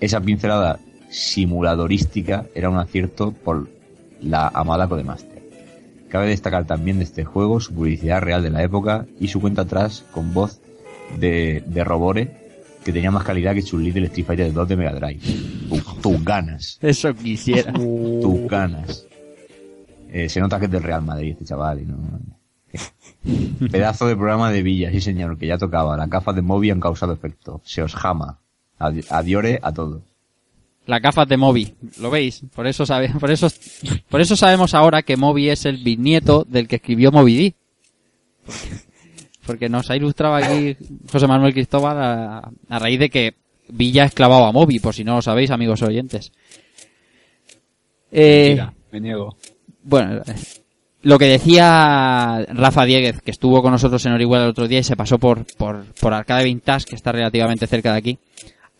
[0.00, 0.78] Esa pincelada
[1.14, 3.68] simuladorística era un acierto por
[4.20, 5.42] la amada Codemaster.
[6.08, 9.62] Cabe destacar también de este juego su publicidad real de la época y su cuenta
[9.62, 10.60] atrás con voz
[11.18, 12.42] de, de Robore
[12.84, 15.20] que tenía más calidad que chun del Street Fighter 2 de Mega Drive.
[15.68, 17.72] Tu- tus ganas, Eso quisiera.
[17.72, 19.06] tus ganas.
[20.10, 21.96] Eh, se nota que es del Real Madrid este chaval y no...
[23.70, 25.96] Pedazo de programa de Villa, sí señor, que ya tocaba.
[25.96, 27.60] Las gafas de Moby han causado efecto.
[27.64, 28.40] Se os jama.
[28.78, 30.02] Adi- Adiore a todos.
[30.86, 32.42] Las gafas de Moby, ¿lo veis?
[32.54, 33.48] Por eso sabe, por eso,
[34.08, 37.56] por eso sabemos ahora que Moby es el bisnieto del que escribió Moby Dick.
[38.44, 38.68] Porque,
[39.46, 40.76] porque nos ha ilustrado aquí
[41.10, 43.34] José Manuel Cristóbal a, a raíz de que
[43.68, 46.32] Villa esclavaba a Moby, por si no lo sabéis, amigos oyentes.
[48.12, 49.36] Eh, Mentira, me niego.
[49.82, 50.22] bueno,
[51.02, 54.84] lo que decía Rafa Dieguez, que estuvo con nosotros en Orihuela el otro día y
[54.84, 58.18] se pasó por, por, por Arcade Vintage, que está relativamente cerca de aquí.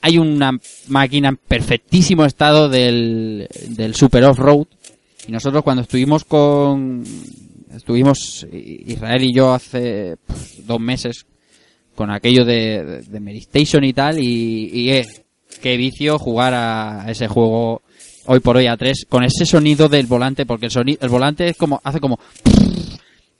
[0.01, 0.59] Hay una
[0.89, 4.67] máquina en perfectísimo estado del, del Super Off-Road.
[5.27, 7.03] Y nosotros cuando estuvimos con,
[7.75, 10.17] estuvimos Israel y yo hace
[10.67, 11.27] dos meses
[11.95, 15.07] con aquello de, de, de Meristation y tal, y, y eh,
[15.63, 17.83] qué vicio jugar a ese juego
[18.27, 21.49] hoy por hoy a 3 con ese sonido del volante, porque el sonido, el volante
[21.49, 22.19] es como, hace como,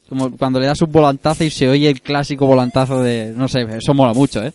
[0.09, 3.67] como cuando le das un volantazo y se oye el clásico volantazo de, no sé,
[3.71, 4.53] eso mola mucho, eh.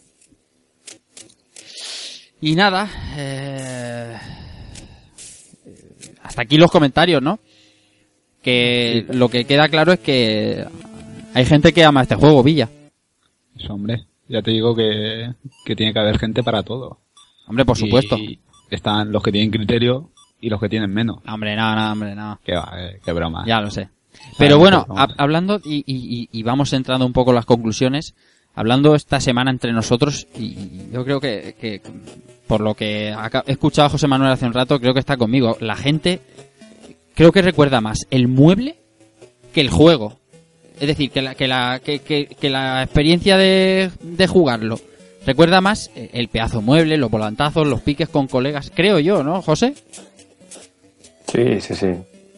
[2.41, 4.15] Y nada, eh,
[6.23, 7.39] hasta aquí los comentarios, ¿no?
[8.41, 10.65] Que lo que queda claro es que
[11.33, 12.69] hay gente que ama este juego, Villa.
[13.57, 14.05] Eso, hombre.
[14.29, 15.33] Ya te digo que,
[15.65, 16.99] que tiene que haber gente para todo.
[17.47, 18.17] Hombre, por supuesto.
[18.17, 18.39] Y
[18.69, 21.17] están los que tienen criterio y los que tienen menos.
[21.27, 22.39] Hombre, no, no, hombre, no.
[22.45, 23.43] Qué va, eh, qué broma.
[23.45, 23.89] Ya lo sé.
[24.37, 28.15] Pero bueno, hab- hablando y, y- y vamos entrando un poco en las conclusiones,
[28.59, 31.81] hablando esta semana entre nosotros, y yo creo que, que
[32.45, 35.55] por lo que he escuchado a José Manuel hace un rato, creo que está conmigo.
[35.61, 36.19] La gente
[37.15, 38.75] creo que recuerda más el mueble
[39.53, 40.17] que el juego.
[40.77, 44.77] Es decir, que la, que la, que, que- que la experiencia de, de jugarlo
[45.25, 49.73] recuerda más el pedazo mueble, los volantazos, los piques con colegas, creo yo, ¿no, José?
[51.27, 51.87] Sí, sí, sí,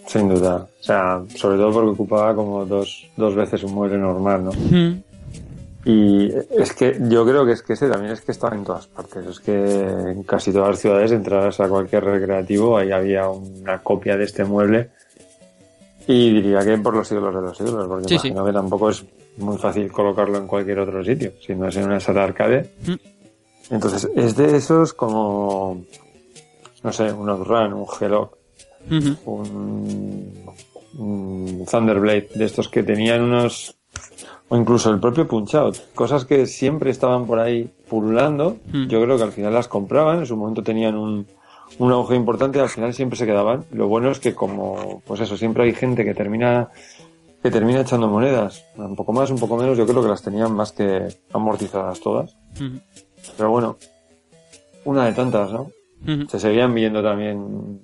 [0.07, 0.67] sin duda.
[0.79, 4.51] O sea, sobre todo porque ocupaba como dos, dos veces un mueble normal, ¿no?
[4.51, 5.03] Mm.
[5.83, 8.85] Y es que yo creo que es que ese también es que estaba en todas
[8.87, 9.25] partes.
[9.25, 14.15] Es que en casi todas las ciudades entrabas a cualquier recreativo, ahí había una copia
[14.15, 14.91] de este mueble.
[16.07, 18.27] Y diría que por los siglos de los siglos, porque Sí, sí.
[18.27, 19.03] imagino que tampoco es
[19.37, 22.69] muy fácil colocarlo en cualquier otro sitio, si no es en una sala arcade.
[22.85, 23.73] Mm.
[23.73, 25.83] Entonces, es de esos como,
[26.83, 28.37] no sé, un Outrun, un Hello,
[30.97, 33.77] un Thunderblade, de estos que tenían unos,
[34.51, 38.87] o incluso el propio Punch Out, cosas que siempre estaban por ahí pululando, Mm.
[38.89, 41.25] yo creo que al final las compraban, en su momento tenían un,
[41.79, 43.63] un auge importante, al final siempre se quedaban.
[43.71, 46.67] Lo bueno es que como, pues eso, siempre hay gente que termina,
[47.41, 50.53] que termina echando monedas, un poco más, un poco menos, yo creo que las tenían
[50.53, 52.35] más que amortizadas todas.
[52.55, 52.77] Ujú.
[53.37, 53.77] Pero bueno,
[54.83, 55.71] una de tantas, ¿no?
[56.05, 56.27] Ujú.
[56.29, 57.79] Se seguían viendo también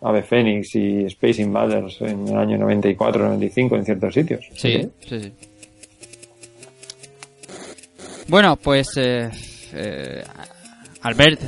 [0.00, 4.46] Ave Fénix y Space Invaders en el año 94, 95 en ciertos sitios.
[4.54, 5.32] Sí, sí, sí.
[8.28, 9.30] Bueno, pues eh,
[9.72, 10.22] eh,
[11.02, 11.40] Albert,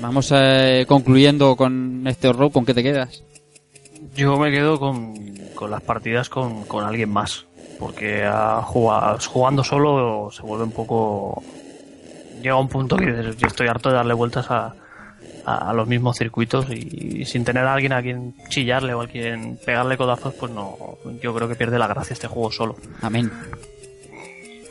[0.00, 3.22] vamos eh, concluyendo con este horror, ¿con qué te quedas?
[4.14, 5.14] Yo me quedo con,
[5.54, 7.46] con las partidas con, con alguien más.
[7.78, 11.42] Porque a jugar, jugando solo se vuelve un poco.
[12.42, 14.74] Llega un punto que yo estoy harto de darle vueltas a,
[15.44, 19.06] a, a los mismos circuitos y, sin tener a alguien a quien chillarle o a
[19.06, 20.76] quien pegarle codazos, pues no.
[21.22, 22.76] Yo creo que pierde la gracia este juego solo.
[23.02, 23.30] Amén.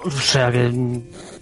[0.06, 0.72] O sea que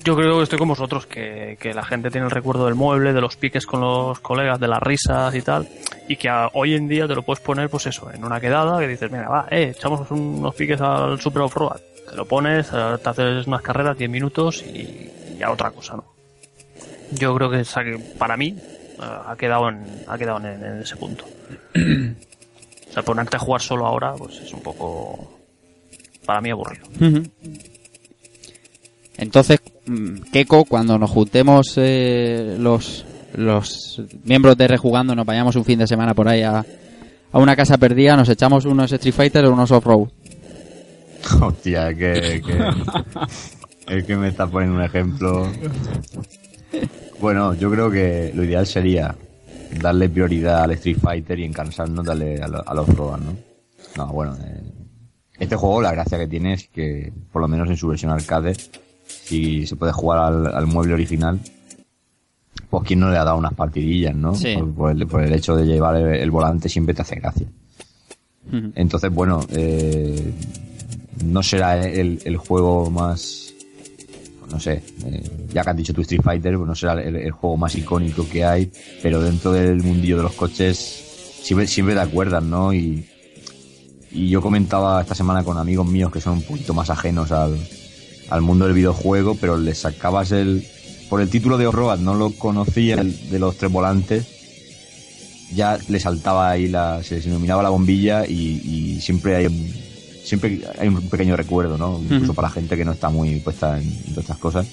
[0.03, 3.11] yo creo que estoy con vosotros, que, que la gente tiene el recuerdo del mueble,
[3.13, 5.67] de los piques con los colegas, de las risas y tal,
[6.07, 8.79] y que a- hoy en día te lo puedes poner, pues eso, en una quedada,
[8.79, 11.79] que dices, mira, va, eh, echamos unos piques al Super Off-Road,
[12.09, 14.79] te lo pones, eh, te haces unas carreras, 10 minutos y,
[15.33, 16.05] y ya otra cosa, ¿no?
[17.11, 17.63] Yo creo que,
[18.17, 21.25] para mí eh, ha quedado en, ha quedado en, ese punto.
[21.75, 25.39] o sea, ponerte a jugar solo ahora, pues es un poco,
[26.25, 26.85] para mí aburrido.
[29.17, 35.65] Entonces, mm, Keiko, cuando nos juntemos eh, los, los miembros de Rejugando, nos vayamos un
[35.65, 36.65] fin de semana por ahí a,
[37.33, 40.07] una casa perdida, nos echamos unos Street Fighter o unos Off-Road.
[41.41, 45.47] Hostia, que, que, es que me está poniendo un ejemplo.
[47.19, 49.15] Bueno, yo creo que lo ideal sería
[49.79, 53.35] darle prioridad al Street Fighter y en cansarnos darle a, lo- a los Roban, ¿no?
[53.95, 54.61] No, bueno, eh,
[55.39, 58.55] este juego la gracia que tiene es que, por lo menos en su versión arcade,
[59.25, 61.39] si se puede jugar al, al mueble original,
[62.69, 64.35] pues quién no le ha dado unas partidillas, ¿no?
[64.35, 64.55] Sí.
[64.55, 67.47] Por, por el, por el hecho de llevar el, el volante siempre te hace gracia.
[68.75, 70.33] Entonces, bueno, eh,
[71.23, 73.53] no será el, el juego más,
[74.51, 77.31] no sé, eh, ya que has dicho tu Street Fighter, pues no será el, el
[77.31, 78.69] juego más icónico que hay,
[79.01, 80.77] pero dentro del mundillo de los coches
[81.41, 82.73] siempre, siempre te acuerdas, ¿no?
[82.73, 83.07] Y,
[84.11, 87.57] y yo comentaba esta semana con amigos míos que son un poquito más ajenos al,
[88.29, 90.65] al mundo del videojuego, pero les sacabas el,
[91.09, 94.25] por el título de Horror, no lo conocía, el de los tres volantes,
[95.53, 98.33] ya le saltaba ahí la, se les iluminaba la bombilla y,
[98.63, 99.71] y siempre hay un,
[100.23, 101.99] siempre hay un pequeño recuerdo, ¿no?
[102.01, 102.33] Incluso Ujú.
[102.33, 104.67] para la gente que no está muy puesta en, en todas estas cosas.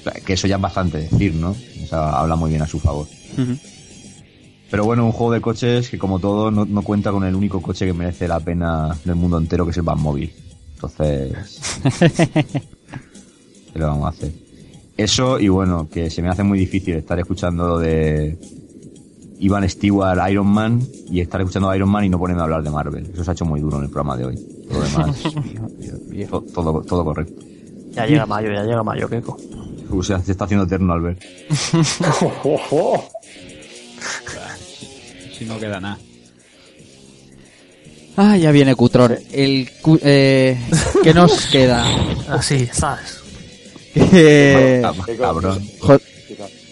[0.00, 1.50] O sea, que eso ya es bastante decir, ¿no?
[1.50, 3.06] O sea, habla muy bien a su favor.
[4.70, 7.62] Pero bueno, un juego de coches que como todo no, no cuenta con el único
[7.62, 10.32] coche que merece la pena del mundo entero, que es el Batmóvil.
[10.74, 11.32] Entonces,
[13.76, 14.32] ¿qué le vamos a hacer?
[14.96, 18.38] Eso y bueno, que se me hace muy difícil estar escuchando lo de
[19.40, 20.80] Ivan Stewart, Iron Man,
[21.10, 23.06] y estar escuchando a Iron Man y no ponerme a hablar de Marvel.
[23.12, 24.38] Eso se ha hecho muy duro en el programa de hoy.
[24.70, 25.16] Lo demás,
[26.30, 27.42] to- todo, todo correcto.
[27.92, 29.36] Ya llega mayo, ya llega mayo, Keiko.
[29.90, 31.20] O sea, se está haciendo eterno, Albert.
[35.38, 35.98] Si no queda nada.
[38.16, 39.14] Ah, ya viene Cutrón.
[39.30, 40.58] El, cu- eh,
[41.02, 41.84] ¿Qué nos queda?
[42.30, 43.20] Así, ¿sabes?
[43.98, 44.82] Eh,
[45.18, 45.62] cabrón.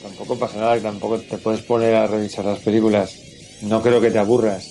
[0.02, 3.14] tampoco pasa nada, tampoco te puedes poner a revisar las películas.
[3.62, 4.70] No creo que te aburras.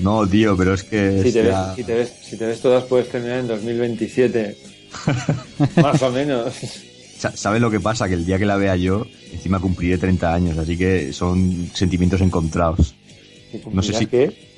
[0.00, 1.22] No, tío, pero es que...
[1.22, 4.56] Si te, ves, si, te ves, si te ves todas puedes terminar en 2027.
[5.76, 6.52] Más o menos.
[7.18, 8.08] Sa- ¿Sabes lo que pasa?
[8.08, 12.20] Que el día que la vea yo, encima cumpliré 30 años, así que son sentimientos
[12.22, 12.94] encontrados.
[13.70, 14.28] No sé si- ¿Qué?
[14.28, 14.52] Que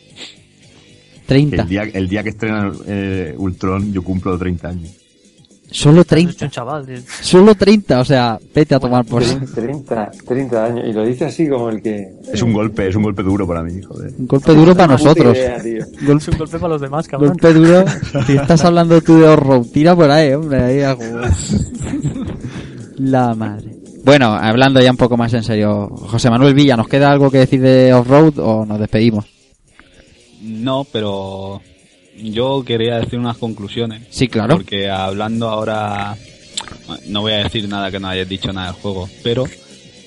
[1.26, 1.62] 30.
[1.62, 4.90] el día, el día que estrena eh, Ultron, yo cumplo 30 años.
[5.70, 6.45] Solo Has hecho 30.
[6.45, 6.97] un chaval, tío.
[7.20, 10.85] Solo 30, o sea, vete a tomar por Tre- 30, 30 años.
[10.89, 12.12] Y lo dice así como el que...
[12.32, 14.12] Es un golpe, es un golpe duro para mí, joder.
[14.19, 15.36] Un golpe duro para nosotros.
[15.36, 15.78] idea, tío.
[15.78, 17.31] Es Golpe, un golpe para los demás, cabrón.
[17.31, 17.85] golpe duro.
[18.27, 20.62] Si estás hablando tú de horror, tira por ahí, hombre.
[20.62, 21.32] Ahí a jugar.
[22.99, 23.70] La madre.
[24.05, 27.39] Bueno, hablando ya un poco más en serio, José Manuel Villa, ¿nos queda algo que
[27.39, 29.24] decir de Off-Road o nos despedimos?
[30.43, 31.61] No, pero
[32.16, 34.03] yo quería decir unas conclusiones.
[34.11, 34.57] Sí, claro.
[34.57, 36.16] Porque hablando ahora,
[37.07, 39.45] no voy a decir nada que no hayas dicho nada del juego, pero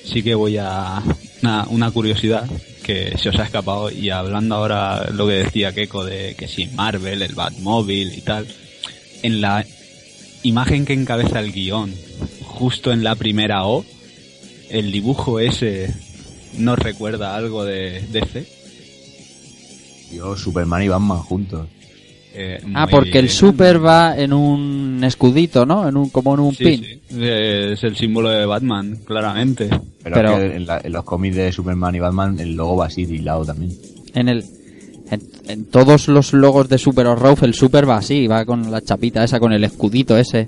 [0.04, 1.02] sí que voy a
[1.42, 2.48] una, una curiosidad
[2.82, 6.66] que se os ha escapado y hablando ahora lo que decía Keiko de que si
[6.68, 8.46] Marvel, el Batmóvil y tal,
[9.22, 9.66] en la
[10.42, 11.92] imagen que encabeza el guion,
[12.44, 13.84] justo en la primera O,
[14.70, 15.94] el dibujo ese
[16.56, 18.46] nos recuerda algo de DC.
[20.12, 21.68] Yo, Superman y Batman juntos.
[22.34, 25.88] Eh, Ah, porque el super va en un escudito, ¿no?
[25.88, 26.84] En un, como en un Sí, pin.
[26.84, 27.00] sí.
[27.20, 29.68] Es el símbolo de Batman, claramente.
[30.02, 32.76] Pero, Pero- es que en, la- en los cómics de Superman y Batman el logo
[32.76, 33.72] va así hilado también.
[34.14, 34.44] En el
[35.10, 38.82] en, en todos los logos de Super o el Super va así, va con la
[38.82, 40.46] chapita esa, con el escudito ese.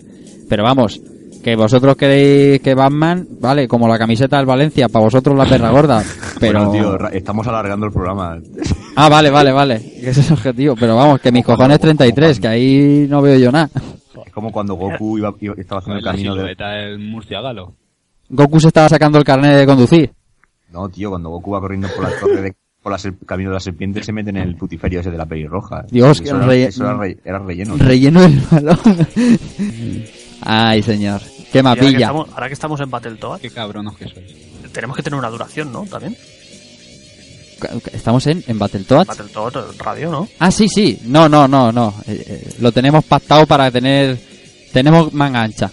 [0.49, 1.01] Pero vamos,
[1.43, 5.71] que vosotros queréis que Batman, vale, como la camiseta del Valencia, para vosotros la perra
[5.71, 6.03] gorda.
[6.41, 6.67] Pero...
[6.71, 8.39] Bueno, tío, estamos alargando el programa.
[8.97, 9.81] Ah, vale, vale, vale.
[9.81, 10.75] Que ese es el objetivo.
[10.79, 13.71] Pero vamos, que mis cojones 33, que ahí no veo yo nada.
[14.27, 16.55] Es como cuando Goku iba, iba- estaba haciendo el camino de...
[16.55, 17.75] del murciélago.
[18.29, 20.13] Goku se estaba sacando el carnet de conducir.
[20.73, 22.55] No, tío, cuando Goku va corriendo por la torre de...
[22.83, 25.85] Por ser- camino de la serpiente se mete en el putiferio ese de la pelirroja.
[25.91, 27.77] Dios, eso que era, relle- eso era, re- era relleno.
[27.77, 28.79] Relleno el balón.
[30.43, 31.21] Ay, señor.
[31.53, 31.99] Qué Y ahora, que mapilla.
[32.07, 34.73] estamos, ahora que estamos en Battletoads, Qué cabronos que sois.
[34.73, 35.85] tenemos que tener una duración, ¿no?
[35.87, 36.17] También.
[37.93, 39.07] Estamos en, en Battletoads.
[39.09, 40.29] Battletoads radio, ¿no?
[40.39, 40.99] Ah, sí, sí.
[41.05, 41.95] No, no, no, no.
[42.07, 44.19] Eh, eh, lo tenemos pactado para tener...
[44.73, 45.71] Tenemos manga ancha.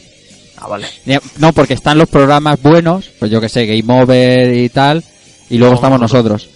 [0.58, 0.88] Ah, vale.
[1.06, 5.04] Eh, No, porque están los programas buenos, pues yo que sé, Game Over y tal,
[5.50, 6.50] y luego estamos nosotros.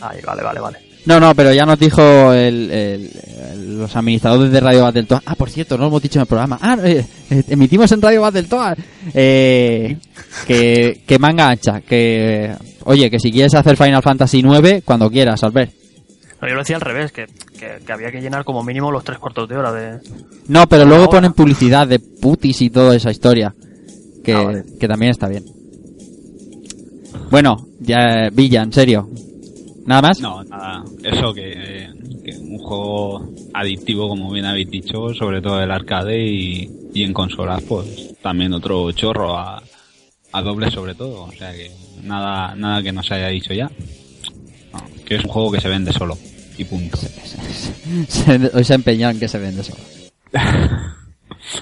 [0.00, 0.78] Ahí, vale, vale, vale.
[1.06, 3.10] No, no, pero ya nos dijo el, el-
[3.52, 5.22] el- los administradores de Radio Battletoads.
[5.26, 6.58] Ah, por cierto, no lo hemos dicho en el programa.
[6.60, 8.82] Ah, eh, eh, emitimos en Radio Battletoads.
[9.14, 9.96] Eh,
[10.46, 11.80] que, que manga ancha.
[11.80, 12.52] Que,
[12.84, 15.72] oye, que si quieres hacer Final Fantasy 9, cuando quieras, Albert.
[16.42, 17.26] No, yo lo decía al revés, que,
[17.58, 19.98] que, que había que llenar como mínimo los tres cuartos de hora de...
[20.48, 23.54] No, pero luego ponen publicidad de putis y toda esa historia.
[24.22, 24.64] Que, Ah, vale.
[24.78, 25.44] que también está bien.
[27.30, 29.08] Bueno, ya, Villa, en serio.
[29.88, 30.20] ¿Nada más?
[30.20, 30.84] No, nada.
[31.02, 31.90] Eso que, eh,
[32.22, 37.14] que un juego adictivo, como bien habéis dicho, sobre todo el arcade y, y en
[37.14, 39.62] consolas, pues también otro chorro a,
[40.32, 41.24] a doble sobre todo.
[41.24, 41.70] O sea que
[42.04, 43.70] nada, nada que no se haya dicho ya.
[44.74, 46.18] No, que es un juego que se vende solo.
[46.58, 46.98] Y punto.
[48.08, 49.80] Se- Hoy se ha empeñado en que se vende solo.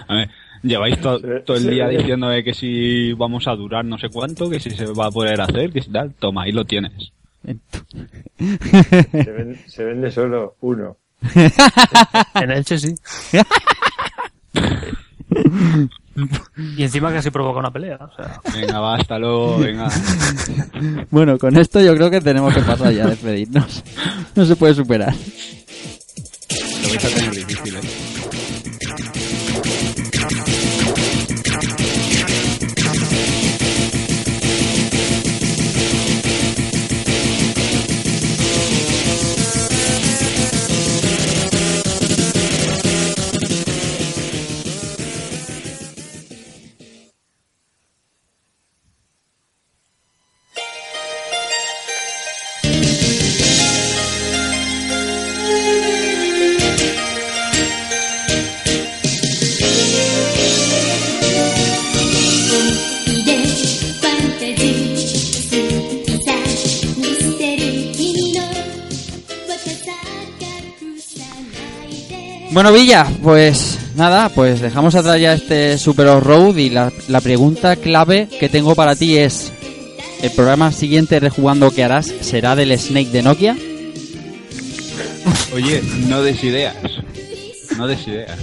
[0.09, 0.31] A ver,
[0.65, 1.70] lleváis to- Sí, todo el sí.
[1.70, 5.07] día diciendo de que si vamos a durar no sé cuánto, que si se va
[5.07, 6.12] a poder hacer, que si tal.
[6.15, 7.12] Toma, ahí lo tienes.
[7.47, 10.97] Se vende, se vende solo uno.
[12.35, 12.94] En Elche sí.
[16.77, 18.40] y encima casi provoca una pelea, o sea...
[18.55, 19.89] Venga, va, hasta luego, venga.
[21.10, 23.82] Bueno, con esto yo creo que tenemos que pasar ya a despedirnos.
[24.35, 25.14] No se puede superar.
[26.82, 27.81] Lo vais a tener difícil, eh.
[72.57, 77.77] Bueno, Villa, pues nada, pues dejamos atrás ya este Super Road y la, la pregunta
[77.77, 79.53] clave que tengo para ti es,
[80.23, 83.59] ¿el programa siguiente rejugando que harás será del Snake de Nokia?
[85.55, 86.77] Oye, no des ideas.
[87.77, 88.39] No des ideas.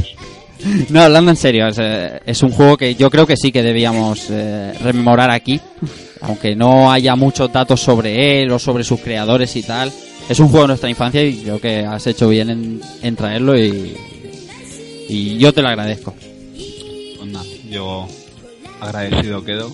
[0.90, 3.64] No, hablando en serio, es, eh, es un juego que yo creo que sí que
[3.64, 5.60] debíamos eh, rememorar aquí,
[6.22, 9.92] aunque no haya muchos datos sobre él o sobre sus creadores y tal.
[10.30, 13.58] Es un juego de nuestra infancia y creo que has hecho bien en, en traerlo
[13.58, 13.96] y,
[15.10, 16.14] y yo te lo agradezco.
[17.18, 18.08] Pues nada, yo
[18.80, 19.72] agradecido quedo.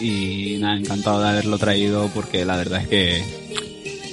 [0.00, 3.24] Y nada, encantado de haberlo traído porque la verdad es que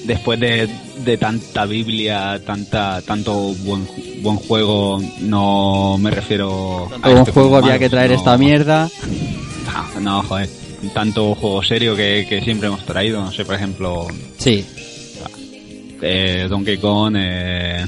[0.05, 0.69] después de,
[1.03, 3.87] de tanta Biblia, tanta tanto buen,
[4.21, 8.89] buen juego, no me refiero Todo a un este juego había que traer esta mierda.
[9.99, 10.49] No, joder,
[10.93, 14.07] tanto juego serio que, que siempre hemos traído, no sé, por ejemplo,
[14.37, 14.65] Sí,
[16.01, 17.85] eh, Donkey Kong, eh,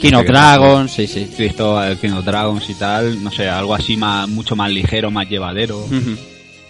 [0.00, 1.30] King of Este Dragon, sí, sí.
[1.36, 5.10] Cristo, el King of Dragons y tal, no sé, algo así más, mucho más ligero,
[5.10, 5.84] más llevadero.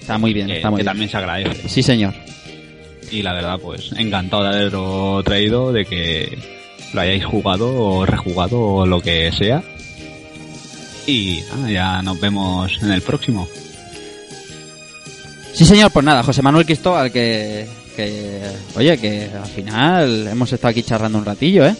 [0.01, 0.87] Está muy bien, que, está muy que bien.
[0.91, 1.69] también se agradece.
[1.69, 2.15] Sí, señor.
[3.11, 6.39] Y la verdad, pues encantado de haberlo traído, de que
[6.93, 9.63] lo hayáis jugado o rejugado o lo que sea.
[11.07, 13.49] Y nada, ya nos vemos en el próximo.
[15.53, 18.41] Sí, señor, pues nada, José Manuel Cristóbal, que Que,
[18.77, 21.75] oye, que al final hemos estado aquí charrando un ratillo, ¿eh?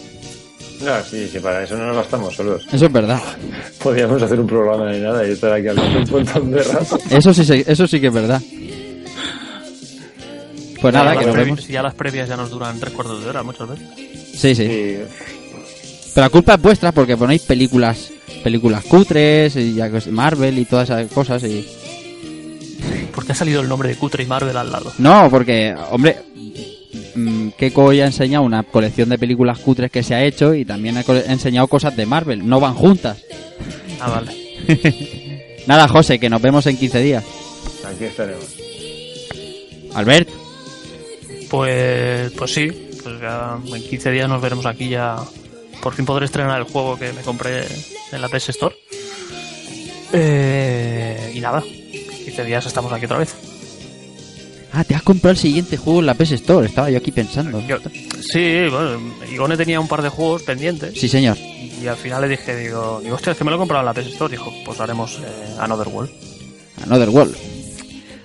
[0.81, 2.65] No, sí, sí, para eso no nos bastamos solos.
[2.71, 3.19] Eso es verdad.
[3.81, 6.97] Podríamos hacer un programa de nada y estar aquí hablando un montón de rato.
[7.09, 8.41] Eso sí, se- eso sí que es verdad.
[10.81, 11.63] Pues nada, Ya que nos vemos.
[11.63, 13.87] Si ya las previas ya nos duran tres cuartos de hora muchas veces.
[14.35, 14.65] Sí, sí.
[14.67, 14.97] Sí,
[16.15, 18.09] Pero la culpa es vuestra porque ponéis películas
[18.43, 21.67] películas cutres y ya que- Marvel y todas esas cosas y
[23.21, 24.91] ¿Por qué ha salido el nombre de Cutre y Marvel al lado?
[24.97, 26.17] no porque hombre
[27.13, 30.65] mm, Keiko ya ha enseñado una colección de películas cutres que se ha hecho y
[30.65, 33.19] también ha enseñado cosas de Marvel no van juntas
[33.99, 34.35] Ah, vale.
[35.67, 37.23] nada José que nos vemos en 15 días
[37.87, 38.45] aquí estaremos.
[39.93, 40.29] Albert
[41.47, 42.71] Pues, pues sí,
[43.03, 45.17] pues ya en 15 días nos veremos aquí ya.
[45.83, 47.65] Por fin podré estrenar el juego que me compré
[48.11, 48.75] en la PS Store.
[50.13, 51.63] Eh, y nada,
[52.31, 53.35] 15 días estamos aquí otra vez.
[54.71, 57.59] ah te has comprado el siguiente juego en la PS Store estaba yo aquí pensando
[57.67, 57.77] Yo-
[58.21, 58.99] sí, bueno,
[59.29, 63.01] Igone tenía un par de juegos pendientes sí señor y al final le dije, digo,
[63.03, 64.29] digo hostia, es que me lo he comprado en la PS Store.
[64.31, 66.11] Dijo, pues haremos eh, Another World.
[66.85, 67.35] Another World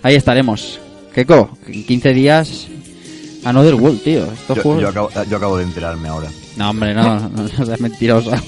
[0.03, 0.79] ahí estaremos
[1.15, 2.67] Keiko en 15 días
[3.45, 6.29] Another World tío estos Yo, juegos yo acabo, yo acabo de enterarme ahora.
[6.57, 8.43] No, hombre, no, no, no seas mentirosa.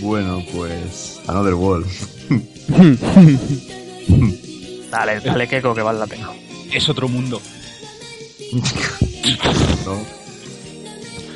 [0.00, 1.20] Bueno, pues.
[1.26, 1.86] Another World.
[4.90, 6.30] Dale, dale, Keiko, que vale la pena.
[6.72, 7.40] Es otro mundo.
[9.84, 10.00] ¿no?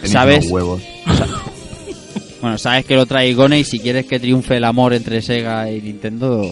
[0.04, 0.50] ¿Sabes?
[0.50, 0.82] huevos.
[2.40, 5.68] Bueno, sabes que lo trae Igone y si quieres que triunfe el amor entre Sega
[5.72, 6.48] y Nintendo,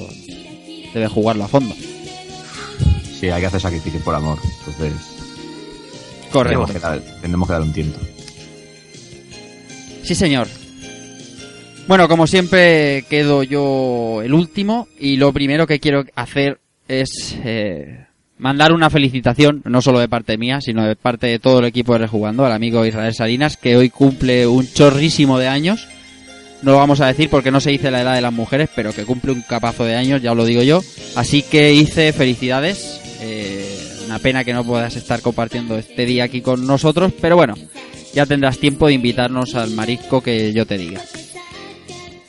[0.92, 1.76] debes jugarlo a fondo.
[3.20, 4.36] Sí, hay que hacer sacrificio por amor.
[4.66, 4.92] Entonces.
[6.32, 6.66] Correcto.
[6.66, 8.00] Tendremos que, dar, tendremos que dar un tiento.
[10.02, 10.48] Sí, señor.
[11.88, 16.58] Bueno, como siempre, quedo yo el último y lo primero que quiero hacer
[16.88, 18.06] es eh,
[18.38, 21.92] mandar una felicitación, no solo de parte mía, sino de parte de todo el equipo
[21.92, 25.86] de Rejugando, al amigo Israel Salinas, que hoy cumple un chorrísimo de años.
[26.62, 28.92] No lo vamos a decir porque no se dice la edad de las mujeres, pero
[28.92, 30.82] que cumple un capazo de años, ya os lo digo yo.
[31.14, 33.00] Así que hice felicidades.
[33.20, 37.54] Eh, una pena que no puedas estar compartiendo este día aquí con nosotros, pero bueno,
[38.12, 41.02] ya tendrás tiempo de invitarnos al marisco que yo te diga.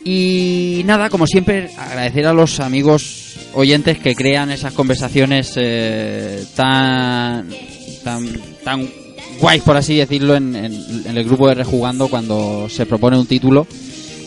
[0.09, 7.49] Y nada, como siempre, agradecer a los amigos oyentes que crean esas conversaciones eh, tan,
[8.05, 8.25] tan,
[8.63, 8.89] tan
[9.41, 13.67] guays, por así decirlo, en, el grupo de Rejugando cuando se propone un título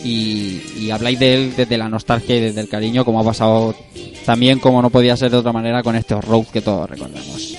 [0.03, 3.73] y, y habláis de él desde la nostalgia y desde el cariño, como ha pasado
[4.23, 7.55] también, como no podía ser de otra manera, con este road que todos recordamos.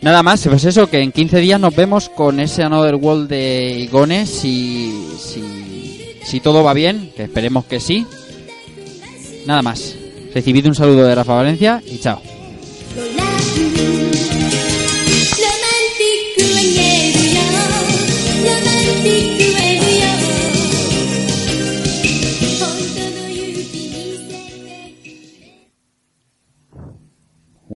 [0.00, 3.78] Nada más, pues eso, que en 15 días nos vemos con ese Another World de
[3.80, 5.67] Igone, si, si,
[6.28, 8.06] si todo va bien, que esperemos que sí.
[9.46, 9.96] Nada más,
[10.34, 12.20] recibid un saludo de Rafa Valencia y chao.